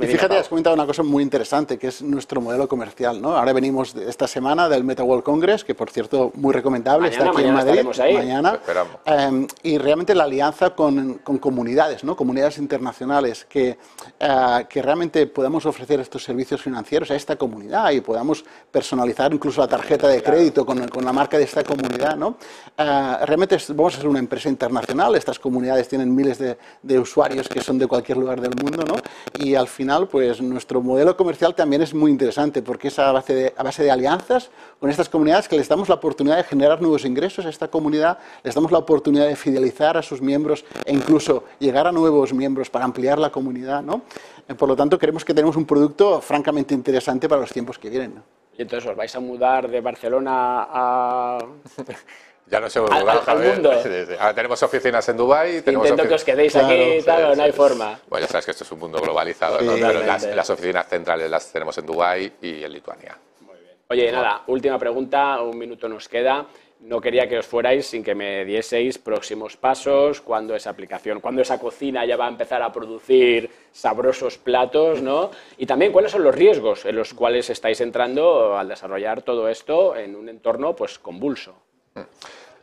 fíjate, 0.00 0.38
has 0.38 0.48
comentado 0.48 0.74
una 0.74 0.86
cosa 0.86 1.02
muy 1.02 1.22
interesante, 1.22 1.78
que 1.78 1.88
es 1.88 2.02
nuestro 2.02 2.40
modelo 2.40 2.68
comercial. 2.68 3.20
¿no? 3.20 3.36
Ahora 3.36 3.52
venimos 3.52 3.94
esta 3.94 4.26
semana 4.26 4.68
del 4.68 4.84
Meta 4.84 5.02
World 5.04 5.22
Congress, 5.22 5.64
que 5.64 5.74
por 5.74 5.90
cierto, 5.90 6.32
muy 6.34 6.52
recomendable, 6.52 7.08
está 7.08 7.30
aquí 7.30 7.42
en 7.42 7.54
Madrid, 7.54 7.82
mañana. 8.14 8.60
Em, 9.04 9.46
y 9.62 9.78
realmente 9.78 10.14
la 10.14 10.24
alianza 10.24 10.70
con, 10.70 11.14
con 11.18 11.38
comunidades, 11.38 12.04
¿no? 12.04 12.16
comunidades 12.16 12.58
internacionales, 12.58 13.46
que, 13.48 13.78
eh, 14.18 14.66
que 14.68 14.82
realmente 14.82 15.26
podamos 15.26 15.66
ofrecer 15.66 16.00
estos 16.00 16.24
servicios 16.24 16.62
financieros 16.62 17.10
a 17.10 17.14
esta 17.14 17.36
comunidad 17.36 17.90
y 17.90 18.00
podamos 18.00 18.44
personalizar 18.70 19.32
incluso 19.32 19.60
la 19.60 19.68
tarjeta 19.68 20.08
de 20.08 20.22
crédito 20.22 20.64
con, 20.64 20.88
con 20.88 21.04
la 21.04 21.12
marca 21.12 21.36
de 21.36 21.44
esta 21.44 21.62
comunidad. 21.64 22.16
¿no? 22.16 22.36
Eh, 22.78 23.16
realmente 23.26 23.58
vamos 23.68 23.94
a 23.94 23.98
ser 23.98 24.08
una 24.08 24.18
empresa 24.18 24.48
internacional, 24.48 25.14
estas 25.16 25.38
comunidades 25.38 25.88
tienen 25.88 26.14
miles 26.14 26.38
de, 26.38 26.56
de 26.82 26.98
usuarios 26.98 27.48
que 27.48 27.60
son 27.60 27.78
de 27.78 27.86
cualquier 27.86 28.18
lugar 28.18 28.40
del 28.40 28.54
mundo, 28.62 28.84
¿no? 28.84 28.94
y 29.38 29.54
al 29.54 29.68
final, 29.68 29.81
pues 30.10 30.40
nuestro 30.40 30.80
modelo 30.80 31.16
comercial 31.16 31.54
también 31.54 31.82
es 31.82 31.94
muy 31.94 32.10
interesante 32.10 32.62
porque 32.62 32.88
es 32.88 32.98
a 32.98 33.12
base, 33.12 33.34
de, 33.34 33.54
a 33.56 33.62
base 33.62 33.82
de 33.82 33.90
alianzas 33.90 34.50
con 34.78 34.90
estas 34.90 35.08
comunidades 35.08 35.48
que 35.48 35.56
les 35.56 35.68
damos 35.68 35.88
la 35.88 35.96
oportunidad 35.96 36.36
de 36.36 36.44
generar 36.44 36.80
nuevos 36.80 37.04
ingresos 37.04 37.46
a 37.46 37.48
esta 37.48 37.68
comunidad, 37.68 38.18
les 38.42 38.54
damos 38.54 38.70
la 38.70 38.78
oportunidad 38.78 39.26
de 39.26 39.36
fidelizar 39.36 39.96
a 39.96 40.02
sus 40.02 40.20
miembros 40.20 40.64
e 40.84 40.92
incluso 40.92 41.44
llegar 41.58 41.86
a 41.86 41.92
nuevos 41.92 42.32
miembros 42.32 42.70
para 42.70 42.84
ampliar 42.84 43.18
la 43.18 43.30
comunidad, 43.30 43.82
¿no? 43.82 44.02
Eh, 44.48 44.54
por 44.54 44.68
lo 44.68 44.76
tanto, 44.76 44.98
creemos 44.98 45.24
que 45.24 45.34
tenemos 45.34 45.56
un 45.56 45.64
producto 45.64 46.20
francamente 46.20 46.74
interesante 46.74 47.28
para 47.28 47.40
los 47.40 47.50
tiempos 47.50 47.78
que 47.78 47.90
vienen. 47.90 48.22
Y 48.56 48.62
entonces 48.62 48.88
os 48.90 48.96
vais 48.96 49.14
a 49.14 49.20
mudar 49.20 49.68
de 49.68 49.80
Barcelona 49.80 50.66
a... 50.70 51.38
Ya 52.46 52.60
no 52.60 52.68
se 52.68 52.80
al, 52.80 53.08
al, 53.08 53.38
mundo. 53.38 53.72
Ahora 54.18 54.34
tenemos 54.34 54.62
oficinas 54.62 55.08
en 55.08 55.16
Dubái. 55.16 55.56
Intento 55.56 56.06
que 56.06 56.14
os 56.14 56.24
quedéis 56.24 56.54
aquí 56.56 56.74
y 56.98 57.02
tal, 57.02 57.36
no 57.36 57.42
hay 57.42 57.52
forma. 57.52 57.98
Bueno, 58.08 58.26
ya 58.26 58.30
sabes 58.30 58.44
que 58.44 58.50
esto 58.50 58.64
es 58.64 58.72
un 58.72 58.80
mundo 58.80 59.00
globalizado, 59.00 59.58
pero 59.58 60.02
las, 60.02 60.50
oficinas 60.50 60.86
centrales 60.88 61.30
las 61.30 61.50
tenemos 61.52 61.76
en 61.78 61.86
Dubái 61.86 62.32
y 62.42 62.62
en 62.64 62.72
Lituania. 62.72 63.16
Muy 63.40 63.56
bien. 63.58 63.76
Oye, 63.88 64.12
nada, 64.12 64.42
última 64.48 64.78
pregunta, 64.78 65.40
un 65.40 65.56
minuto 65.56 65.88
nos 65.88 66.08
queda. 66.08 66.46
No 66.80 67.00
quería 67.00 67.28
que 67.28 67.38
os 67.38 67.46
fuerais 67.46 67.86
sin 67.86 68.02
que 68.02 68.12
me 68.12 68.44
dieseis 68.44 68.98
próximos 68.98 69.56
pasos, 69.56 70.20
cuando 70.20 70.56
esa 70.56 70.70
aplicación, 70.70 71.20
cuando 71.20 71.40
esa 71.40 71.60
cocina 71.60 72.04
ya 72.04 72.16
va 72.16 72.26
a 72.26 72.28
empezar 72.28 72.60
a 72.60 72.72
producir 72.72 73.48
sabrosos 73.70 74.36
platos, 74.36 75.00
¿no? 75.00 75.30
Y 75.58 75.66
también 75.66 75.92
cuáles 75.92 76.10
son 76.10 76.24
los 76.24 76.34
riesgos 76.34 76.84
en 76.84 76.96
los 76.96 77.14
cuales 77.14 77.50
estáis 77.50 77.80
entrando 77.80 78.58
al 78.58 78.66
desarrollar 78.66 79.22
todo 79.22 79.48
esto 79.48 79.94
en 79.96 80.16
un 80.16 80.28
entorno 80.28 80.74
pues 80.74 80.98
convulso. 80.98 81.54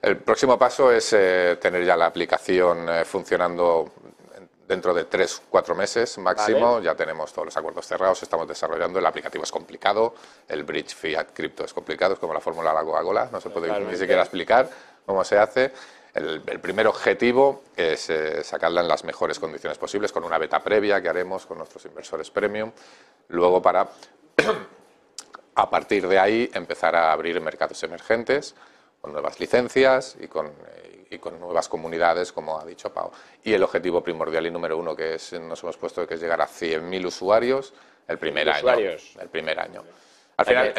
El 0.02 0.18
próximo 0.18 0.58
paso 0.58 0.92
es 0.92 1.12
eh, 1.13 1.58
tener 1.62 1.84
ya 1.84 1.98
la 1.98 2.06
aplicación 2.06 2.88
eh, 2.89 3.04
funcionando 3.04 3.92
dentro 4.65 4.94
de 4.94 5.06
tres, 5.06 5.42
cuatro 5.50 5.76
meses 5.76 6.18
máximo. 6.20 6.80
Ya 6.80 6.96
tenemos 6.96 7.34
todos 7.34 7.48
los 7.48 7.58
acuerdos 7.58 7.86
cerrados, 7.86 8.24
estamos 8.24 8.48
desarrollando. 8.48 9.00
El 9.00 9.06
aplicativo 9.06 9.44
es 9.44 9.52
complicado, 9.52 10.13
el 10.48 10.63
bridge 10.63 10.96
fiat 10.96 11.32
cripto 11.34 11.65
es 11.65 11.74
complicado, 11.74 12.13
es 12.13 12.20
como 12.20 12.34
la 12.34 12.39
fórmula 12.39 12.70
de 12.70 12.76
la 12.76 12.84
Coca-Cola, 12.84 13.30
no 13.32 13.42
se 13.42 13.50
puede 13.50 13.78
ni 13.82 13.98
siquiera 13.98 14.22
explicar 14.22 14.69
cómo 15.06 15.23
se 15.23 15.38
hace. 15.38 15.71
El, 16.13 16.42
primer 16.42 16.88
objetivo 16.88 17.63
es 17.75 18.10
eh, 18.10 18.44
sacarla 18.44 18.82
en 18.82 18.88
las 18.88 19.04
mejores 19.04 19.40
condiciones 19.40 19.77
posibles, 19.77 20.12
con 20.12 20.23
una 20.23 20.38
beta 20.38 20.60
previa 20.60 21.02
que 21.02 21.10
haremos 21.10 21.46
con 21.46 21.58
nuestros 21.58 21.86
inversores 21.86 22.32
premium. 22.32 22.71
Luego, 23.30 23.62
para 23.62 23.90
a 25.56 25.69
partir 25.69 26.08
de 26.08 26.19
ahí 26.19 26.50
empezar 26.54 26.96
a 26.96 27.12
abrir 27.12 27.40
mercados 27.42 27.82
emergentes 27.84 28.56
con 29.02 29.13
nuevas 29.13 29.39
licencias 29.39 30.17
y 30.19 30.27
con, 30.27 30.52
y 31.10 31.17
con 31.19 31.39
nuevas 31.39 31.67
comunidades, 31.67 32.31
como 32.31 32.60
ha 32.60 32.65
dicho 32.65 32.93
Pau. 32.93 33.12
Y 33.43 33.54
el 33.54 33.63
objetivo 33.63 34.04
primordial 34.04 34.45
y 34.45 34.52
número 34.52 34.77
uno 34.77 34.95
que 34.95 35.15
es, 35.15 35.33
nos 35.33 35.63
hemos 35.63 35.77
puesto 35.77 36.06
que 36.08 36.15
es 36.15 36.21
llegar 36.21 36.41
a 36.41 36.47
100.000 36.47 37.06
usuarios 37.06 37.73
el 38.08 38.17
primer 38.17 38.50
año. 38.50 38.69
El 38.69 39.29
primer 39.29 39.60
año. 39.60 39.83
Al 40.37 40.45
final, 40.45 40.73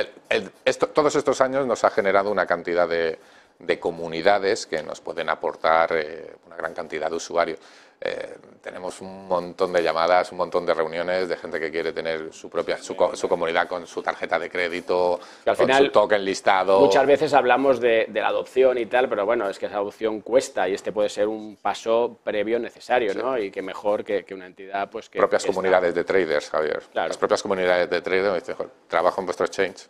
todos 0.95 1.15
estos 1.17 1.41
años 1.41 1.67
nos 1.67 1.85
ha 1.85 1.91
generado 1.91 2.31
una 2.31 2.47
cantidad 2.47 2.89
de, 2.89 3.19
de 3.61 3.79
comunidades 3.79 4.67
que 4.67 4.83
nos 4.83 5.01
pueden 5.01 5.29
aportar 5.29 5.93
eh, 5.93 6.35
una 6.47 6.57
gran 6.57 6.73
cantidad 6.73 7.11
de 7.11 7.17
usuarios. 7.17 7.59
Eh, 8.03 8.39
tenemos 8.63 9.03
un 9.03 9.29
montón 9.29 9.75
de 9.75 9.83
llamadas, 9.83 10.33
un 10.33 10.39
montón 10.39 10.65
de 10.65 10.73
reuniones 10.73 11.29
de 11.29 11.37
gente 11.37 11.61
que 11.61 11.71
quiere 11.71 11.93
tener 11.93 12.33
su 12.33 12.49
propia 12.49 12.79
su, 12.79 12.97
comunidad 12.97 13.69
con 13.69 13.87
su 13.87 14.03
tarjeta 14.03 14.39
de 14.39 14.49
crédito, 14.49 15.21
al 15.45 15.57
con 15.57 15.67
final, 15.67 15.85
su 15.85 15.93
token 15.93 16.25
listado. 16.25 16.81
Muchas 16.81 17.07
veces 17.07 17.35
hablamos 17.35 17.79
de, 17.79 18.09
la 18.13 18.29
adopción 18.29 18.79
y 18.79 18.87
tal, 18.87 19.09
pero 19.09 19.27
bueno, 19.27 19.51
es 19.51 19.59
que 19.59 19.67
esa 19.67 19.77
adopción 19.77 20.23
cuesta 20.23 20.67
y 20.67 20.75
este 20.75 20.93
puede 20.93 21.11
ser 21.11 21.29
un 21.29 21.57
paso 21.57 22.19
previo 22.25 22.59
necesario, 22.59 23.13
¿no? 23.15 23.37
Y 23.37 23.51
que 23.51 23.61
mejor 23.61 24.03
que, 24.03 24.25
una 24.33 24.47
entidad, 24.47 24.89
pues 24.91 25.11
que 25.11 25.19
propias 25.19 25.45
comunidades 25.45 25.95
de 25.95 26.05
traders, 26.05 26.49
Javier. 26.49 26.83
Las 26.95 27.19
propias 27.19 27.43
comunidades 27.43 27.91
de 27.91 28.01
traders 28.01 28.33
me 28.33 28.41
dicen, 28.41 28.71
trabajo 28.89 29.21
en 29.21 29.27
vuestro 29.27 29.45
exchange, 29.45 29.89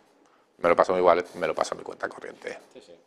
me 0.57 0.67
lo 0.67 0.75
paso 0.75 0.93
mi 0.93 1.01
wallet, 1.01 1.25
me 1.35 1.47
lo 1.47 1.55
paso 1.55 1.75
a 1.75 1.77
mi 1.77 1.83
cuenta 1.83 2.09
corriente. 2.09 2.57
Sí, 2.73 2.81
sí 2.81 3.00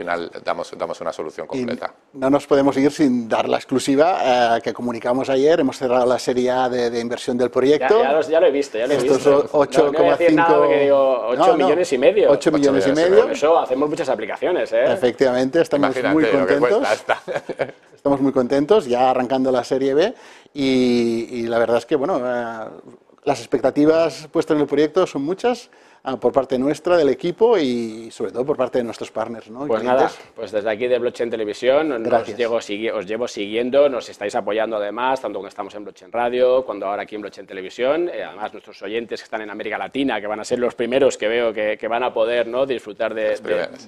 final 0.00 0.30
damos, 0.42 0.72
damos 0.78 0.98
una 1.02 1.12
solución 1.12 1.46
completa. 1.46 1.92
no 2.14 2.30
nos 2.30 2.46
podemos 2.46 2.74
ir 2.78 2.90
sin 2.90 3.28
dar 3.28 3.46
la 3.46 3.58
exclusiva 3.58 4.56
eh, 4.56 4.60
que 4.62 4.72
comunicamos 4.72 5.28
ayer. 5.28 5.60
Hemos 5.60 5.76
cerrado 5.76 6.06
la 6.06 6.18
serie 6.18 6.50
A 6.50 6.70
de, 6.70 6.98
inversión 6.98 7.36
del 7.36 7.50
proyecto. 7.50 8.02
Ya, 8.02 8.40
lo 8.40 8.46
he 8.46 8.50
visto, 8.50 8.78
ya 8.78 8.86
lo 8.86 8.94
he 8.94 8.96
visto. 8.96 9.16
Estos 9.16 9.52
8,5 9.52 11.30
8 11.38 11.56
millones 11.58 11.92
y 11.92 11.98
medio. 11.98 12.30
8 12.30 12.52
millones, 12.52 12.86
y 12.86 12.92
medio. 12.92 13.28
eso 13.28 13.58
hacemos 13.58 13.90
muchas 13.90 14.08
aplicaciones. 14.08 14.72
¿eh? 14.72 14.84
Efectivamente, 14.86 15.60
estamos 15.60 15.94
muy 16.14 16.24
contentos. 16.24 16.88
estamos 17.94 18.20
muy 18.22 18.32
contentos, 18.32 18.86
ya 18.86 19.10
arrancando 19.10 19.52
la 19.52 19.64
serie 19.64 19.92
B. 19.92 20.14
Y, 20.54 21.42
la 21.42 21.58
verdad 21.58 21.76
es 21.76 21.84
que, 21.84 21.96
bueno, 21.96 22.22
eh, 22.24 22.64
las 23.24 23.38
expectativas 23.40 24.28
puestas 24.32 24.54
en 24.54 24.62
el 24.62 24.66
proyecto 24.66 25.06
son 25.06 25.24
muchas. 25.24 25.68
Ah, 26.02 26.18
por 26.18 26.32
parte 26.32 26.58
nuestra, 26.58 26.96
del 26.96 27.10
equipo 27.10 27.58
y 27.58 28.10
sobre 28.10 28.32
todo 28.32 28.46
por 28.46 28.56
parte 28.56 28.78
de 28.78 28.84
nuestros 28.84 29.10
partners. 29.10 29.50
¿no? 29.50 29.66
Pues 29.66 29.82
nada, 29.82 30.10
pues 30.34 30.50
desde 30.50 30.70
aquí 30.70 30.86
de 30.86 30.98
Blockchain 30.98 31.28
Televisión 31.28 31.92
os 31.92 32.26
llevo, 32.26 32.56
os 32.56 33.06
llevo 33.06 33.28
siguiendo, 33.28 33.86
nos 33.90 34.08
estáis 34.08 34.34
apoyando 34.34 34.78
además, 34.78 35.20
tanto 35.20 35.40
cuando 35.40 35.48
estamos 35.48 35.74
en 35.74 35.84
Blockchain 35.84 36.10
Radio, 36.10 36.64
cuando 36.64 36.86
ahora 36.86 37.02
aquí 37.02 37.16
en 37.16 37.20
Blockchain 37.20 37.46
Televisión, 37.46 38.08
eh, 38.08 38.24
además 38.24 38.50
nuestros 38.50 38.80
oyentes 38.80 39.20
que 39.20 39.24
están 39.24 39.42
en 39.42 39.50
América 39.50 39.76
Latina, 39.76 40.18
que 40.22 40.26
van 40.26 40.40
a 40.40 40.44
ser 40.44 40.58
los 40.58 40.74
primeros 40.74 41.18
que 41.18 41.28
veo 41.28 41.52
que, 41.52 41.88
van 41.88 42.02
a 42.02 42.14
poder 42.14 42.46
¿no? 42.46 42.64
disfrutar 42.64 43.12
de, 43.12 43.38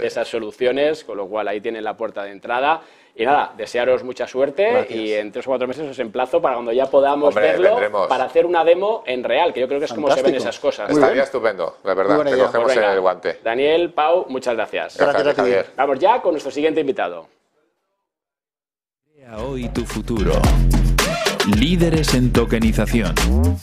esas 0.00 0.28
soluciones, 0.28 1.04
con 1.04 1.16
lo 1.16 1.26
cual 1.28 1.48
ahí 1.48 1.62
tienen 1.62 1.82
la 1.82 1.96
puerta 1.96 2.24
de 2.24 2.32
entrada. 2.32 2.82
Y 3.14 3.26
nada, 3.26 3.52
desearos 3.56 4.02
mucha 4.04 4.26
suerte 4.26 4.86
y 4.88 5.12
en 5.12 5.30
tres 5.30 5.46
o 5.46 5.50
cuatro 5.50 5.68
meses 5.68 5.88
os 5.88 5.98
emplazo 5.98 6.40
para 6.40 6.54
cuando 6.54 6.72
ya 6.72 6.86
podamos 6.86 7.34
verlo, 7.34 7.78
para 8.08 8.24
hacer 8.24 8.46
una 8.46 8.64
demo 8.64 9.02
en 9.06 9.22
real, 9.22 9.52
que 9.52 9.60
yo 9.60 9.68
creo 9.68 9.78
que 9.78 9.84
es 9.84 9.92
como 9.92 10.10
se 10.10 10.22
ven 10.22 10.34
esas 10.34 10.58
cosas. 10.58 10.90
Estaría 10.90 11.22
estupendo, 11.22 11.76
la 11.84 11.94
verdad, 11.94 12.24
te 12.24 12.38
cogemos 12.38 12.76
el 12.76 13.00
guante. 13.00 13.38
Daniel, 13.44 13.92
Pau, 13.92 14.26
muchas 14.28 14.54
gracias. 14.54 14.96
Gracias, 14.96 15.34
Javier. 15.34 15.66
Vamos 15.76 15.98
ya 15.98 16.22
con 16.22 16.32
nuestro 16.32 16.50
siguiente 16.50 16.80
invitado. 16.80 17.28
Hoy 19.38 19.68
tu 19.68 19.84
futuro. 19.84 20.32
Líderes 21.58 22.14
en 22.14 22.32
tokenización. 22.32 23.14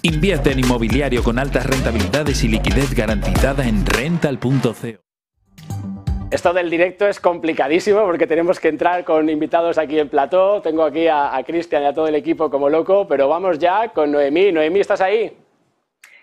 Invierte 0.02 0.52
en 0.52 0.60
inmobiliario 0.60 1.24
con 1.24 1.40
altas 1.40 1.66
rentabilidades 1.66 2.44
y 2.44 2.48
liquidez 2.48 2.94
garantizada 2.94 3.68
en 3.68 3.86
rental.co. 3.86 5.09
Esto 6.32 6.54
del 6.54 6.70
directo 6.70 7.08
es 7.08 7.20
complicadísimo 7.20 8.02
porque 8.02 8.28
tenemos 8.28 8.60
que 8.60 8.68
entrar 8.68 9.04
con 9.04 9.28
invitados 9.30 9.80
aquí 9.80 9.98
en 9.98 10.10
plató. 10.10 10.62
Tengo 10.62 10.84
aquí 10.84 11.08
a, 11.08 11.42
Cristian 11.44 11.82
y 11.82 11.86
a 11.88 11.94
todo 11.94 12.08
el 12.08 12.14
equipo 12.14 12.52
como 12.52 12.70
loco, 12.70 13.08
pero 13.08 13.28
vamos 13.28 13.58
ya 13.58 13.90
con 13.90 14.12
Noemí. 14.12 14.52
Noemí, 14.52 14.80
¿estás 14.80 15.02
ahí? 15.02 15.36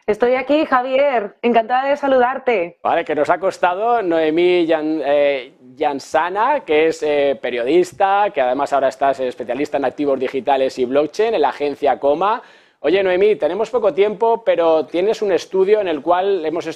Estoy 0.07 0.37
aquí, 0.37 0.65
Javier. 0.65 1.35
Encantada 1.43 1.89
de 1.89 1.97
saludarte. 1.97 2.79
Vale, 2.85 3.05
que 3.05 3.17
nos 3.17 3.29
ha 3.29 3.39
costado 3.39 4.01
Noemí 4.01 4.69
eh, 4.71 5.53
Jansana, 5.77 6.61
que 6.61 6.87
es 6.87 7.03
eh, 7.03 7.37
periodista, 7.43 8.31
que 8.33 8.41
además 8.41 8.73
ahora 8.73 8.87
estás 8.87 9.19
especialista 9.19 9.79
en 9.79 9.87
activos 9.87 10.21
digitales 10.21 10.79
y 10.79 10.85
blockchain 10.85 11.35
en 11.35 11.43
la 11.43 11.49
agencia 11.49 11.99
Coma. 11.99 12.41
Oye, 12.87 13.03
Noemí, 13.03 13.35
tenemos 13.35 13.69
poco 13.69 13.93
tiempo, 13.93 14.45
pero 14.45 14.87
tienes 14.87 15.21
un 15.21 15.33
estudio 15.33 15.81
en 15.81 15.89
el 15.89 16.03
cual 16.03 16.47
hemos 16.47 16.69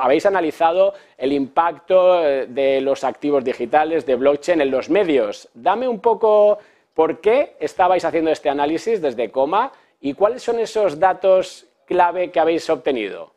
habéis 0.00 0.24
analizado 0.24 0.94
el 1.18 1.30
impacto 1.30 2.24
eh, 2.24 2.46
de 2.46 2.80
los 2.80 3.04
activos 3.04 3.44
digitales, 3.44 4.06
de 4.06 4.16
blockchain 4.16 4.62
en 4.62 4.70
los 4.70 4.88
medios. 4.88 5.50
Dame 5.52 5.86
un 5.86 6.00
poco 6.00 6.56
por 6.94 7.20
qué 7.20 7.54
estabais 7.60 8.06
haciendo 8.06 8.30
este 8.30 8.48
análisis 8.48 9.02
desde 9.02 9.30
Coma 9.30 9.70
y 10.00 10.14
cuáles 10.14 10.42
son 10.42 10.58
esos 10.58 10.98
datos 10.98 11.66
clave 11.84 12.30
que 12.30 12.40
habéis 12.40 12.70
obtenido. 12.70 13.34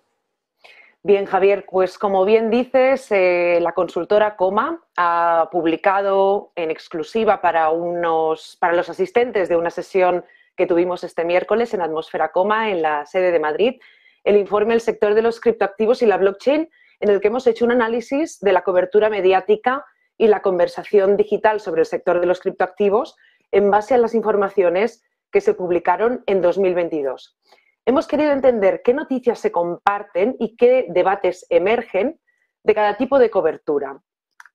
Bien, 1.04 1.26
Javier, 1.26 1.66
pues 1.70 1.98
como 1.98 2.24
bien 2.24 2.50
dices, 2.50 3.12
eh, 3.12 3.60
la 3.60 3.74
consultora 3.74 4.38
Coma 4.38 4.82
ha 4.96 5.50
publicado 5.52 6.54
en 6.56 6.72
exclusiva 6.72 7.42
para, 7.42 7.72
unos, 7.72 8.56
para 8.58 8.72
los 8.72 8.88
asistentes 8.88 9.50
de 9.50 9.58
una 9.58 9.70
sesión 9.70 10.24
que 10.56 10.66
tuvimos 10.66 11.04
este 11.04 11.26
miércoles 11.26 11.74
en 11.74 11.82
Atmósfera 11.82 12.32
Coma, 12.32 12.70
en 12.70 12.82
la 12.82 13.06
sede 13.06 13.32
de 13.32 13.40
Madrid, 13.40 13.80
el 14.24 14.38
informe 14.38 14.74
El 14.74 14.82
sector 14.82 15.14
de 15.14 15.22
los 15.22 15.40
criptoactivos 15.40 16.02
y 16.02 16.06
la 16.06 16.18
blockchain, 16.18 16.70
en 17.00 17.10
el 17.10 17.20
que 17.20 17.30
hemos 17.30 17.48
hecho 17.48 17.66
un 17.66 17.72
análisis 17.72 18.40
de 18.40 18.54
la 18.54 18.64
cobertura 18.64 19.10
mediática 19.10 19.84
y 20.18 20.28
la 20.28 20.42
conversación 20.42 21.18
digital 21.18 21.60
sobre 21.60 21.82
el 21.82 21.88
sector 21.88 22.20
de 22.20 22.28
los 22.28 22.40
criptoactivos 22.40 23.16
en 23.52 23.72
base 23.72 23.96
a 23.96 23.98
las 23.98 24.14
informaciones 24.14 25.04
que 25.32 25.42
se 25.42 25.54
publicaron 25.54 26.24
en 26.28 26.42
2022. 26.42 27.38
Hemos 27.86 28.08
querido 28.08 28.32
entender 28.32 28.82
qué 28.84 28.94
noticias 28.94 29.40
se 29.40 29.52
comparten 29.52 30.36
y 30.40 30.56
qué 30.56 30.86
debates 30.90 31.48
emergen 31.50 32.20
de 32.64 32.76
cada 32.76 32.96
tipo 32.98 33.18
de 33.18 33.32
cobertura. 33.32 34.00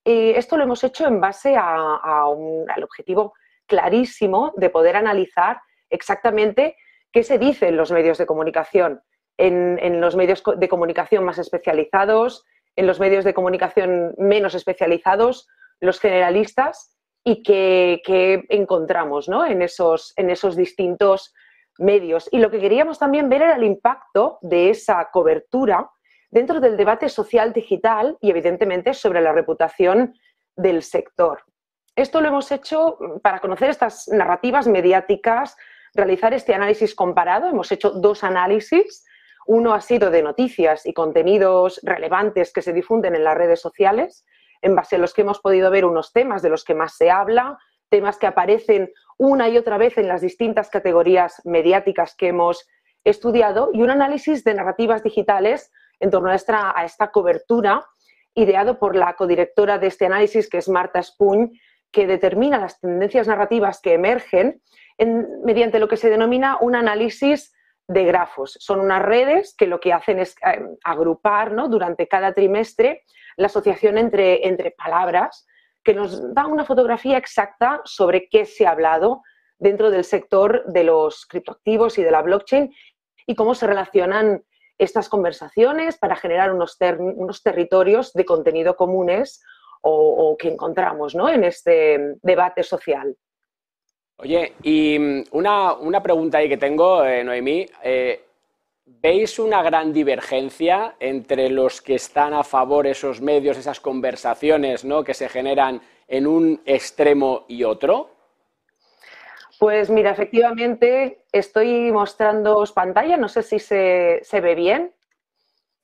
Y 0.05 0.31
esto 0.31 0.57
lo 0.57 0.63
hemos 0.63 0.85
hecho 0.85 1.07
en 1.09 1.21
base 1.21 1.57
al 1.57 2.85
objetivo 2.85 3.35
clarísimo 3.67 4.53
de 4.57 4.71
poder 4.71 4.95
analizar 4.95 5.61
exactamente 5.91 6.77
qué 7.13 7.23
se 7.23 7.39
dice 7.39 7.69
en 7.69 7.77
los 7.77 7.93
medios 7.93 8.19
de 8.19 8.27
comunicación, 8.27 9.01
en, 9.39 10.01
los 10.01 10.17
medios 10.17 10.43
de 10.57 10.69
comunicación 10.69 11.25
más 11.25 11.39
especializados, 11.39 12.45
en 12.75 12.87
los 12.87 13.01
medios 13.01 13.25
de 13.25 13.35
comunicación 13.35 14.15
menos 14.19 14.55
especializados, 14.55 15.49
los 15.81 16.01
generalistas, 16.01 16.97
y 17.25 17.43
qué, 17.43 18.45
encontramos 18.51 19.29
en, 19.29 19.61
esos, 19.61 20.13
en 20.17 20.31
esos 20.31 20.55
distintos 20.55 21.35
medios. 21.77 22.29
Y 22.31 22.39
lo 22.39 22.51
que 22.51 22.61
queríamos 22.61 23.01
también 23.01 23.29
ver 23.29 23.43
era 23.43 23.57
el 23.57 23.65
impacto 23.65 24.39
de 24.43 24.71
esa 24.71 25.09
cobertura 25.11 25.91
dentro 26.31 26.61
del 26.61 26.77
debate 26.77 27.09
social 27.09 27.53
digital 27.53 28.17
y, 28.21 28.31
evidentemente, 28.31 28.95
sobre 28.95 29.21
la 29.21 29.33
reputación 29.33 30.15
del 30.55 30.83
sector. 30.83 31.43
Esto 31.97 32.21
lo 32.21 32.29
hemos 32.29 32.53
hecho 32.53 32.97
para 33.23 33.41
conocer 33.41 33.71
estas 33.71 34.07
narrativas 34.09 34.69
mediáticas 34.69 35.57
realizar 35.97 36.35
este 36.35 36.55
análisis 36.55 36.95
comparado. 36.95 37.49
Hemos 37.49 37.73
hecho 37.73 37.91
dos 37.91 38.23
análisis. 38.23 39.05
Uno 39.47 39.75
ha 39.75 39.81
sido 39.81 40.11
de 40.11 40.23
noticias 40.23 40.87
y 40.87 40.93
contenidos 40.93 41.81
relevantes 41.83 42.53
que 42.53 42.63
se 42.63 42.73
difunden 42.73 43.15
en 43.15 43.25
las 43.25 43.37
redes 43.37 43.61
sociales, 43.61 44.25
en 44.61 44.75
base 44.75 44.97
a 44.97 44.99
los 44.99 45.15
que 45.15 45.23
hemos 45.23 45.41
podido 45.41 45.71
ver 45.71 45.85
unos 45.85 46.13
temas 46.13 46.43
de 46.43 46.49
los 46.49 46.65
que 46.65 46.75
más 46.75 46.97
se 46.97 47.11
habla, 47.11 47.59
temas 47.89 48.19
que 48.19 48.27
aparecen 48.27 48.93
una 49.19 49.49
y 49.49 49.57
otra 49.57 49.79
vez 49.79 49.97
en 49.99 50.09
las 50.09 50.21
distintas 50.21 50.69
categorías 50.69 51.41
mediáticas 51.45 52.15
que 52.17 52.29
hemos 52.29 52.69
estudiado, 53.05 53.71
y 53.73 53.83
un 53.83 53.91
análisis 53.91 54.43
de 54.43 54.55
narrativas 54.55 55.03
digitales 55.03 55.71
en 56.01 56.11
torno 56.11 56.31
a 56.31 56.35
esta, 56.35 57.11
cobertura, 57.13 57.87
ideado 58.35 58.79
por 58.79 58.97
la 58.97 59.15
codirectora 59.15 59.79
de 59.79 59.87
este 59.87 60.07
análisis, 60.07 60.51
que 60.51 60.59
es 60.59 60.69
Marta 60.69 61.03
Spuny, 61.03 61.59
que 61.93 62.07
determina 62.07 62.59
las 62.59 62.81
tendencias 62.81 63.29
narrativas 63.29 63.81
que 63.81 63.95
emergen 63.95 64.61
mediante 64.99 65.79
lo 65.79 65.89
que 65.89 65.97
se 65.97 66.11
denomina 66.11 66.59
un 66.61 66.75
análisis 66.75 67.53
de 67.89 68.05
grafos. 68.05 68.57
Son 68.61 68.81
unas 68.81 69.03
redes 69.03 69.55
que 69.57 69.67
lo 69.67 69.81
que 69.81 69.93
hacen 69.93 70.19
es 70.19 70.35
eh, 70.45 70.61
agrupar 70.83 71.55
durante 71.69 72.09
cada 72.09 72.33
trimestre 72.33 73.05
la 73.37 73.47
asociación 73.47 73.99
entre, 73.99 74.47
entre 74.47 74.73
palabras 74.73 75.47
que 75.85 75.95
nos 75.95 76.35
da 76.35 76.47
una 76.47 76.65
fotografía 76.65 77.17
exacta 77.17 77.81
sobre 77.85 78.29
qué 78.29 78.45
se 78.45 78.67
ha 78.67 78.71
hablado 78.71 79.23
dentro 79.59 79.91
del 79.91 80.05
sector 80.05 80.65
de 80.67 80.83
los 80.83 81.27
criptoactivos 81.27 81.99
y 81.99 82.03
de 82.03 82.11
la 82.11 82.23
blockchain 82.23 82.75
y 83.27 83.35
cómo 83.35 83.55
se 83.55 83.67
relacionan 83.67 84.43
estas 84.79 85.09
conversaciones 85.09 85.97
para 85.97 86.17
generar 86.17 86.53
unos, 86.53 86.77
unos 86.99 87.43
territorios 87.43 88.13
de 88.13 88.25
contenido 88.25 88.77
comunes 88.77 89.43
o, 89.81 90.37
que 90.37 90.49
encontramos 90.49 91.15
en 91.15 91.45
este 91.45 92.17
debate 92.23 92.65
social. 92.65 93.17
Oye, 94.19 94.55
y 94.63 94.99
mm, 94.99 95.25
una, 95.33 96.03
pregunta 96.03 96.39
ahí 96.39 96.49
que 96.49 96.57
tengo, 96.57 97.05
eh, 97.05 97.23
Noemí. 97.23 97.67
Eh, 97.83 98.23
¿Veis 98.89 99.39
una 99.41 99.63
gran 99.63 99.93
divergencia 99.93 100.95
entre 101.01 101.51
los 101.51 101.83
que 101.83 101.97
están 101.97 102.33
a 102.33 102.45
favor 102.45 102.85
de 102.85 102.93
esos 102.93 103.21
medios, 103.21 103.59
esas 103.59 103.81
conversaciones 103.81 104.85
¿no? 104.85 105.03
que 105.03 105.13
se 105.13 105.29
generan 105.29 105.81
en 106.07 106.27
un 106.27 106.63
extremo 106.65 107.45
y 107.49 107.65
otro? 107.65 108.11
Pues 109.59 109.91
mira, 109.91 110.13
efectivamente 110.13 111.25
estoy 111.33 111.91
mostrando 111.91 112.63
pantalla, 112.75 113.17
no 113.17 113.29
sé 113.29 113.43
si 113.43 113.59
se, 113.59 114.23
ve 114.33 114.55
bien. 114.55 114.93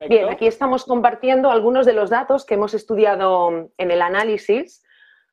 Bien, 0.09 0.29
aquí 0.29 0.47
estamos 0.47 0.85
compartiendo 0.85 1.51
algunos 1.51 1.87
de 1.87 1.95
los 1.95 2.11
datos 2.11 2.45
que 2.45 2.55
hemos 2.55 2.75
estudiado 2.75 3.71
en 3.77 3.91
el 3.91 4.03
análisis 4.03 4.85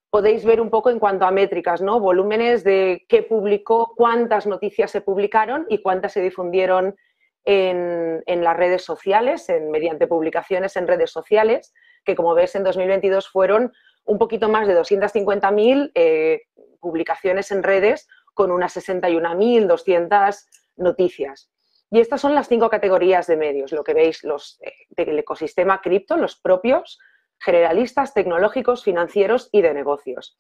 podéis 0.10 0.44
ver 0.44 0.60
un 0.62 0.70
poco 0.70 0.90
en 0.90 1.00
cuanto 1.00 1.26
a 1.26 1.32
métricas, 1.32 1.82
¿no? 1.82 2.00
Volúmenes 2.00 2.64
de 2.64 3.06
qué 3.08 3.24
publicó, 3.24 3.94
cuántas 3.96 4.48
noticias 4.48 4.92
se 4.92 5.02
publicaron 5.02 5.66
y 5.70 5.82
cuántas 5.82 6.14
se 6.14 6.22
difundieron 6.22 6.96
en, 7.46 8.44
las 8.44 8.58
redes 8.58 8.84
sociales, 8.84 9.50
en, 9.50 9.72
mediante 9.72 10.08
publicaciones 10.08 10.76
en 10.76 10.88
redes 10.88 11.12
sociales, 11.12 11.74
que 12.06 12.16
como 12.16 12.34
ves 12.34 12.56
en 12.56 12.64
2022 12.64 13.30
fueron 13.30 13.74
un 14.06 14.18
poquito 14.18 14.50
más 14.50 14.68
de 14.68 14.80
250.000 14.80 15.92
eh, 15.94 16.42
publicaciones 16.80 17.52
en 17.52 17.64
redes 17.64 18.08
con 18.34 18.52
unas 18.52 18.76
61.200 18.78 20.46
noticias. 20.78 21.52
Y 21.92 22.00
estas 22.00 22.22
son 22.22 22.36
las 22.36 22.48
cinco 22.48 22.70
categorías 22.70 23.26
de 23.28 23.36
medios, 23.36 23.72
lo 23.72 23.84
que 23.84 23.94
veis, 23.94 24.24
los 24.24 24.60
eh, 24.62 24.72
del 24.90 25.20
ecosistema 25.20 25.82
cripto, 25.82 26.18
los 26.18 26.36
propios, 26.36 27.00
generalistas, 27.40 28.14
tecnológicos, 28.14 28.84
financieros 28.84 29.50
y 29.52 29.62
de 29.62 29.74
negocios. 29.74 30.38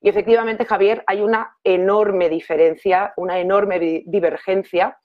Y 0.00 0.08
efectivamente, 0.08 0.64
Javier, 0.64 1.02
hay 1.06 1.20
una 1.20 1.56
enorme 1.64 2.28
diferencia, 2.28 3.12
una 3.16 3.38
enorme 3.38 3.78
divergencia 4.06 4.98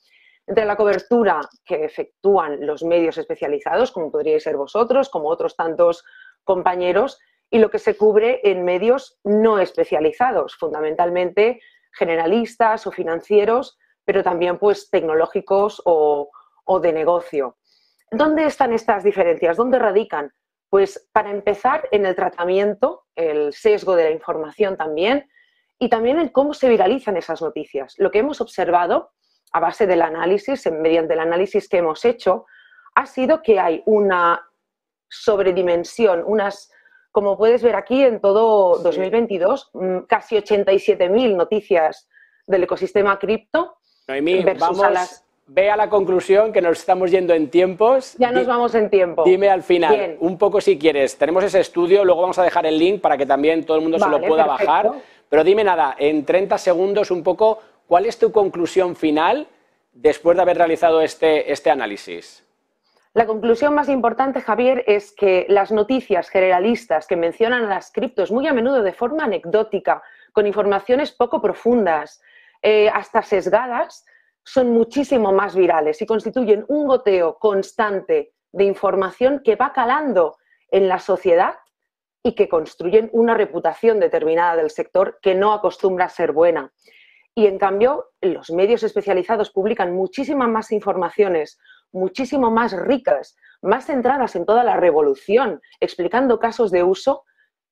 entre 0.46 0.66
la 0.66 0.76
cobertura 0.76 1.42
que 1.66 1.86
efectúan 1.86 2.66
los 2.66 2.84
medios 2.84 3.18
especializados, 3.18 3.92
como 3.92 4.12
podríais 4.12 4.44
ser 4.44 4.58
vosotros, 4.58 5.10
como 5.10 5.30
otros 5.30 5.56
tantos 5.56 6.04
compañeros, 6.44 7.20
y 7.50 7.60
lo 7.60 7.70
que 7.70 7.80
se 7.80 7.96
cubre 7.96 8.42
en 8.44 8.66
medios 8.66 9.20
no 9.24 9.60
especializados, 9.60 10.56
fundamentalmente 10.56 11.62
generalistas 11.92 12.88
o 12.88 12.92
financieros, 12.92 13.78
pero 14.06 14.24
también 14.24 14.58
pues 14.58 14.90
tecnológicos 14.90 15.82
o, 15.86 16.30
o 16.66 16.80
de 16.80 16.92
negocio. 16.92 17.58
¿Dónde 18.12 18.46
están 18.46 18.74
estas 18.74 19.04
diferencias? 19.04 19.56
¿Dónde 19.56 19.80
radican? 19.80 20.32
Pues 20.74 21.08
para 21.12 21.30
empezar 21.30 21.88
en 21.92 22.04
el 22.08 22.16
tratamiento, 22.16 23.06
el 23.16 23.54
sesgo 23.54 23.96
de 23.96 24.06
la 24.06 24.10
información 24.10 24.76
también, 24.76 25.30
y 25.78 25.88
también 25.88 26.18
en 26.18 26.30
cómo 26.30 26.56
se 26.56 26.68
viralizan 26.68 27.16
esas 27.16 27.44
noticias. 27.44 27.94
Lo 28.00 28.10
que 28.10 28.18
hemos 28.18 28.42
observado 28.42 29.12
a 29.52 29.60
base 29.60 29.86
del 29.86 30.02
análisis, 30.02 30.68
mediante 30.72 31.14
el 31.14 31.20
análisis 31.20 31.70
que 31.70 31.78
hemos 31.78 32.04
hecho, 32.06 32.48
ha 32.96 33.06
sido 33.06 33.44
que 33.44 33.60
hay 33.60 33.84
una 33.86 34.50
sobredimensión, 35.08 36.24
unas, 36.26 36.72
como 37.12 37.38
puedes 37.38 37.62
ver 37.62 37.76
aquí 37.76 38.04
en 38.04 38.20
todo 38.20 38.80
2022, 38.80 39.70
mm, 39.74 39.98
casi 40.10 40.38
87.000 40.38 41.36
noticias 41.36 42.10
del 42.48 42.64
ecosistema 42.64 43.20
cripto. 43.20 43.78
Noemí, 44.08 44.44
vamos, 44.44 44.82
a 44.82 44.90
ve 45.48 45.70
a 45.70 45.78
la 45.78 45.90
conclusión 45.90 46.52
que 46.52 46.62
nos 46.62 46.80
estamos 46.80 47.12
yendo 47.12 47.34
en 47.34 47.50
tiempos. 47.50 48.16
Ya 48.18 48.32
nos 48.32 48.48
vamos 48.48 48.74
en 48.76 48.90
tiempo. 48.90 49.24
Dime 49.24 49.50
al 49.50 49.64
final, 49.64 50.18
un 50.20 50.38
poco 50.38 50.62
si 50.62 50.78
quieres. 50.78 51.18
Tenemos 51.18 51.44
ese 51.44 51.60
estudio, 51.60 52.06
luego 52.06 52.22
vamos 52.22 52.40
a 52.40 52.44
dejar 52.44 52.66
el 52.66 52.78
link 52.78 53.02
para 53.02 53.18
que 53.18 53.26
también 53.26 53.66
todo 53.66 53.78
el 53.78 53.84
mundo 53.84 54.00
se 54.00 54.10
lo 54.10 54.22
pueda 54.22 54.46
bajar. 54.46 54.92
Pero 55.30 55.44
dime 55.44 55.64
nada, 55.64 55.96
en 55.98 56.26
30 56.26 56.58
segundos 56.58 57.10
un 57.10 57.24
poco 57.24 57.60
¿Cuál 57.88 58.06
es 58.06 58.18
tu 58.18 58.32
conclusión 58.32 58.96
final 58.96 59.48
después 59.92 60.36
de 60.36 60.42
haber 60.42 60.58
realizado 60.58 61.02
este, 61.02 61.52
este 61.52 61.70
análisis? 61.70 62.44
La 63.14 63.28
conclusión 63.28 63.76
más 63.76 63.90
importante, 63.90 64.42
Javier, 64.42 64.84
es 64.88 65.12
que 65.12 65.46
las 65.48 65.72
noticias 65.72 66.30
generalistas 66.30 67.06
que 67.06 67.16
mencionan 67.16 67.66
a 67.66 67.70
las 67.70 67.92
criptos 67.92 68.32
muy 68.32 68.48
a 68.48 68.54
menudo 68.54 68.82
de 68.82 68.94
forma 68.94 69.26
anecdótica, 69.26 70.02
con 70.32 70.48
informaciones 70.48 71.12
poco 71.12 71.40
profundas, 71.42 72.22
eh, 72.64 72.90
hasta 72.90 73.22
sesgadas, 73.22 74.06
son 74.44 74.72
muchísimo 74.72 75.32
más 75.32 75.56
virales 75.56 76.02
y 76.02 76.06
constituyen 76.06 76.66
un 76.68 76.88
goteo 76.88 77.38
constante 77.40 78.34
de 78.52 78.64
información 78.64 79.42
que 79.44 79.56
va 79.56 79.74
calando 79.74 80.38
en 80.70 80.88
la 80.88 81.00
sociedad 81.00 81.56
y 82.24 82.36
que 82.36 82.48
construyen 82.48 83.10
una 83.14 83.34
reputación 83.34 84.00
determinada 84.00 84.56
del 84.56 84.70
sector 84.70 85.20
que 85.22 85.36
no 85.36 85.54
acostumbra 85.54 86.06
a 86.06 86.10
ser 86.10 86.32
buena. 86.32 86.72
Y 87.36 87.48
en 87.48 87.58
cambio, 87.58 88.12
los 88.22 88.52
medios 88.52 88.84
especializados 88.84 89.52
publican 89.52 89.94
muchísimas 89.94 90.48
más 90.50 90.72
informaciones, 90.72 91.58
muchísimo 91.92 92.52
más 92.52 92.74
ricas, 92.74 93.36
más 93.62 93.88
centradas 93.88 94.36
en 94.36 94.46
toda 94.46 94.64
la 94.64 94.78
revolución, 94.78 95.62
explicando 95.80 96.40
casos 96.40 96.72
de 96.72 96.84
uso, 96.84 97.24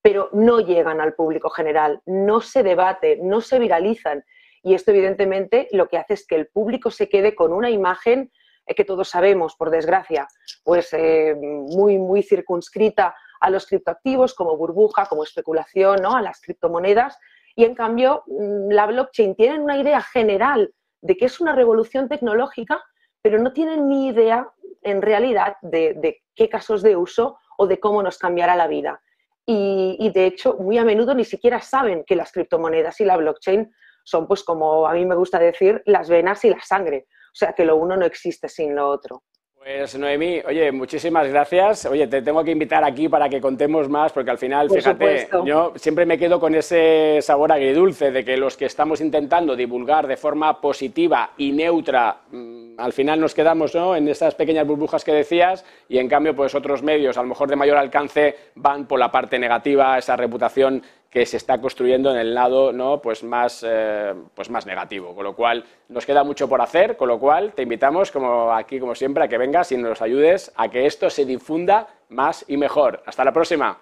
pero 0.02 0.30
no 0.34 0.60
llegan 0.60 1.00
al 1.00 1.14
público 1.14 1.50
general, 1.50 2.02
no 2.06 2.42
se 2.42 2.64
debate, 2.64 3.20
no 3.22 3.40
se 3.40 3.60
viralizan. 3.60 4.24
Y 4.64 4.74
esto, 4.74 4.92
evidentemente, 4.92 5.68
lo 5.72 5.88
que 5.88 5.98
hace 5.98 6.14
es 6.14 6.26
que 6.26 6.36
el 6.36 6.48
público 6.48 6.92
se 6.92 7.10
quede 7.10 7.36
con 7.36 7.54
una 7.54 7.70
imagen 7.70 8.32
eh, 8.66 8.76
que 8.76 8.86
todos 8.86 9.10
sabemos, 9.10 9.56
por 9.56 9.70
desgracia, 9.70 10.28
pues 10.64 10.94
eh, 10.94 11.36
muy, 11.36 11.98
muy 11.98 12.24
circunscrita 12.24 13.16
a 13.40 13.50
los 13.50 13.66
criptoactivos 13.66 14.36
como 14.36 14.56
burbuja, 14.56 15.08
como 15.08 15.24
especulación, 15.24 16.02
¿no? 16.02 16.16
a 16.16 16.22
las 16.22 16.42
criptomonedas, 16.42 17.18
y 17.56 17.66
en 17.66 17.76
cambio, 17.76 18.24
mm, 18.28 18.72
la 18.72 18.86
blockchain 18.88 19.36
tiene 19.36 19.60
una 19.60 19.78
idea 19.78 20.02
general 20.02 20.74
de 21.02 21.18
que 21.18 21.26
es 21.26 21.40
una 21.42 21.56
revolución 21.56 22.08
tecnológica, 22.08 22.84
pero 23.22 23.40
no 23.40 23.54
tienen 23.54 23.88
ni 23.88 24.08
idea 24.08 24.50
en 24.84 25.02
realidad 25.02 25.58
de, 25.62 26.22
qué 26.36 26.50
casos 26.50 26.82
de 26.82 26.96
uso 26.96 27.38
o 27.58 27.68
de 27.68 27.80
cómo 27.80 28.02
nos 28.02 28.18
cambiará 28.18 28.56
la 28.56 28.68
vida. 28.68 29.02
Y, 29.46 30.10
de 30.14 30.28
hecho, 30.28 30.56
muy 30.60 30.78
a 30.78 30.86
menudo 30.86 31.14
ni 31.14 31.26
siquiera 31.26 31.60
saben 31.60 32.06
que 32.06 32.16
las 32.16 32.32
criptomonedas 32.32 33.02
y 33.02 33.06
la 33.06 33.18
blockchain 33.18 33.70
son, 34.04 34.28
pues 34.28 34.44
como 34.44 34.88
a 34.88 34.94
mí 34.94 35.06
me 35.06 35.16
gusta 35.16 35.40
decir, 35.40 35.82
las 35.86 36.10
venas 36.10 36.44
y 36.46 36.50
la 36.50 36.62
sangre. 36.62 37.08
O 37.10 37.36
sea, 37.36 37.54
que 37.54 37.66
lo 37.66 37.78
uno 37.78 37.96
no 37.96 38.06
existe 38.06 38.50
sin 38.50 38.76
lo 38.76 38.90
otro. 38.90 39.24
Pues 39.64 39.96
Noemí, 39.96 40.42
oye, 40.48 40.72
muchísimas 40.72 41.28
gracias. 41.28 41.86
Oye, 41.86 42.08
te 42.08 42.24
tengo 42.24 42.44
que 42.44 42.50
invitar 42.50 42.84
aquí 42.84 43.08
para 43.08 43.30
que 43.30 43.40
contemos 43.40 43.88
más, 43.88 44.12
porque 44.12 44.32
al 44.32 44.40
final, 44.40 44.72
fíjate, 44.72 45.30
yo 45.46 45.74
siempre 45.76 46.04
me 46.08 46.18
quedo 46.18 46.40
con 46.40 46.56
ese 46.56 47.20
sabor 47.22 47.52
agridulce 47.52 48.10
de 48.10 48.26
que 48.26 48.38
los 48.38 48.58
que 48.58 48.66
estamos 48.66 49.02
intentando 49.02 49.56
divulgar 49.56 50.08
de 50.08 50.18
forma 50.18 50.60
positiva 50.60 51.34
y 51.38 51.52
neutra, 51.52 52.22
mm, 52.32 52.80
al 52.80 52.92
final 52.92 53.20
nos 53.20 53.36
quedamos 53.36 53.76
¿no? 53.76 53.96
en 53.96 54.08
esas 54.08 54.34
pequeñas 54.34 54.66
burbujas 54.66 55.04
que 55.04 55.14
decías 55.14 55.64
y 55.88 56.00
en 56.00 56.10
cambio, 56.10 56.36
pues 56.36 56.56
otros 56.56 56.82
medios, 56.82 57.20
a 57.20 57.22
lo 57.22 57.28
mejor 57.28 57.48
de 57.48 57.56
mayor 57.56 57.78
alcance, 57.78 58.36
van 58.56 58.88
por 58.88 58.98
la 58.98 59.12
parte 59.12 59.38
negativa, 59.38 59.96
esa 59.96 60.16
reputación 60.16 60.82
que 61.12 61.26
se 61.26 61.36
está 61.36 61.60
construyendo 61.60 62.10
en 62.10 62.18
el 62.18 62.34
lado 62.34 62.72
¿no? 62.72 63.02
pues 63.02 63.22
más, 63.22 63.66
eh, 63.68 64.14
pues 64.34 64.50
más 64.50 64.66
negativo. 64.66 65.14
Con 65.14 65.26
lo 65.26 65.36
cual, 65.36 65.66
nos 65.90 66.06
queda 66.06 66.24
mucho 66.24 66.48
por 66.48 66.62
hacer, 66.62 66.96
con 66.96 67.10
lo 67.10 67.20
cual 67.20 67.52
te 67.54 67.64
invitamos, 67.64 68.12
como 68.12 68.54
aquí, 68.54 68.80
como 68.80 68.96
siempre, 68.96 69.26
a 69.26 69.28
que 69.28 69.38
vengas 69.38 69.74
y 69.74 69.78
nos 69.78 70.02
ayudes 70.02 70.54
a 70.56 70.70
que 70.70 70.86
esto 70.86 71.10
se 71.10 71.26
difunda 71.26 71.88
más 72.10 72.46
y 72.48 72.56
mejor. 72.56 73.04
Hasta 73.06 73.26
la 73.26 73.34
próxima. 73.34 73.78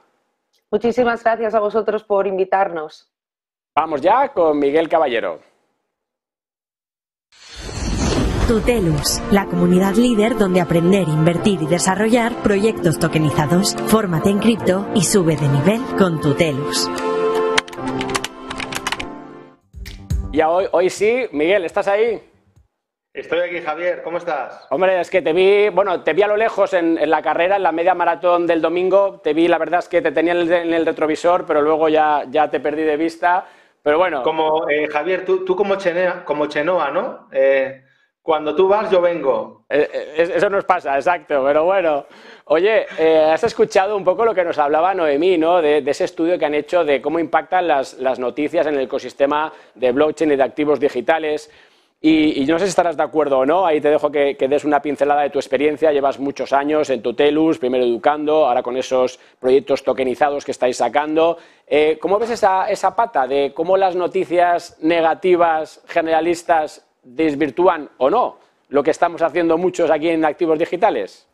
Muchísimas 0.71 1.23
gracias 1.23 1.53
a 1.53 1.59
vosotros 1.59 2.03
por 2.03 2.25
invitarnos. 2.25 3.11
Vamos 3.75 4.01
ya 4.01 4.29
con 4.29 4.57
Miguel 4.57 4.89
Caballero. 4.89 5.39
Tutelus, 8.47 9.21
la 9.31 9.45
comunidad 9.45 9.93
líder 9.93 10.35
donde 10.35 10.59
aprender, 10.59 11.07
invertir 11.07 11.61
y 11.61 11.67
desarrollar 11.67 12.33
proyectos 12.41 12.97
tokenizados. 12.97 13.75
Fórmate 13.85 14.31
en 14.31 14.39
cripto 14.39 14.87
y 14.95 15.03
sube 15.03 15.35
de 15.35 15.47
nivel 15.47 15.81
con 15.99 16.19
Tutelus. 16.19 16.89
Ya 20.31 20.47
hoy, 20.47 20.67
hoy 20.71 20.91
sí, 20.91 21.27
Miguel, 21.31 21.65
¿estás 21.65 21.87
ahí? 21.87 22.21
Estoy 23.11 23.39
aquí, 23.39 23.61
Javier, 23.61 24.03
¿cómo 24.03 24.19
estás? 24.19 24.67
Hombre, 24.69 25.01
es 25.01 25.09
que 25.09 25.23
te 25.23 25.33
vi, 25.33 25.69
bueno, 25.69 26.03
te 26.03 26.13
vi 26.13 26.21
a 26.21 26.27
lo 26.27 26.37
lejos 26.37 26.73
en, 26.73 27.09
la 27.09 27.23
carrera, 27.23 27.55
en 27.55 27.63
la 27.63 27.71
media 27.71 27.95
maratón 27.95 28.45
del 28.45 28.61
domingo, 28.61 29.19
te 29.23 29.33
vi, 29.33 29.47
la 29.47 29.57
verdad 29.57 29.79
es 29.79 29.89
que 29.89 30.03
te 30.03 30.11
tenía 30.11 30.33
en 30.33 30.73
el, 30.73 30.85
retrovisor, 30.85 31.47
pero 31.47 31.63
luego 31.63 31.89
ya, 31.89 32.25
ya 32.29 32.47
te 32.47 32.59
perdí 32.59 32.83
de 32.83 32.95
vista, 32.95 33.47
pero 33.81 33.97
bueno. 33.97 34.21
Como, 34.21 34.69
eh, 34.69 34.87
Javier, 34.87 35.25
tú, 35.25 35.43
tú 35.43 35.55
como, 35.55 35.77
Chenoa, 35.77 36.23
como 36.23 36.45
Chenoa, 36.45 36.91
¿no? 36.91 37.27
Eh, 37.31 37.83
cuando 38.29 38.55
tú 38.55 38.67
vas, 38.67 38.91
yo 38.91 39.01
vengo. 39.01 39.63
Eh, 39.67 40.29
eso 40.35 40.51
nos 40.51 40.63
pasa, 40.63 40.95
exacto, 40.95 41.41
pero 41.43 41.63
bueno. 41.63 42.05
Oye, 42.45 42.85
has 43.31 43.43
escuchado 43.43 43.97
un 43.97 44.03
poco 44.03 44.23
lo 44.23 44.35
que 44.35 44.43
nos 44.43 44.59
hablaba 44.59 44.93
Noemí, 44.93 45.39
¿no? 45.39 45.63
De, 45.63 45.79
ese 45.79 46.03
estudio 46.03 46.37
que 46.37 46.45
han 46.45 46.53
hecho 46.53 46.85
de 46.85 47.01
cómo 47.01 47.17
impactan 47.17 47.67
las, 47.67 47.95
las, 47.95 48.19
noticias 48.19 48.67
en 48.67 48.75
el 48.75 48.81
ecosistema 48.81 49.51
de 49.73 49.91
blockchain 49.91 50.31
y 50.31 50.35
de 50.35 50.43
activos 50.43 50.79
digitales. 50.79 51.49
Y, 52.01 52.45
no 52.45 52.57
sé 52.57 52.65
si 52.65 52.69
estarás 52.69 52.95
de 52.95 53.03
acuerdo 53.03 53.39
o 53.39 53.45
no, 53.45 53.65
ahí 53.65 53.81
te 53.81 53.89
dejo 53.89 54.09
que, 54.09 54.35
des 54.35 54.63
una 54.63 54.81
pincelada 54.81 55.23
de 55.23 55.31
tu 55.31 55.39
experiencia. 55.39 55.91
Llevas 55.91 56.17
muchos 56.17 56.53
años 56.53 56.89
en 56.91 57.01
Tutelus, 57.01 57.57
primero 57.57 57.83
educando, 57.83 58.45
ahora 58.45 58.63
con 58.63 58.77
esos 58.77 59.19
proyectos 59.39 59.83
tokenizados 59.83 60.45
que 60.45 60.51
estáis 60.51 60.77
sacando. 60.77 61.37
Eh, 61.67 61.97
¿Cómo 61.99 62.17
ves 62.17 62.29
esa, 62.29 62.69
esa 62.69 62.95
pata 62.95 63.27
de 63.27 63.53
cómo 63.53 63.75
las 63.75 63.95
noticias 63.95 64.77
negativas, 64.81 65.83
generalistas, 65.87 66.88
desvirtúan 67.15 67.89
o 67.97 68.09
no 68.09 68.39
lo 68.69 68.83
que 68.83 68.91
estamos 68.91 69.21
haciendo 69.21 69.57
muchos 69.57 69.89
aquí 69.89 70.09
en 70.09 70.23
activos 70.23 70.59
digitales? 70.59 71.27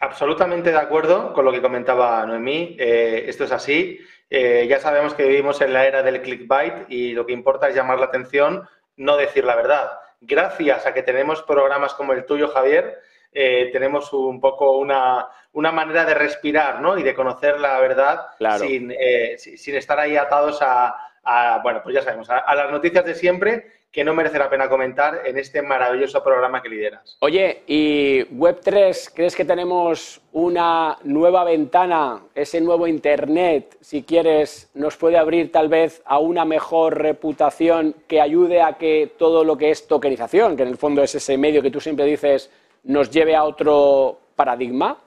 Absolutamente 0.00 0.70
de 0.70 0.78
acuerdo 0.78 1.32
con 1.32 1.44
lo 1.46 1.52
que 1.52 1.62
comentaba 1.62 2.24
Noemí. 2.26 2.76
Eh, 2.78 3.24
esto 3.26 3.44
es 3.44 3.52
así. 3.52 3.98
Eh, 4.28 4.66
ya 4.68 4.78
sabemos 4.78 5.14
que 5.14 5.26
vivimos 5.26 5.60
en 5.62 5.72
la 5.72 5.86
era 5.86 6.02
del 6.02 6.20
clickbait 6.20 6.90
y 6.90 7.12
lo 7.12 7.24
que 7.24 7.32
importa 7.32 7.68
es 7.68 7.74
llamar 7.74 7.98
la 7.98 8.06
atención 8.06 8.68
no 8.96 9.16
decir 9.16 9.44
la 9.44 9.56
verdad. 9.56 9.90
Gracias 10.20 10.86
a 10.86 10.92
que 10.92 11.02
tenemos 11.02 11.42
programas 11.42 11.94
como 11.94 12.12
el 12.12 12.26
tuyo, 12.26 12.48
Javier, 12.48 12.98
eh, 13.32 13.70
tenemos 13.72 14.12
un 14.12 14.40
poco 14.40 14.72
una, 14.78 15.28
manera 15.52 16.04
de 16.04 16.14
respirar 16.14 16.80
¿no? 16.80 16.98
y 16.98 17.02
de 17.02 17.14
conocer 17.14 17.60
la 17.60 17.78
verdad 17.80 18.26
sin, 18.58 18.94
sin, 19.36 19.74
estar 19.74 19.98
ahí 19.98 20.16
atados 20.16 20.58
a, 20.62 21.60
bueno, 21.62 21.80
pues 21.82 21.94
ya 21.94 22.02
sabemos, 22.02 22.28
a 22.30 22.54
las 22.54 22.70
noticias 22.70 23.04
de 23.04 23.14
siempre 23.14 23.75
que 23.96 24.04
no 24.04 24.12
merece 24.12 24.38
la 24.38 24.50
pena 24.50 24.68
comentar 24.68 25.22
en 25.24 25.38
este 25.38 25.62
maravilloso 25.62 26.22
programa 26.22 26.60
que 26.60 26.68
lideras. 26.68 27.16
Oye, 27.20 27.62
¿y 27.66 28.26
Web3 28.26 29.10
crees 29.14 29.34
que 29.34 29.46
tenemos 29.46 30.20
una 30.32 30.98
nueva 31.04 31.44
ventana, 31.44 32.20
ese 32.34 32.60
nuevo 32.60 32.86
Internet, 32.86 33.78
si 33.80 34.02
quieres, 34.02 34.70
nos 34.74 34.98
puede 34.98 35.16
abrir 35.16 35.50
tal 35.50 35.70
vez 35.70 36.02
a 36.04 36.18
una 36.18 36.44
mejor 36.44 36.98
reputación 36.98 37.96
que 38.06 38.20
ayude 38.20 38.60
a 38.60 38.74
que 38.74 39.14
todo 39.16 39.44
lo 39.44 39.56
que 39.56 39.70
es 39.70 39.86
tokenización, 39.86 40.58
que 40.58 40.64
en 40.64 40.68
el 40.68 40.76
fondo 40.76 41.02
es 41.02 41.14
ese 41.14 41.38
medio 41.38 41.62
que 41.62 41.70
tú 41.70 41.80
siempre 41.80 42.04
dices, 42.04 42.50
nos 42.84 43.10
lleve 43.10 43.34
a 43.34 43.44
otro 43.44 44.20
paradigma? 44.36 44.98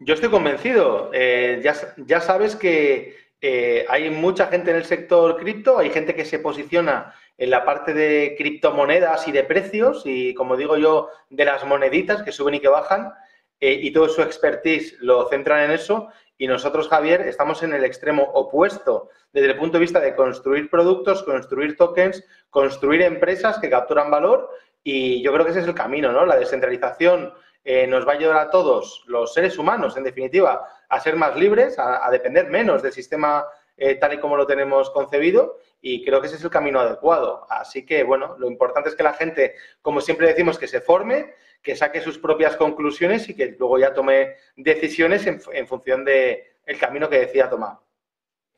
Yo 0.00 0.14
estoy 0.14 0.30
convencido. 0.30 1.12
Eh, 1.14 1.62
ya, 1.62 2.20
sabes 2.20 2.56
que 2.56 3.14
eh, 3.40 3.86
hay 3.88 4.10
mucha 4.10 4.48
gente 4.48 4.72
en 4.72 4.78
el 4.78 4.84
sector 4.84 5.36
cripto, 5.36 5.78
hay 5.78 5.90
gente 5.90 6.16
que 6.16 6.24
se 6.24 6.40
posiciona 6.40 7.14
en 7.40 7.48
la 7.48 7.64
parte 7.64 7.94
de 7.94 8.34
criptomonedas 8.36 9.26
y 9.26 9.32
de 9.32 9.44
precios 9.44 10.02
y, 10.04 10.34
como 10.34 10.58
digo 10.58 10.76
yo, 10.76 11.08
de 11.30 11.46
las 11.46 11.64
moneditas 11.64 12.22
que 12.22 12.32
suben 12.32 12.54
y 12.54 12.60
que 12.60 12.68
bajan 12.68 13.14
eh, 13.58 13.72
y 13.72 13.90
todo 13.92 14.10
su 14.10 14.20
expertise 14.20 14.98
lo 15.00 15.26
centran 15.30 15.62
en 15.62 15.70
eso 15.70 16.10
y 16.36 16.46
nosotros, 16.46 16.88
Javier, 16.88 17.22
estamos 17.22 17.62
en 17.62 17.72
el 17.72 17.82
extremo 17.82 18.24
opuesto 18.34 19.08
desde 19.32 19.48
el 19.48 19.56
punto 19.56 19.78
de 19.78 19.80
vista 19.80 20.00
de 20.00 20.14
construir 20.14 20.68
productos, 20.68 21.22
construir 21.22 21.78
tokens, 21.78 22.22
construir 22.50 23.00
empresas 23.00 23.58
que 23.58 23.70
capturan 23.70 24.10
valor 24.10 24.50
y 24.84 25.22
yo 25.22 25.32
creo 25.32 25.46
que 25.46 25.52
ese 25.52 25.60
es 25.60 25.66
el 25.66 25.74
camino, 25.74 26.12
¿no? 26.12 26.26
La 26.26 26.36
descentralización 26.36 27.32
eh, 27.64 27.86
nos 27.86 28.06
va 28.06 28.12
a 28.12 28.16
ayudar 28.16 28.36
a 28.36 28.50
todos, 28.50 29.02
los 29.06 29.32
seres 29.32 29.56
humanos, 29.56 29.96
en 29.96 30.04
definitiva, 30.04 30.68
a 30.90 31.00
ser 31.00 31.16
más 31.16 31.36
libres, 31.36 31.78
a, 31.78 32.06
depender 32.10 32.50
menos 32.50 32.82
del 32.82 32.92
sistema 32.92 33.46
eh, 33.78 33.94
tal 33.94 34.12
y 34.12 34.18
como 34.18 34.36
lo 34.36 34.46
tenemos 34.46 34.90
concebido 34.90 35.56
y 35.80 36.04
creo 36.04 36.20
que 36.20 36.26
ese 36.26 36.36
es 36.36 36.44
el 36.44 36.50
camino 36.50 36.80
adecuado. 36.80 37.46
Así 37.48 37.84
que, 37.84 38.02
bueno, 38.02 38.36
lo 38.38 38.46
importante 38.46 38.88
es 38.90 38.94
que 38.94 39.02
la 39.02 39.14
gente, 39.14 39.54
como 39.82 40.00
siempre 40.00 40.28
decimos, 40.28 40.58
que 40.58 40.68
se 40.68 40.80
forme, 40.80 41.34
que 41.62 41.76
saque 41.76 42.00
sus 42.00 42.18
propias 42.18 42.56
conclusiones 42.56 43.28
y 43.28 43.34
que 43.34 43.56
luego 43.58 43.78
ya 43.78 43.92
tome 43.92 44.36
decisiones 44.56 45.26
en, 45.26 45.66
función 45.66 46.04
del 46.04 46.42
el 46.66 46.78
camino 46.78 47.08
que 47.08 47.20
decida 47.20 47.50
tomar. 47.50 47.78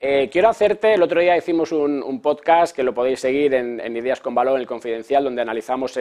Eh, 0.05 0.29
quiero 0.33 0.49
hacerte, 0.49 0.95
el 0.95 1.03
otro 1.05 1.21
día 1.21 1.37
hicimos 1.37 1.71
un, 1.71 2.21
podcast 2.21 2.75
que 2.75 2.83
lo 2.83 2.93
podéis 2.93 3.21
seguir 3.21 3.55
en, 3.55 3.97
Ideas 3.97 4.21
con 4.21 4.35
Valor, 4.35 4.57
en 4.57 4.63
el 4.63 4.67
Confidencial, 4.67 5.23
donde 5.23 5.43
analizamos 5.43 5.97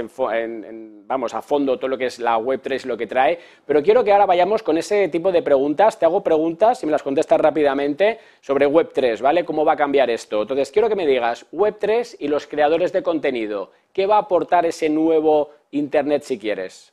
vamos, 1.05 1.35
a 1.35 1.43
fondo 1.43 1.77
todo 1.77 1.87
lo 1.87 1.99
que 1.99 2.07
es 2.07 2.17
la 2.17 2.39
Web3 2.39 2.83
y 2.83 2.87
lo 2.87 2.97
que 2.97 3.05
trae, 3.05 3.37
pero 3.63 3.83
quiero 3.83 4.03
que 4.03 4.11
ahora 4.11 4.25
vayamos 4.25 4.63
con 4.63 4.79
ese 4.79 5.07
tipo 5.09 5.31
de 5.31 5.43
preguntas. 5.43 5.99
Te 5.99 6.05
hago 6.05 6.23
preguntas 6.23 6.81
y 6.81 6.87
me 6.87 6.91
las 6.91 7.03
contestas 7.03 7.39
rápidamente 7.39 8.17
sobre 8.41 8.67
Web3, 8.67 9.21
¿vale? 9.21 9.45
¿Cómo 9.45 9.63
va 9.63 9.73
a 9.73 9.77
cambiar 9.77 10.09
esto? 10.09 10.41
Entonces, 10.41 10.71
quiero 10.71 10.89
que 10.89 10.95
me 10.95 11.05
digas 11.05 11.45
Web3 11.51 12.15
y 12.17 12.27
los 12.27 12.47
creadores 12.47 12.91
de 12.93 13.03
contenido. 13.03 13.69
¿Qué 13.93 14.07
va 14.07 14.15
a 14.15 14.21
aportar 14.21 14.65
ese 14.65 14.89
nuevo 14.89 15.51
Internet 15.69 16.23
si 16.23 16.39
quieres? 16.39 16.91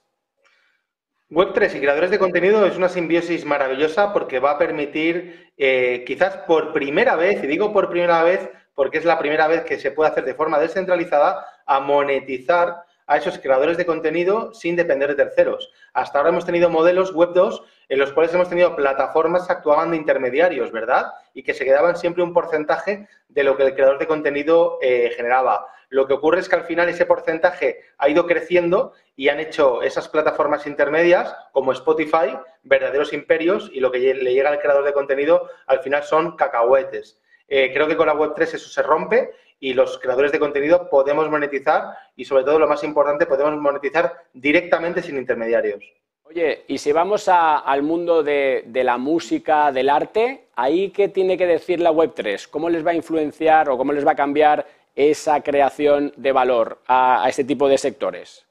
Web3 1.31 1.77
y 1.77 1.81
creadores 1.81 2.11
de 2.11 2.19
contenido 2.19 2.67
es 2.67 2.77
una 2.77 2.89
simbiosis 2.89 3.45
maravillosa 3.45 4.15
porque 4.15 4.41
va 4.41 4.53
a 4.53 4.59
permitir, 4.59 5.48
eh, 5.59 6.05
quizás 6.07 6.37
por 6.47 6.73
primera 6.73 7.17
vez, 7.17 7.43
y 7.43 7.47
digo 7.47 7.73
por 7.73 7.91
primera 7.91 8.23
vez 8.23 8.49
porque 8.79 8.99
es 8.99 9.05
la 9.05 9.19
primera 9.19 9.49
vez 9.49 9.65
que 9.65 9.77
se 9.77 9.91
puede 9.91 10.11
hacer 10.11 10.25
de 10.25 10.35
forma 10.35 10.61
descentralizada, 10.61 11.45
a 11.67 11.81
monetizar 11.81 12.85
a 13.09 13.17
esos 13.17 13.39
creadores 13.39 13.77
de 13.77 13.85
contenido 13.85 14.55
sin 14.55 14.77
depender 14.77 15.09
de 15.09 15.25
terceros. 15.25 15.73
Hasta 15.95 16.19
ahora 16.19 16.31
hemos 16.31 16.47
tenido 16.47 16.71
modelos 16.71 17.13
Web 17.13 17.31
2 17.35 17.63
en 17.89 17.99
los 17.99 18.13
cuales 18.13 18.33
hemos 18.35 18.49
tenido 18.49 18.77
plataformas 18.77 19.47
que 19.47 19.53
actuaban 19.55 19.91
de 19.91 19.97
intermediarios, 19.97 20.71
¿verdad? 20.71 21.07
Y 21.35 21.43
que 21.43 21.55
se 21.55 21.65
quedaban 21.65 21.97
siempre 21.97 22.23
un 22.23 22.33
porcentaje 22.33 23.09
de 23.29 23.43
lo 23.43 23.57
que 23.57 23.65
el 23.65 23.75
creador 23.75 23.99
de 23.99 24.07
contenido 24.07 24.79
eh, 24.81 25.11
generaba. 25.17 25.67
Lo 25.91 26.07
que 26.07 26.15
ocurre 26.15 26.41
es 26.41 26.49
que 26.49 26.57
al 26.57 26.65
final 26.65 26.89
ese 26.89 27.07
porcentaje 27.07 27.81
ha 27.97 28.09
ido 28.09 28.27
creciendo 28.27 28.93
y 29.17 29.31
han 29.31 29.41
hecho 29.41 29.83
esas 29.83 30.09
plataformas 30.09 30.67
intermedias 30.67 31.35
como 31.53 31.73
Spotify 31.73 32.37
verdaderos 32.63 33.13
imperios 33.13 33.71
y 33.73 33.81
lo 33.81 33.91
que 33.91 33.99
le 33.99 34.35
llega 34.35 34.51
al 34.51 34.61
creador 34.61 34.85
de 34.85 34.93
contenido 34.93 35.49
al 35.67 35.81
final 35.81 36.03
son 36.03 36.37
cacahuetes. 36.37 37.21
Eh, 37.49 37.73
creo 37.73 37.89
que 37.89 37.97
con 37.97 38.07
la 38.07 38.15
Web3 38.15 38.43
eso 38.43 38.69
se 38.69 38.83
rompe 38.83 39.33
y 39.59 39.73
los 39.73 39.99
creadores 39.99 40.33
de 40.33 40.39
contenido 40.39 40.89
podemos 40.91 41.31
monetizar 41.31 41.85
y 42.15 42.25
sobre 42.25 42.45
todo 42.45 42.59
lo 42.59 42.69
más 42.69 42.85
importante, 42.85 43.27
podemos 43.27 43.59
monetizar 43.59 44.25
directamente 44.33 45.03
sin 45.03 45.17
intermediarios. 45.17 45.83
Oye, 46.25 46.65
y 46.69 46.77
si 46.77 46.93
vamos 46.93 47.27
al 47.29 47.83
mundo 47.83 48.23
de, 48.23 48.63
la 48.85 48.99
música, 48.99 49.73
del 49.73 49.89
arte, 49.89 50.49
¿ahí 50.57 50.91
qué 50.91 51.09
tiene 51.09 51.39
que 51.39 51.47
decir 51.47 51.81
la 51.81 51.91
Web3? 51.91 52.49
¿Cómo 52.51 52.69
les 52.69 52.87
va 52.87 52.91
a 52.91 52.95
influenciar 52.95 53.71
o 53.71 53.79
cómo 53.79 53.95
les 53.95 54.07
va 54.07 54.13
a 54.13 54.17
cambiar 54.17 54.67
esa 54.99 55.41
creación 55.43 56.13
de 56.17 56.33
valor 56.33 56.83
a, 56.89 57.25
este 57.29 57.45
tipo 57.45 57.69
de 57.69 57.79
sectores? 57.79 58.45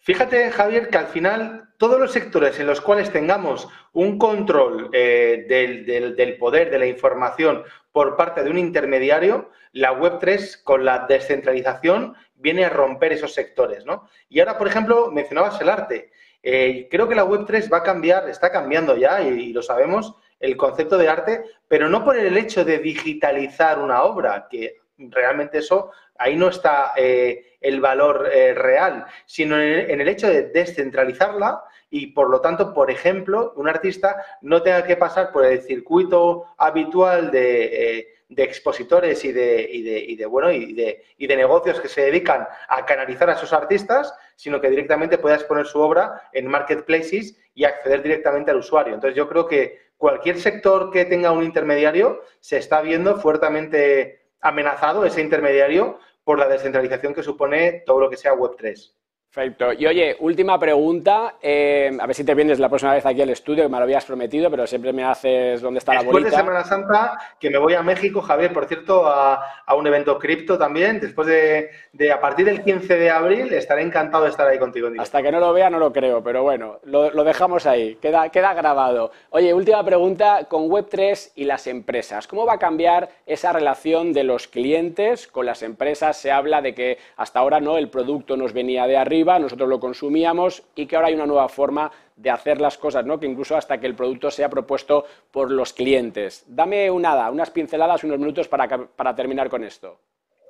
Fíjate, 0.00 0.50
Javier, 0.50 0.88
que 0.88 0.98
al 0.98 1.06
final 1.06 1.68
todos 1.78 2.00
los 2.00 2.12
sectores 2.12 2.58
en 2.58 2.66
los 2.66 2.80
cuales 2.80 3.12
tengamos 3.12 3.68
un 3.92 4.18
control 4.18 4.90
eh, 4.92 5.46
del, 5.48 6.36
poder, 6.36 6.70
de 6.70 6.80
la 6.80 6.86
información 6.86 7.62
por 7.92 8.16
parte 8.16 8.42
de 8.42 8.50
un 8.50 8.58
intermediario, 8.58 9.50
la 9.70 9.96
Web3 9.96 10.64
con 10.64 10.84
la 10.84 11.06
descentralización 11.08 12.16
viene 12.34 12.64
a 12.64 12.70
romper 12.70 13.12
esos 13.12 13.32
sectores. 13.32 13.86
¿no? 13.86 14.08
Y 14.28 14.40
ahora, 14.40 14.58
por 14.58 14.66
ejemplo, 14.66 15.12
mencionabas 15.12 15.60
el 15.60 15.68
arte. 15.68 16.10
Eh, 16.42 16.88
creo 16.90 17.08
que 17.08 17.14
la 17.14 17.24
Web3 17.24 17.72
va 17.72 17.78
a 17.78 17.82
cambiar, 17.84 18.28
está 18.28 18.50
cambiando 18.50 18.96
ya 18.96 19.22
y, 19.22 19.52
lo 19.52 19.62
sabemos, 19.62 20.16
el 20.40 20.56
concepto 20.56 20.98
de 20.98 21.08
arte, 21.08 21.44
pero 21.68 21.88
no 21.88 22.04
por 22.04 22.18
el 22.18 22.36
hecho 22.36 22.64
de 22.64 22.80
digitalizar 22.80 23.78
una 23.78 24.02
obra, 24.02 24.48
que 24.50 24.83
realmente 24.98 25.58
eso, 25.58 25.90
ahí 26.18 26.36
no 26.36 26.48
está 26.48 26.92
eh, 26.96 27.56
el 27.60 27.80
valor 27.80 28.28
eh, 28.32 28.54
real, 28.54 29.04
sino 29.26 29.60
en 29.60 30.00
el, 30.00 30.08
hecho 30.08 30.28
de 30.28 30.44
descentralizarla 30.44 31.62
y 31.90 32.08
por 32.08 32.30
lo 32.30 32.40
tanto, 32.40 32.72
por 32.74 32.90
ejemplo, 32.90 33.52
un 33.56 33.68
artista 33.68 34.24
no 34.42 34.62
tenga 34.62 34.84
que 34.84 34.96
pasar 34.96 35.32
por 35.32 35.44
el 35.44 35.62
circuito 35.62 36.46
habitual 36.58 37.30
de 37.30 38.14
de 38.28 38.42
expositores 38.42 39.24
y 39.24 39.32
de, 39.32 39.68
y 39.70 39.82
de, 39.82 39.98
y 39.98 40.16
de 40.16 40.26
bueno, 40.26 40.50
y 40.50 40.72
de, 40.72 41.04
y 41.16 41.26
de 41.26 41.36
negocios 41.36 41.80
que 41.80 41.88
se 41.88 42.02
dedican 42.02 42.46
a 42.68 42.84
canalizar 42.84 43.28
a 43.30 43.34
esos 43.34 43.52
artistas, 43.52 44.14
sino 44.34 44.60
que 44.60 44.70
directamente 44.70 45.18
pueda 45.18 45.36
exponer 45.36 45.66
su 45.66 45.78
obra 45.78 46.22
en 46.32 46.46
marketplaces 46.48 47.36
y 47.54 47.64
acceder 47.64 48.02
directamente 48.02 48.50
al 48.50 48.58
usuario. 48.58 48.94
Entonces, 48.94 49.16
yo 49.16 49.28
creo 49.28 49.46
que 49.46 49.78
cualquier 49.96 50.40
sector 50.40 50.90
que 50.90 51.04
tenga 51.04 51.30
un 51.30 51.44
intermediario 51.44 52.22
se 52.40 52.56
está 52.56 52.80
viendo 52.80 53.16
fuertemente 53.20 54.23
amenazado, 54.44 55.04
ese 55.04 55.22
intermediario, 55.22 55.98
por 56.22 56.38
la 56.38 56.46
descentralización 56.46 57.14
que 57.14 57.22
supone 57.22 57.82
todo 57.84 57.98
lo 57.98 58.10
que 58.10 58.16
sea 58.16 58.34
Web3. 58.34 58.92
Perfecto. 59.34 59.72
Y 59.72 59.84
oye, 59.86 60.16
última 60.20 60.60
pregunta. 60.60 61.34
Eh, 61.42 61.90
a 61.98 62.06
ver 62.06 62.14
si 62.14 62.22
te 62.22 62.34
vienes 62.36 62.60
la 62.60 62.68
próxima 62.68 62.94
vez 62.94 63.04
aquí 63.04 63.20
al 63.20 63.30
estudio, 63.30 63.64
que 63.64 63.68
me 63.68 63.78
lo 63.78 63.82
habías 63.82 64.04
prometido, 64.04 64.48
pero 64.48 64.64
siempre 64.64 64.92
me 64.92 65.02
haces 65.02 65.60
dónde 65.60 65.78
está 65.78 65.92
la 65.92 66.02
bolita. 66.02 66.30
Después 66.30 66.32
de 66.32 66.38
Semana 66.38 66.64
Santa, 66.64 67.18
que 67.40 67.50
me 67.50 67.58
voy 67.58 67.74
a 67.74 67.82
México, 67.82 68.22
Javier, 68.22 68.52
por 68.52 68.66
cierto, 68.66 69.08
a, 69.08 69.42
un 69.76 69.86
evento 69.88 70.20
cripto 70.20 70.56
también. 70.56 71.00
Después 71.00 71.26
de, 71.26 72.12
a 72.12 72.20
partir 72.20 72.46
del 72.46 72.62
15 72.62 72.96
de 72.96 73.10
abril, 73.10 73.52
estaré 73.52 73.82
encantado 73.82 74.22
de 74.22 74.30
estar 74.30 74.46
ahí 74.46 74.60
contigo. 74.60 74.88
Hasta 75.00 75.20
que 75.20 75.32
no 75.32 75.40
lo 75.40 75.52
vea, 75.52 75.68
no 75.68 75.80
lo 75.80 75.92
creo, 75.92 76.22
pero 76.22 76.44
bueno, 76.44 76.78
lo, 76.84 77.24
dejamos 77.24 77.66
ahí, 77.66 77.96
queda, 77.96 78.28
queda 78.28 78.54
grabado. 78.54 79.10
Oye, 79.30 79.52
última 79.52 79.84
pregunta 79.84 80.44
con 80.48 80.68
Web3 80.68 81.32
y 81.34 81.44
las 81.44 81.66
empresas. 81.66 82.28
¿Cómo 82.28 82.46
va 82.46 82.54
a 82.54 82.58
cambiar 82.58 83.08
esa 83.26 83.52
relación 83.52 84.12
de 84.12 84.22
los 84.22 84.46
clientes 84.46 85.26
con 85.26 85.44
las 85.44 85.64
empresas? 85.64 86.16
Se 86.18 86.30
habla 86.30 86.62
de 86.62 86.72
que 86.72 86.98
hasta 87.16 87.40
ahora 87.40 87.58
no 87.58 87.78
el 87.78 87.88
producto 87.88 88.36
nos 88.36 88.52
venía 88.52 88.86
de 88.86 88.96
arriba 88.96 89.23
nosotros 89.24 89.68
lo 89.68 89.80
consumíamos 89.80 90.62
y 90.74 90.86
que 90.86 90.96
ahora 90.96 91.08
hay 91.08 91.14
una 91.14 91.26
nueva 91.26 91.48
forma 91.48 91.90
de 92.16 92.30
hacer 92.30 92.60
las 92.60 92.78
cosas, 92.78 93.04
¿no? 93.04 93.18
que 93.18 93.26
incluso 93.26 93.56
hasta 93.56 93.78
que 93.78 93.86
el 93.86 93.94
producto 93.94 94.30
sea 94.30 94.48
propuesto 94.48 95.04
por 95.30 95.50
los 95.50 95.72
clientes. 95.72 96.44
Dame 96.46 96.90
una, 96.90 97.30
unas 97.30 97.50
pinceladas, 97.50 98.04
unos 98.04 98.18
minutos 98.18 98.48
para, 98.48 98.68
para 98.68 99.14
terminar 99.14 99.48
con 99.48 99.64
esto. 99.64 99.98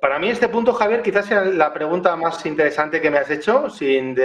Para 0.05 0.19
mí 0.19 0.29
este 0.29 0.49
punto, 0.49 0.71
Javier, 0.73 1.01
quizás 1.01 1.25
sea 1.25 1.43
la 1.43 1.73
pregunta 1.73 2.15
más 2.15 2.45
interesante 2.45 3.01
que 3.01 3.09
me 3.09 3.17
has 3.17 3.31
hecho, 3.31 3.71
sin 3.71 4.15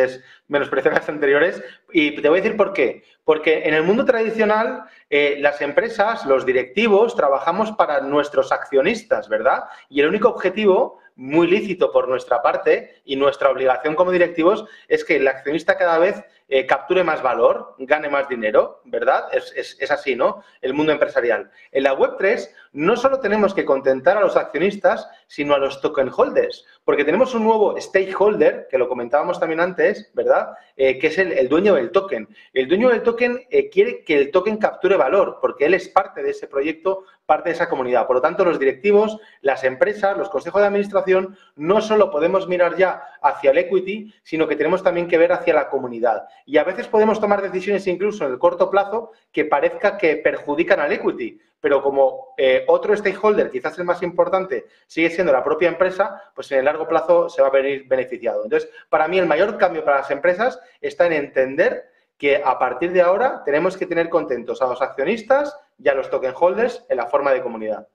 menospreciar 0.48 0.92
las 0.92 1.08
anteriores, 1.08 1.62
y 1.90 2.20
te 2.20 2.28
voy 2.28 2.40
a 2.40 2.42
decir 2.42 2.56
por 2.56 2.74
qué. 2.74 3.02
Porque 3.24 3.62
en 3.64 3.72
el 3.72 3.84
mundo 3.84 4.04
tradicional, 4.04 4.84
eh, 5.08 5.38
las 5.40 5.62
empresas, 5.62 6.26
los 6.26 6.44
directivos, 6.44 7.16
trabajamos 7.16 7.72
para 7.72 8.02
nuestros 8.02 8.52
accionistas, 8.52 9.30
¿verdad? 9.30 9.64
Y 9.88 10.00
el 10.00 10.08
único 10.08 10.28
objetivo 10.28 10.98
muy 11.20 11.46
lícito 11.46 11.92
por 11.92 12.08
nuestra 12.08 12.40
parte 12.40 13.02
y 13.04 13.14
nuestra 13.14 13.50
obligación 13.50 13.94
como 13.94 14.10
directivos 14.10 14.64
es 14.88 15.04
que 15.04 15.16
el 15.16 15.28
accionista 15.28 15.76
cada 15.76 15.98
vez 15.98 16.24
eh, 16.48 16.66
capture 16.66 17.04
más 17.04 17.22
valor, 17.22 17.76
gane 17.78 18.08
más 18.08 18.26
dinero, 18.28 18.80
¿verdad? 18.84 19.28
Es, 19.30 19.76
es, 19.78 19.90
así, 19.90 20.16
¿no? 20.16 20.42
El 20.60 20.72
mundo 20.72 20.90
empresarial. 20.90 21.50
En 21.70 21.84
la 21.84 21.96
Web3 21.96 22.48
no 22.72 22.96
solo 22.96 23.20
tenemos 23.20 23.54
que 23.54 23.64
contentar 23.64 24.16
a 24.16 24.20
los 24.20 24.36
accionistas, 24.36 25.08
sino 25.28 25.54
a 25.54 25.58
los 25.58 25.80
token 25.80 26.10
holders, 26.12 26.66
porque 26.84 27.04
tenemos 27.04 27.34
un 27.34 27.44
nuevo 27.44 27.80
stakeholder, 27.80 28.66
que 28.68 28.78
lo 28.78 28.88
comentábamos 28.88 29.38
también 29.38 29.60
antes, 29.60 30.10
¿verdad? 30.14 30.54
Eh, 30.74 30.98
que 30.98 31.06
es 31.06 31.18
el, 31.18 31.48
dueño 31.48 31.74
del 31.74 31.92
token. 31.92 32.28
El 32.52 32.66
dueño 32.66 32.88
del 32.88 33.02
token 33.02 33.46
eh, 33.50 33.68
quiere 33.68 34.02
que 34.02 34.16
el 34.16 34.30
token 34.32 34.56
capture 34.56 34.96
valor, 34.96 35.38
porque 35.40 35.66
él 35.66 35.74
es 35.74 35.88
parte 35.88 36.20
de 36.20 36.30
ese 36.30 36.48
proyecto, 36.48 37.04
parte 37.30 37.50
de 37.50 37.54
esa 37.54 37.68
comunidad. 37.68 38.08
Por 38.08 38.16
lo 38.16 38.22
tanto, 38.22 38.44
los 38.44 38.58
directivos, 38.58 39.18
las 39.40 39.62
empresas, 39.62 40.18
los 40.18 40.28
consejos 40.28 40.60
de 40.60 40.66
administración, 40.66 41.38
no 41.54 41.80
solo 41.80 42.10
podemos 42.10 42.48
mirar 42.48 42.76
ya 42.76 43.04
hacia 43.22 43.52
el 43.52 43.58
equity, 43.58 44.12
sino 44.24 44.48
que 44.48 44.56
tenemos 44.56 44.82
también 44.82 45.06
que 45.06 45.16
ver 45.16 45.30
hacia 45.30 45.54
la 45.54 45.68
comunidad. 45.68 46.26
Y 46.44 46.58
a 46.58 46.64
veces 46.64 46.88
podemos 46.88 47.20
tomar 47.20 47.40
decisiones 47.40 47.86
incluso 47.86 48.24
en 48.24 48.32
el 48.32 48.40
corto 48.40 48.68
plazo 48.68 49.12
que 49.30 49.44
parezca 49.44 49.96
que 49.96 50.16
perjudican 50.16 50.80
al 50.80 50.90
equity, 50.90 51.40
pero 51.60 51.80
como 51.84 52.34
eh, 52.36 52.64
otro 52.66 52.96
stakeholder, 52.96 53.48
quizás 53.48 53.78
el 53.78 53.84
más 53.84 54.02
importante, 54.02 54.64
sigue 54.88 55.10
siendo 55.10 55.32
la 55.32 55.44
propia 55.44 55.68
empresa, 55.68 56.32
pues 56.34 56.50
en 56.50 56.58
el 56.58 56.64
largo 56.64 56.88
plazo 56.88 57.28
se 57.28 57.42
va 57.42 57.48
a 57.48 57.52
venir 57.52 57.86
beneficiado. 57.86 58.42
Entonces, 58.42 58.68
para 58.88 59.06
mí 59.06 59.20
el 59.20 59.26
mayor 59.26 59.56
cambio 59.56 59.84
para 59.84 59.98
las 59.98 60.10
empresas 60.10 60.58
está 60.80 61.06
en 61.06 61.12
entender 61.12 61.90
que 62.20 62.42
a 62.44 62.58
partir 62.58 62.92
de 62.92 63.00
ahora 63.00 63.42
tenemos 63.44 63.76
que 63.76 63.86
tener 63.86 64.10
contentos 64.10 64.60
a 64.60 64.66
los 64.66 64.82
accionistas 64.82 65.56
y 65.82 65.88
a 65.88 65.94
los 65.94 66.10
token 66.10 66.32
holders 66.38 66.84
en 66.88 66.96
la 66.96 67.06
forma 67.06 67.32
de 67.32 67.42
comunidad. 67.42 67.88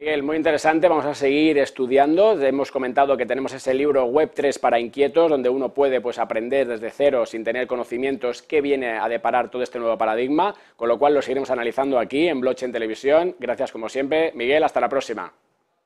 Miguel, 0.00 0.22
muy 0.22 0.36
interesante. 0.36 0.86
Vamos 0.86 1.06
a 1.06 1.14
seguir 1.14 1.58
estudiando. 1.58 2.40
Hemos 2.40 2.70
comentado 2.70 3.16
que 3.16 3.26
tenemos 3.26 3.52
ese 3.52 3.74
libro 3.74 4.06
Web3 4.06 4.60
para 4.60 4.78
inquietos, 4.78 5.28
donde 5.28 5.48
uno 5.48 5.74
puede 5.74 6.00
pues, 6.00 6.20
aprender 6.20 6.68
desde 6.68 6.90
cero, 6.90 7.26
sin 7.26 7.42
tener 7.42 7.66
conocimientos, 7.66 8.42
qué 8.42 8.60
viene 8.60 8.96
a 8.96 9.08
deparar 9.08 9.50
todo 9.50 9.64
este 9.64 9.80
nuevo 9.80 9.98
paradigma, 9.98 10.54
con 10.76 10.88
lo 10.88 11.00
cual 11.00 11.14
lo 11.14 11.22
seguiremos 11.22 11.50
analizando 11.50 11.98
aquí 11.98 12.28
en 12.28 12.40
Blockchain 12.40 12.70
Televisión. 12.70 13.34
Gracias 13.40 13.72
como 13.72 13.88
siempre. 13.88 14.30
Miguel, 14.36 14.62
hasta 14.62 14.80
la 14.80 14.88
próxima. 14.88 15.32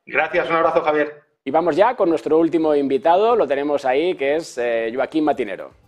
Gracias, 0.05 0.51
un 0.51 0.57
abrazo, 0.57 0.83
Javier. 0.83 1.23
Y 1.43 1.51
vamos 1.51 1.75
ya 1.75 1.97
con 1.97 2.11
nuestro 2.11 2.39
último 2.39 2.75
invitado, 2.75 3.35
lo 3.35 3.47
tenemos 3.47 3.87
ahí, 3.87 4.15
que 4.15 4.37
es 4.37 4.59
eh, 4.59 4.93
Joaquín 4.95 5.25
Matinero. 5.25 5.82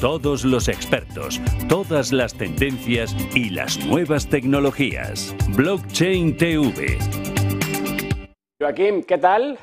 Todos 0.00 0.46
los 0.46 0.68
expertos, 0.68 1.38
todas 1.68 2.10
las 2.10 2.32
tendencias 2.32 3.14
y 3.34 3.50
las 3.50 3.84
nuevas 3.84 4.26
tecnologías. 4.26 5.36
Blockchain 5.54 6.38
TV. 6.38 6.96
Joaquín, 8.58 9.02
¿qué 9.02 9.18
tal? 9.18 9.58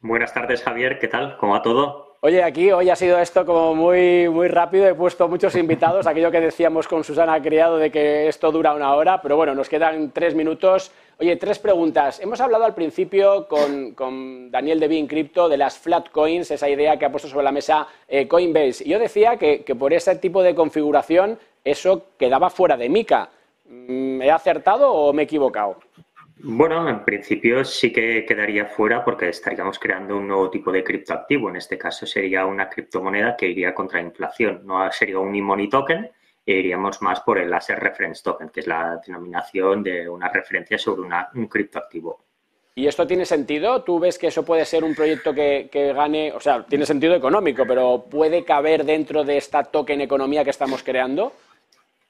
Buenas 0.00 0.34
tardes, 0.34 0.62
Javier. 0.62 0.98
¿Qué 0.98 1.08
tal? 1.08 1.38
¿Cómo 1.38 1.54
va 1.54 1.62
todo? 1.62 2.11
Oye, 2.24 2.40
aquí 2.44 2.70
hoy 2.70 2.88
ha 2.88 2.94
sido 2.94 3.18
esto 3.18 3.44
como 3.44 3.74
muy, 3.74 4.28
muy 4.28 4.46
rápido. 4.46 4.86
He 4.86 4.94
puesto 4.94 5.26
muchos 5.26 5.56
invitados, 5.56 6.06
aquello 6.06 6.30
que 6.30 6.40
decíamos 6.40 6.86
con 6.86 7.02
Susana 7.02 7.42
Criado 7.42 7.78
de 7.78 7.90
que 7.90 8.28
esto 8.28 8.52
dura 8.52 8.74
una 8.74 8.94
hora, 8.94 9.20
pero 9.20 9.36
bueno, 9.36 9.56
nos 9.56 9.68
quedan 9.68 10.12
tres 10.12 10.36
minutos 10.36 10.92
Oye, 11.22 11.36
tres 11.36 11.60
preguntas. 11.60 12.18
Hemos 12.18 12.40
hablado 12.40 12.64
al 12.64 12.74
principio 12.74 13.46
con, 13.46 14.50
Daniel 14.50 14.80
de 14.80 14.88
Bean 14.88 15.06
Crypto 15.06 15.48
de 15.48 15.56
las 15.56 15.78
flat 15.78 16.10
coins, 16.10 16.50
esa 16.50 16.68
idea 16.68 16.96
que 16.96 17.04
ha 17.04 17.12
puesto 17.12 17.28
sobre 17.28 17.44
la 17.44 17.52
mesa 17.52 17.86
eh, 18.08 18.26
Coinbase. 18.26 18.82
Y 18.84 18.88
yo 18.88 18.98
decía 18.98 19.36
que, 19.36 19.64
por 19.78 19.92
ese 19.92 20.16
tipo 20.16 20.42
de 20.42 20.54
configuración 20.54 21.38
eso 21.64 22.06
quedaba 22.18 22.50
fuera 22.50 22.76
de 22.76 22.88
Mica. 22.88 23.30
¿Me 23.68 24.26
he 24.26 24.30
acertado 24.32 24.92
o 24.92 25.12
me 25.12 25.22
he 25.22 25.24
equivocado? 25.26 25.76
Bueno, 26.44 26.88
en 26.88 27.04
principio 27.04 27.64
sí 27.64 27.92
que 27.92 28.24
quedaría 28.26 28.66
fuera 28.66 29.04
porque 29.04 29.28
estaríamos 29.28 29.78
creando 29.78 30.16
un 30.16 30.26
nuevo 30.26 30.50
tipo 30.50 30.72
de 30.72 30.82
criptoactivo. 30.82 31.48
En 31.48 31.54
este 31.54 31.78
caso 31.78 32.04
sería 32.04 32.46
una 32.46 32.68
criptomoneda 32.68 33.36
que 33.36 33.46
iría 33.46 33.72
contra 33.72 34.00
inflación. 34.00 34.62
No 34.64 34.90
sería 34.90 35.20
un 35.20 35.32
e-money 35.32 35.68
token, 35.68 36.10
e 36.44 36.52
iríamos 36.52 37.00
más 37.00 37.20
por 37.20 37.38
el 37.38 37.54
Asset 37.54 37.78
Reference 37.78 38.24
Token, 38.24 38.48
que 38.48 38.58
es 38.58 38.66
la 38.66 39.00
denominación 39.06 39.84
de 39.84 40.08
una 40.08 40.28
referencia 40.28 40.76
sobre 40.78 41.02
un 41.02 41.46
criptoactivo. 41.46 42.24
¿Y 42.74 42.88
esto 42.88 43.06
tiene 43.06 43.24
sentido? 43.24 43.82
¿Tú 43.84 44.00
ves 44.00 44.18
que 44.18 44.26
eso 44.26 44.44
puede 44.44 44.64
ser 44.64 44.82
un 44.82 44.96
proyecto 44.96 45.32
que, 45.32 45.92
gane, 45.94 46.32
o 46.32 46.40
sea, 46.40 46.64
tiene 46.64 46.86
sentido 46.86 47.14
económico, 47.14 47.64
pero 47.68 48.06
puede 48.10 48.44
caber 48.44 48.84
dentro 48.84 49.22
de 49.22 49.36
esta 49.36 49.62
token 49.62 50.00
economía 50.00 50.42
que 50.42 50.50
estamos 50.50 50.82
creando? 50.82 51.32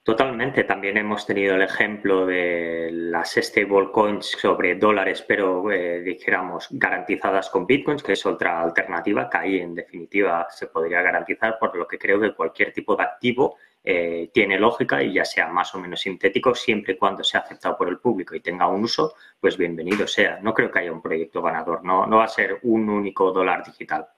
Totalmente. 0.04 0.64
También 0.64 0.96
hemos 0.96 1.24
tenido 1.26 1.54
el 1.54 1.62
ejemplo 1.62 2.26
de 2.26 2.90
las 2.92 3.34
stablecoins 3.34 4.26
sobre 4.32 4.74
dólares, 4.74 5.24
pero 5.26 5.70
eh, 5.70 6.00
dijéramos 6.00 6.66
garantizadas 6.70 7.48
con 7.50 7.66
bitcoins, 7.66 8.02
que 8.02 8.14
es 8.14 8.26
otra 8.26 8.60
alternativa 8.62 9.30
que 9.30 9.38
ahí 9.38 9.60
en 9.60 9.76
definitiva 9.76 10.48
se 10.50 10.66
podría 10.66 11.02
garantizar, 11.02 11.56
por 11.56 11.76
lo 11.76 11.86
que 11.86 11.98
creo 11.98 12.20
que 12.20 12.34
cualquier 12.34 12.72
tipo 12.72 12.96
de 12.96 13.04
activo 13.04 13.58
eh, 13.84 14.30
tiene 14.34 14.58
lógica 14.58 15.00
y 15.04 15.12
ya 15.12 15.24
sea 15.24 15.46
más 15.46 15.72
o 15.76 15.78
menos 15.78 16.00
sintético, 16.00 16.52
siempre 16.52 16.94
y 16.94 16.96
cuando 16.96 17.22
sea 17.22 17.40
aceptado 17.40 17.76
por 17.78 17.88
el 17.88 17.98
público 18.00 18.34
y 18.34 18.40
tenga 18.40 18.66
un 18.66 18.82
uso, 18.82 19.14
pues 19.38 19.56
bienvenido 19.56 20.08
sea. 20.08 20.40
No 20.42 20.52
creo 20.52 20.70
que 20.72 20.80
haya 20.80 20.92
un 20.92 21.02
proyecto 21.02 21.40
ganador, 21.42 21.84
no, 21.84 22.06
no 22.08 22.16
va 22.16 22.24
a 22.24 22.28
ser 22.28 22.58
un 22.62 22.88
único 22.88 23.30
dólar 23.30 23.64
digital. 23.64 24.08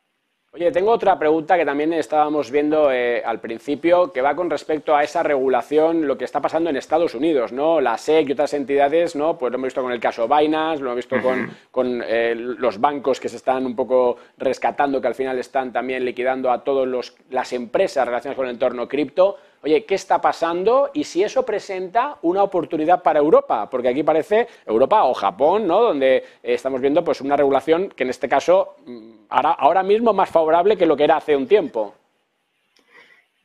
Oye, 0.56 0.70
tengo 0.70 0.92
otra 0.92 1.18
pregunta 1.18 1.56
que 1.56 1.64
también 1.64 1.92
estábamos 1.92 2.48
viendo 2.48 2.92
eh, 2.92 3.24
al 3.24 3.40
principio, 3.40 4.12
que 4.12 4.22
va 4.22 4.36
con 4.36 4.48
respecto 4.48 4.94
a 4.94 5.02
esa 5.02 5.24
regulación, 5.24 6.06
lo 6.06 6.16
que 6.16 6.24
está 6.24 6.40
pasando 6.40 6.70
en 6.70 6.76
Estados 6.76 7.16
Unidos, 7.16 7.50
¿no? 7.50 7.80
La 7.80 7.98
SEC 7.98 8.28
y 8.28 8.32
otras 8.34 8.54
entidades, 8.54 9.16
¿no? 9.16 9.36
Pues 9.36 9.50
lo 9.50 9.56
hemos 9.56 9.66
visto 9.66 9.82
con 9.82 9.90
el 9.90 9.98
caso 9.98 10.28
Binance, 10.28 10.80
lo 10.80 10.92
hemos 10.92 11.04
visto 11.04 11.16
con, 11.72 12.04
eh, 12.06 12.36
los 12.36 12.80
bancos 12.80 13.18
que 13.18 13.28
se 13.28 13.38
están 13.38 13.66
un 13.66 13.74
poco 13.74 14.16
rescatando, 14.38 15.00
que 15.00 15.08
al 15.08 15.16
final 15.16 15.36
están 15.40 15.72
también 15.72 16.04
liquidando 16.04 16.52
a 16.52 16.62
todas 16.62 17.12
las 17.30 17.52
empresas 17.52 18.06
relacionadas 18.06 18.36
con 18.36 18.46
el 18.46 18.52
entorno 18.52 18.86
cripto 18.86 19.36
oye, 19.64 19.84
¿qué 19.84 19.94
está 19.94 20.20
pasando? 20.20 20.90
Y 20.92 21.04
si 21.04 21.22
eso 21.22 21.44
presenta 21.44 22.18
una 22.22 22.42
oportunidad 22.42 23.02
para 23.02 23.18
Europa, 23.18 23.68
porque 23.70 23.88
aquí 23.88 24.02
parece 24.02 24.46
Europa 24.66 25.04
o 25.04 25.14
Japón, 25.14 25.66
¿no? 25.66 25.80
Donde 25.80 26.16
eh, 26.16 26.24
estamos 26.42 26.80
viendo 26.80 27.02
pues 27.02 27.20
una 27.22 27.36
regulación 27.36 27.88
que 27.88 28.04
en 28.04 28.10
este 28.10 28.28
caso 28.28 28.76
mm, 28.84 29.12
ahora, 29.30 29.52
ahora 29.52 29.82
mismo 29.82 30.12
más 30.12 30.30
favorable 30.30 30.76
que 30.76 30.86
lo 30.86 30.96
que 30.96 31.04
era 31.04 31.16
hace 31.16 31.34
un 31.34 31.48
tiempo. 31.48 31.94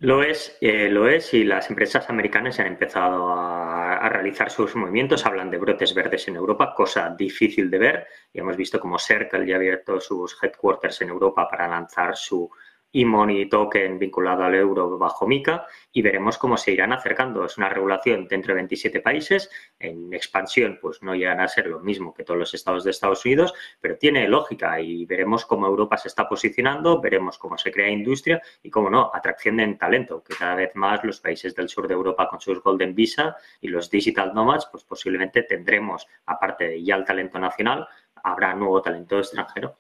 Lo 0.02 0.24
es, 0.24 0.58
eh, 0.62 0.88
lo 0.90 1.10
es, 1.10 1.34
y 1.34 1.44
las 1.44 1.70
empresas 1.70 2.10
americanas 2.10 2.58
han 2.62 2.68
empezado 2.68 3.34
a, 3.34 4.08
realizar 4.08 4.50
sus 4.50 4.74
movimientos. 4.76 5.26
Hablan 5.26 5.52
de 5.52 5.58
brotes 5.58 5.94
verdes 5.94 6.26
en 6.30 6.38
Europa, 6.38 6.74
cosa 6.74 7.14
difícil 7.18 7.70
de 7.70 7.78
ver. 7.78 8.08
Y 8.32 8.40
hemos 8.40 8.56
visto 8.56 8.80
como 8.80 8.98
Circle 8.98 9.46
ya 9.46 9.56
ha 9.56 9.58
abierto 9.58 10.00
sus 10.00 10.42
headquarters 10.42 11.02
en 11.02 11.10
Europa 11.10 11.50
para 11.50 11.68
lanzar 11.68 12.16
su, 12.16 12.50
y 12.92 13.06
money 13.06 13.48
token 13.48 14.00
vinculado 14.00 14.44
al 14.44 14.56
euro 14.56 14.98
bajo 14.98 15.28
MICA 15.28 15.66
y 15.92 16.02
veremos 16.02 16.38
cómo 16.38 16.58
se 16.58 16.72
irán 16.72 16.94
acercando. 16.94 17.46
Es 17.46 17.58
una 17.58 17.70
regulación 17.70 18.28
dentro 18.28 18.54
de 18.54 18.62
27 18.62 19.02
países. 19.02 19.50
En 19.80 20.14
expansión, 20.14 20.80
pues 20.82 21.04
no 21.04 21.16
llegan 21.16 21.40
a 21.40 21.48
ser 21.48 21.68
lo 21.68 21.80
mismo 21.80 22.14
que 22.14 22.24
todos 22.24 22.40
los 22.40 22.54
estados 22.54 22.84
de 22.84 22.92
Estados 22.92 23.24
Unidos, 23.26 23.54
pero 23.80 23.98
tiene 23.98 24.28
lógica 24.28 24.80
y 24.82 25.06
veremos 25.06 25.46
cómo 25.46 25.68
Europa 25.68 25.98
se 25.98 26.08
está 26.08 26.28
posicionando, 26.28 27.00
veremos 27.00 27.38
cómo 27.38 27.58
se 27.58 27.72
crea 27.72 27.90
industria 27.90 28.42
y, 28.64 28.70
cómo 28.70 28.90
no, 28.90 29.12
atracción 29.14 29.58
de 29.58 29.70
talento, 29.76 30.24
que 30.24 30.36
cada 30.36 30.56
vez 30.56 30.76
más 30.76 31.04
los 31.04 31.20
países 31.20 31.56
del 31.56 31.70
sur 31.70 31.88
de 31.88 31.94
Europa 31.94 32.28
con 32.28 32.42
sus 32.42 32.62
Golden 32.62 32.96
Visa 32.96 33.36
y 33.62 33.68
los 33.68 33.90
Digital 33.90 34.34
Nomads, 34.34 34.68
pues 34.72 34.84
posiblemente 34.84 35.44
tendremos, 35.44 36.08
aparte 36.26 36.68
de 36.68 36.84
ya 36.84 36.96
el 36.96 37.06
talento 37.06 37.38
nacional, 37.38 37.88
habrá 38.24 38.56
nuevo 38.56 38.82
talento 38.82 39.20
extranjero 39.20 39.78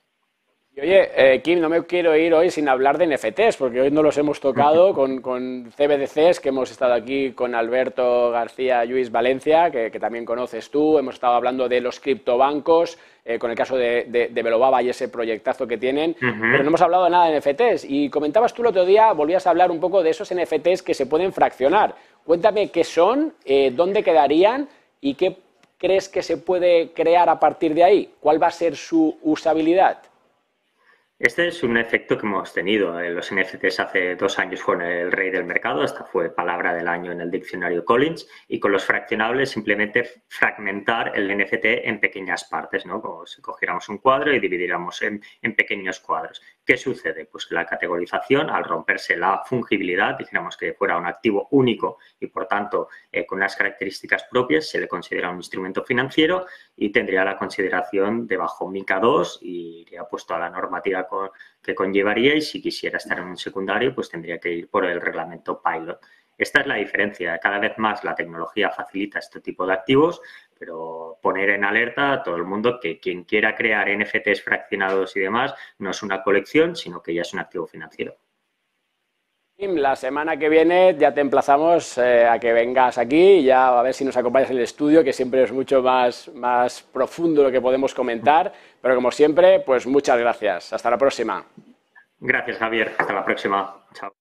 oye, 0.82 1.10
eh, 1.16 1.42
Kim, 1.42 1.60
no 1.60 1.70
me 1.70 1.84
quiero 1.86 2.16
ir 2.16 2.34
hoy 2.34 2.50
sin 2.52 2.68
hablar 2.70 2.98
de 2.98 3.08
NFTs, 3.08 3.58
porque 3.58 3.82
hoy 3.82 3.92
no 3.92 4.02
los 4.02 4.18
hemos 4.18 4.40
tocado 4.40 4.94
con, 4.96 5.22
con 5.22 5.72
CBDCs, 5.76 6.40
que 6.40 6.50
hemos 6.50 6.72
estado 6.72 6.94
aquí 6.94 7.32
con 7.32 7.56
Alberto 7.56 8.32
García 8.32 8.84
Luis 8.86 9.12
Valencia, 9.12 9.72
que, 9.72 9.90
también 10.00 10.26
conoces 10.26 10.70
tú, 10.70 10.98
hemos 10.98 11.16
estado 11.16 11.34
hablando 11.34 11.68
de 11.68 11.82
los 11.82 12.00
criptobancos, 12.00 12.98
eh, 13.26 13.38
con 13.38 13.52
el 13.52 13.58
caso 13.58 13.78
de, 13.78 14.06
de, 14.32 14.44
Belobaba 14.44 14.82
y 14.82 14.90
ese 14.90 15.10
proyectazo 15.10 15.68
que 15.68 15.78
tienen, 15.78 16.16
pero 16.20 16.64
no 16.64 16.70
hemos 16.70 16.82
hablado 16.82 17.10
nada 17.10 17.28
de 17.28 17.40
NFTs. 17.40 17.86
Y 17.88 18.10
comentabas 18.10 18.54
tú 18.54 18.62
el 18.62 18.70
otro 18.70 18.86
día, 18.86 19.12
volvías 19.14 19.46
a 19.46 19.52
hablar 19.52 19.72
un 19.72 19.80
poco 19.80 20.02
de 20.02 20.10
esos 20.10 20.34
NFTs 20.34 20.82
que 20.82 20.94
se 20.94 21.06
pueden 21.06 21.34
fraccionar. 21.34 21.96
Cuéntame 22.26 22.70
qué 22.70 22.84
son, 22.84 23.34
eh, 23.46 23.72
dónde 23.72 24.04
quedarían 24.04 24.68
y 25.02 25.16
qué 25.16 25.38
crees 25.78 26.10
que 26.10 26.22
se 26.22 26.38
puede 26.38 26.92
crear 26.92 27.30
a 27.30 27.40
partir 27.40 27.74
de 27.74 27.84
ahí. 27.84 28.14
¿Cuál 28.20 28.42
va 28.42 28.48
a 28.48 28.52
ser 28.52 28.76
su 28.76 29.18
usabilidad? 29.22 30.09
Este 31.20 31.49
es 31.49 31.63
un 31.63 31.76
efecto 31.76 32.17
que 32.17 32.26
hemos 32.26 32.53
tenido. 32.53 32.97
Eh, 32.97 33.09
los 33.09 33.30
NFTs 33.30 33.82
hace 33.82 34.15
dos 34.15 34.39
años 34.39 34.61
fueron 34.61 34.86
el 34.86 35.11
rey 35.11 35.30
del 35.30 35.43
mercado, 35.43 35.84
esta 35.84 36.05
fue 36.05 36.34
palabra 36.34 36.74
del 36.74 36.88
año 36.88 37.11
en 37.11 37.20
el 37.20 37.30
diccionario 37.30 37.84
Collins, 37.84 38.26
y 38.47 38.57
con 38.57 38.72
los 38.72 38.86
fraccionables 38.86 39.49
simplemente 39.49 40.24
fragmentar 40.30 41.11
el 41.13 41.28
NFT 41.38 41.65
en 41.84 41.99
pequeñas 41.99 42.45
partes, 42.45 42.86
¿no? 42.86 43.01
Como 43.01 43.26
si 43.26 43.41
cogiéramos 43.41 43.89
un 43.89 43.97
cuadro 43.97 44.34
y 44.34 44.39
dividiéramos 44.39 45.01
en, 45.01 45.22
pequeños 45.57 45.99
cuadros. 45.99 46.41
¿Qué 46.70 46.78
sucede? 46.78 47.26
Pues 47.26 47.47
que 47.47 47.55
la 47.55 47.65
categorización, 47.65 48.51
al 48.51 48.63
romperse 48.63 49.17
la 49.17 49.41
fungibilidad, 49.43 50.15
dijéramos 50.15 50.55
que 50.55 50.76
fuera 50.76 50.99
un 50.99 51.07
activo 51.07 51.47
único 51.49 51.97
y 52.20 52.28
por 52.28 52.45
tanto 52.45 52.89
eh, 53.11 53.26
con 53.26 53.39
unas 53.39 53.55
características 53.55 54.26
propias, 54.30 54.70
se 54.70 54.80
le 54.80 54.88
considera 54.88 55.32
un 55.32 55.38
instrumento 55.38 55.84
financiero 55.84 56.45
y 56.76 56.91
tendría 56.91 57.26
la 57.26 57.39
consideración 57.39 58.28
de 58.28 58.38
bajo 58.38 58.70
MICA 58.70 58.99
2 58.99 59.39
y 59.41 59.82
iría 59.82 60.03
puesto 60.03 60.36
a 60.36 60.38
la 60.38 60.51
normativa 60.51 61.07
que 61.59 61.74
conllevaría 61.74 62.36
y 62.36 62.41
si 62.41 62.61
quisiera 62.61 62.99
estar 62.99 63.17
en 63.17 63.30
un 63.30 63.38
secundario, 63.38 63.95
pues 63.95 64.07
tendría 64.07 64.39
que 64.39 64.53
ir 64.53 64.70
por 64.70 64.86
el 64.86 65.01
reglamento 65.01 65.63
Pilot. 65.63 65.99
Esta 66.40 66.62
es 66.62 66.68
la 66.68 66.76
diferencia. 66.76 67.38
Cada 67.38 67.60
vez 67.60 67.78
más 67.78 68.04
la 68.06 68.16
tecnología 68.16 68.72
facilita 68.72 69.20
este 69.20 69.42
tipo 69.42 69.68
de 69.68 69.74
activos, 69.74 70.22
pero 70.58 71.20
poner 71.22 71.50
en 71.50 71.66
alerta 71.66 72.14
a 72.14 72.24
todo 72.24 72.38
el 72.38 72.46
mundo 72.46 72.80
que 72.80 72.98
quien 72.98 73.26
quiera 73.26 73.54
crear 73.56 73.90
NFTs 73.90 74.42
fraccionados 74.42 75.18
y 75.18 75.20
demás 75.20 75.54
no 75.80 75.92
es 75.92 76.02
una 76.02 76.24
colección, 76.24 76.78
sino 76.78 77.04
que 77.04 77.14
ya 77.14 77.24
es 77.24 77.34
un 77.34 77.42
activo 77.42 77.68
financiero. 77.68 78.16
La 79.58 79.98
semana 79.98 80.38
que 80.38 80.48
viene 80.48 80.96
ya 80.98 81.14
te 81.14 81.20
emplazamos 81.20 81.98
eh, 81.98 82.26
a 82.26 82.40
que 82.40 82.54
vengas 82.54 82.98
aquí 82.98 83.40
y 83.40 83.44
ya 83.44 83.78
a 83.78 83.84
ver 83.84 83.94
si 83.94 84.06
nos 84.06 84.16
acompañas 84.16 84.50
en 84.52 84.56
el 84.56 84.64
estudio, 84.64 85.04
que 85.04 85.12
siempre 85.12 85.44
es 85.44 85.52
mucho 85.52 85.82
más, 85.82 86.30
más 86.30 86.82
profundo 86.82 87.44
lo 87.44 87.52
que 87.52 87.60
podemos 87.60 87.94
comentar. 87.94 88.54
Pero 88.82 88.96
como 88.96 89.12
siempre, 89.12 89.60
pues 89.60 89.86
muchas 89.86 90.18
gracias. 90.18 90.72
Hasta 90.72 90.90
la 90.90 90.98
próxima. 90.98 91.44
Gracias, 92.22 92.58
Javier. 92.58 92.96
Hasta 92.98 93.12
la 93.12 93.26
próxima. 93.26 93.84
Chao. 93.94 94.18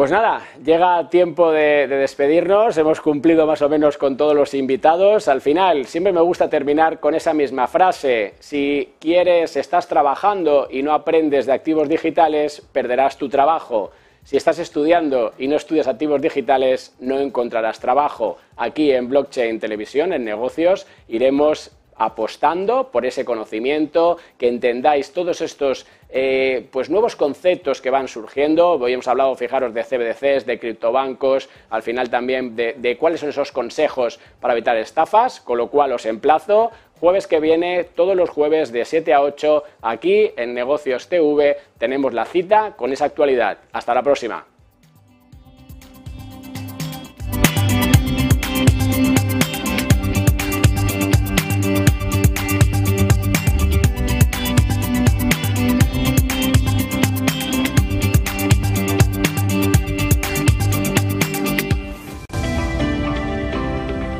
Pues 0.00 0.10
nada, 0.10 0.40
llega 0.64 1.10
tiempo 1.10 1.52
de, 1.52 1.86
despedirnos. 1.86 2.78
Hemos 2.78 3.02
cumplido 3.02 3.46
más 3.46 3.60
o 3.60 3.68
menos 3.68 3.98
con 3.98 4.16
todos 4.16 4.34
los 4.34 4.54
invitados. 4.54 5.28
Al 5.28 5.42
final, 5.42 5.84
siempre 5.84 6.10
me 6.10 6.22
gusta 6.22 6.48
terminar 6.48 7.00
con 7.00 7.14
esa 7.14 7.34
misma 7.34 7.66
frase. 7.66 8.32
Si 8.38 8.94
quieres, 8.98 9.56
estás 9.56 9.88
trabajando 9.88 10.68
y 10.70 10.82
no 10.82 10.94
aprendes 10.94 11.44
de 11.44 11.52
activos 11.52 11.86
digitales, 11.86 12.66
perderás 12.72 13.18
tu 13.18 13.28
trabajo. 13.28 13.90
Si 14.24 14.38
estás 14.38 14.58
estudiando 14.58 15.34
y 15.36 15.48
no 15.48 15.56
estudias 15.56 15.86
activos 15.86 16.22
digitales, 16.22 16.96
no 16.98 17.18
encontrarás 17.18 17.78
trabajo. 17.78 18.38
Aquí 18.56 18.92
en 18.92 19.06
Blockchain 19.10 19.60
Televisión, 19.60 20.14
en 20.14 20.24
negocios, 20.24 20.86
iremos 21.08 21.72
apostando 22.00 22.90
por 22.90 23.04
ese 23.04 23.26
conocimiento, 23.26 24.16
que 24.38 24.48
entendáis 24.48 25.12
todos 25.12 25.42
estos 25.42 25.86
eh, 26.08 26.66
pues 26.72 26.88
nuevos 26.88 27.14
conceptos 27.14 27.82
que 27.82 27.90
van 27.90 28.08
surgiendo. 28.08 28.70
Hoy 28.72 28.94
hemos 28.94 29.06
hablado, 29.06 29.36
fijaros, 29.36 29.74
de 29.74 29.84
CBDCs, 29.84 30.46
de 30.46 30.58
criptobancos, 30.58 31.50
al 31.68 31.82
final 31.82 32.08
también 32.08 32.56
de, 32.56 32.74
de 32.78 32.96
cuáles 32.96 33.20
son 33.20 33.28
esos 33.28 33.52
consejos 33.52 34.18
para 34.40 34.54
evitar 34.54 34.78
estafas, 34.78 35.40
con 35.40 35.58
lo 35.58 35.68
cual 35.68 35.92
os 35.92 36.06
emplazo 36.06 36.70
jueves 36.98 37.26
que 37.26 37.38
viene, 37.38 37.84
todos 37.84 38.16
los 38.16 38.30
jueves 38.30 38.72
de 38.72 38.84
7 38.86 39.12
a 39.12 39.20
8, 39.20 39.64
aquí 39.82 40.32
en 40.36 40.54
Negocios 40.54 41.08
TV, 41.08 41.58
tenemos 41.78 42.14
la 42.14 42.24
cita 42.24 42.74
con 42.76 42.92
esa 42.92 43.06
actualidad. 43.06 43.58
Hasta 43.72 43.94
la 43.94 44.02
próxima. 44.02 44.49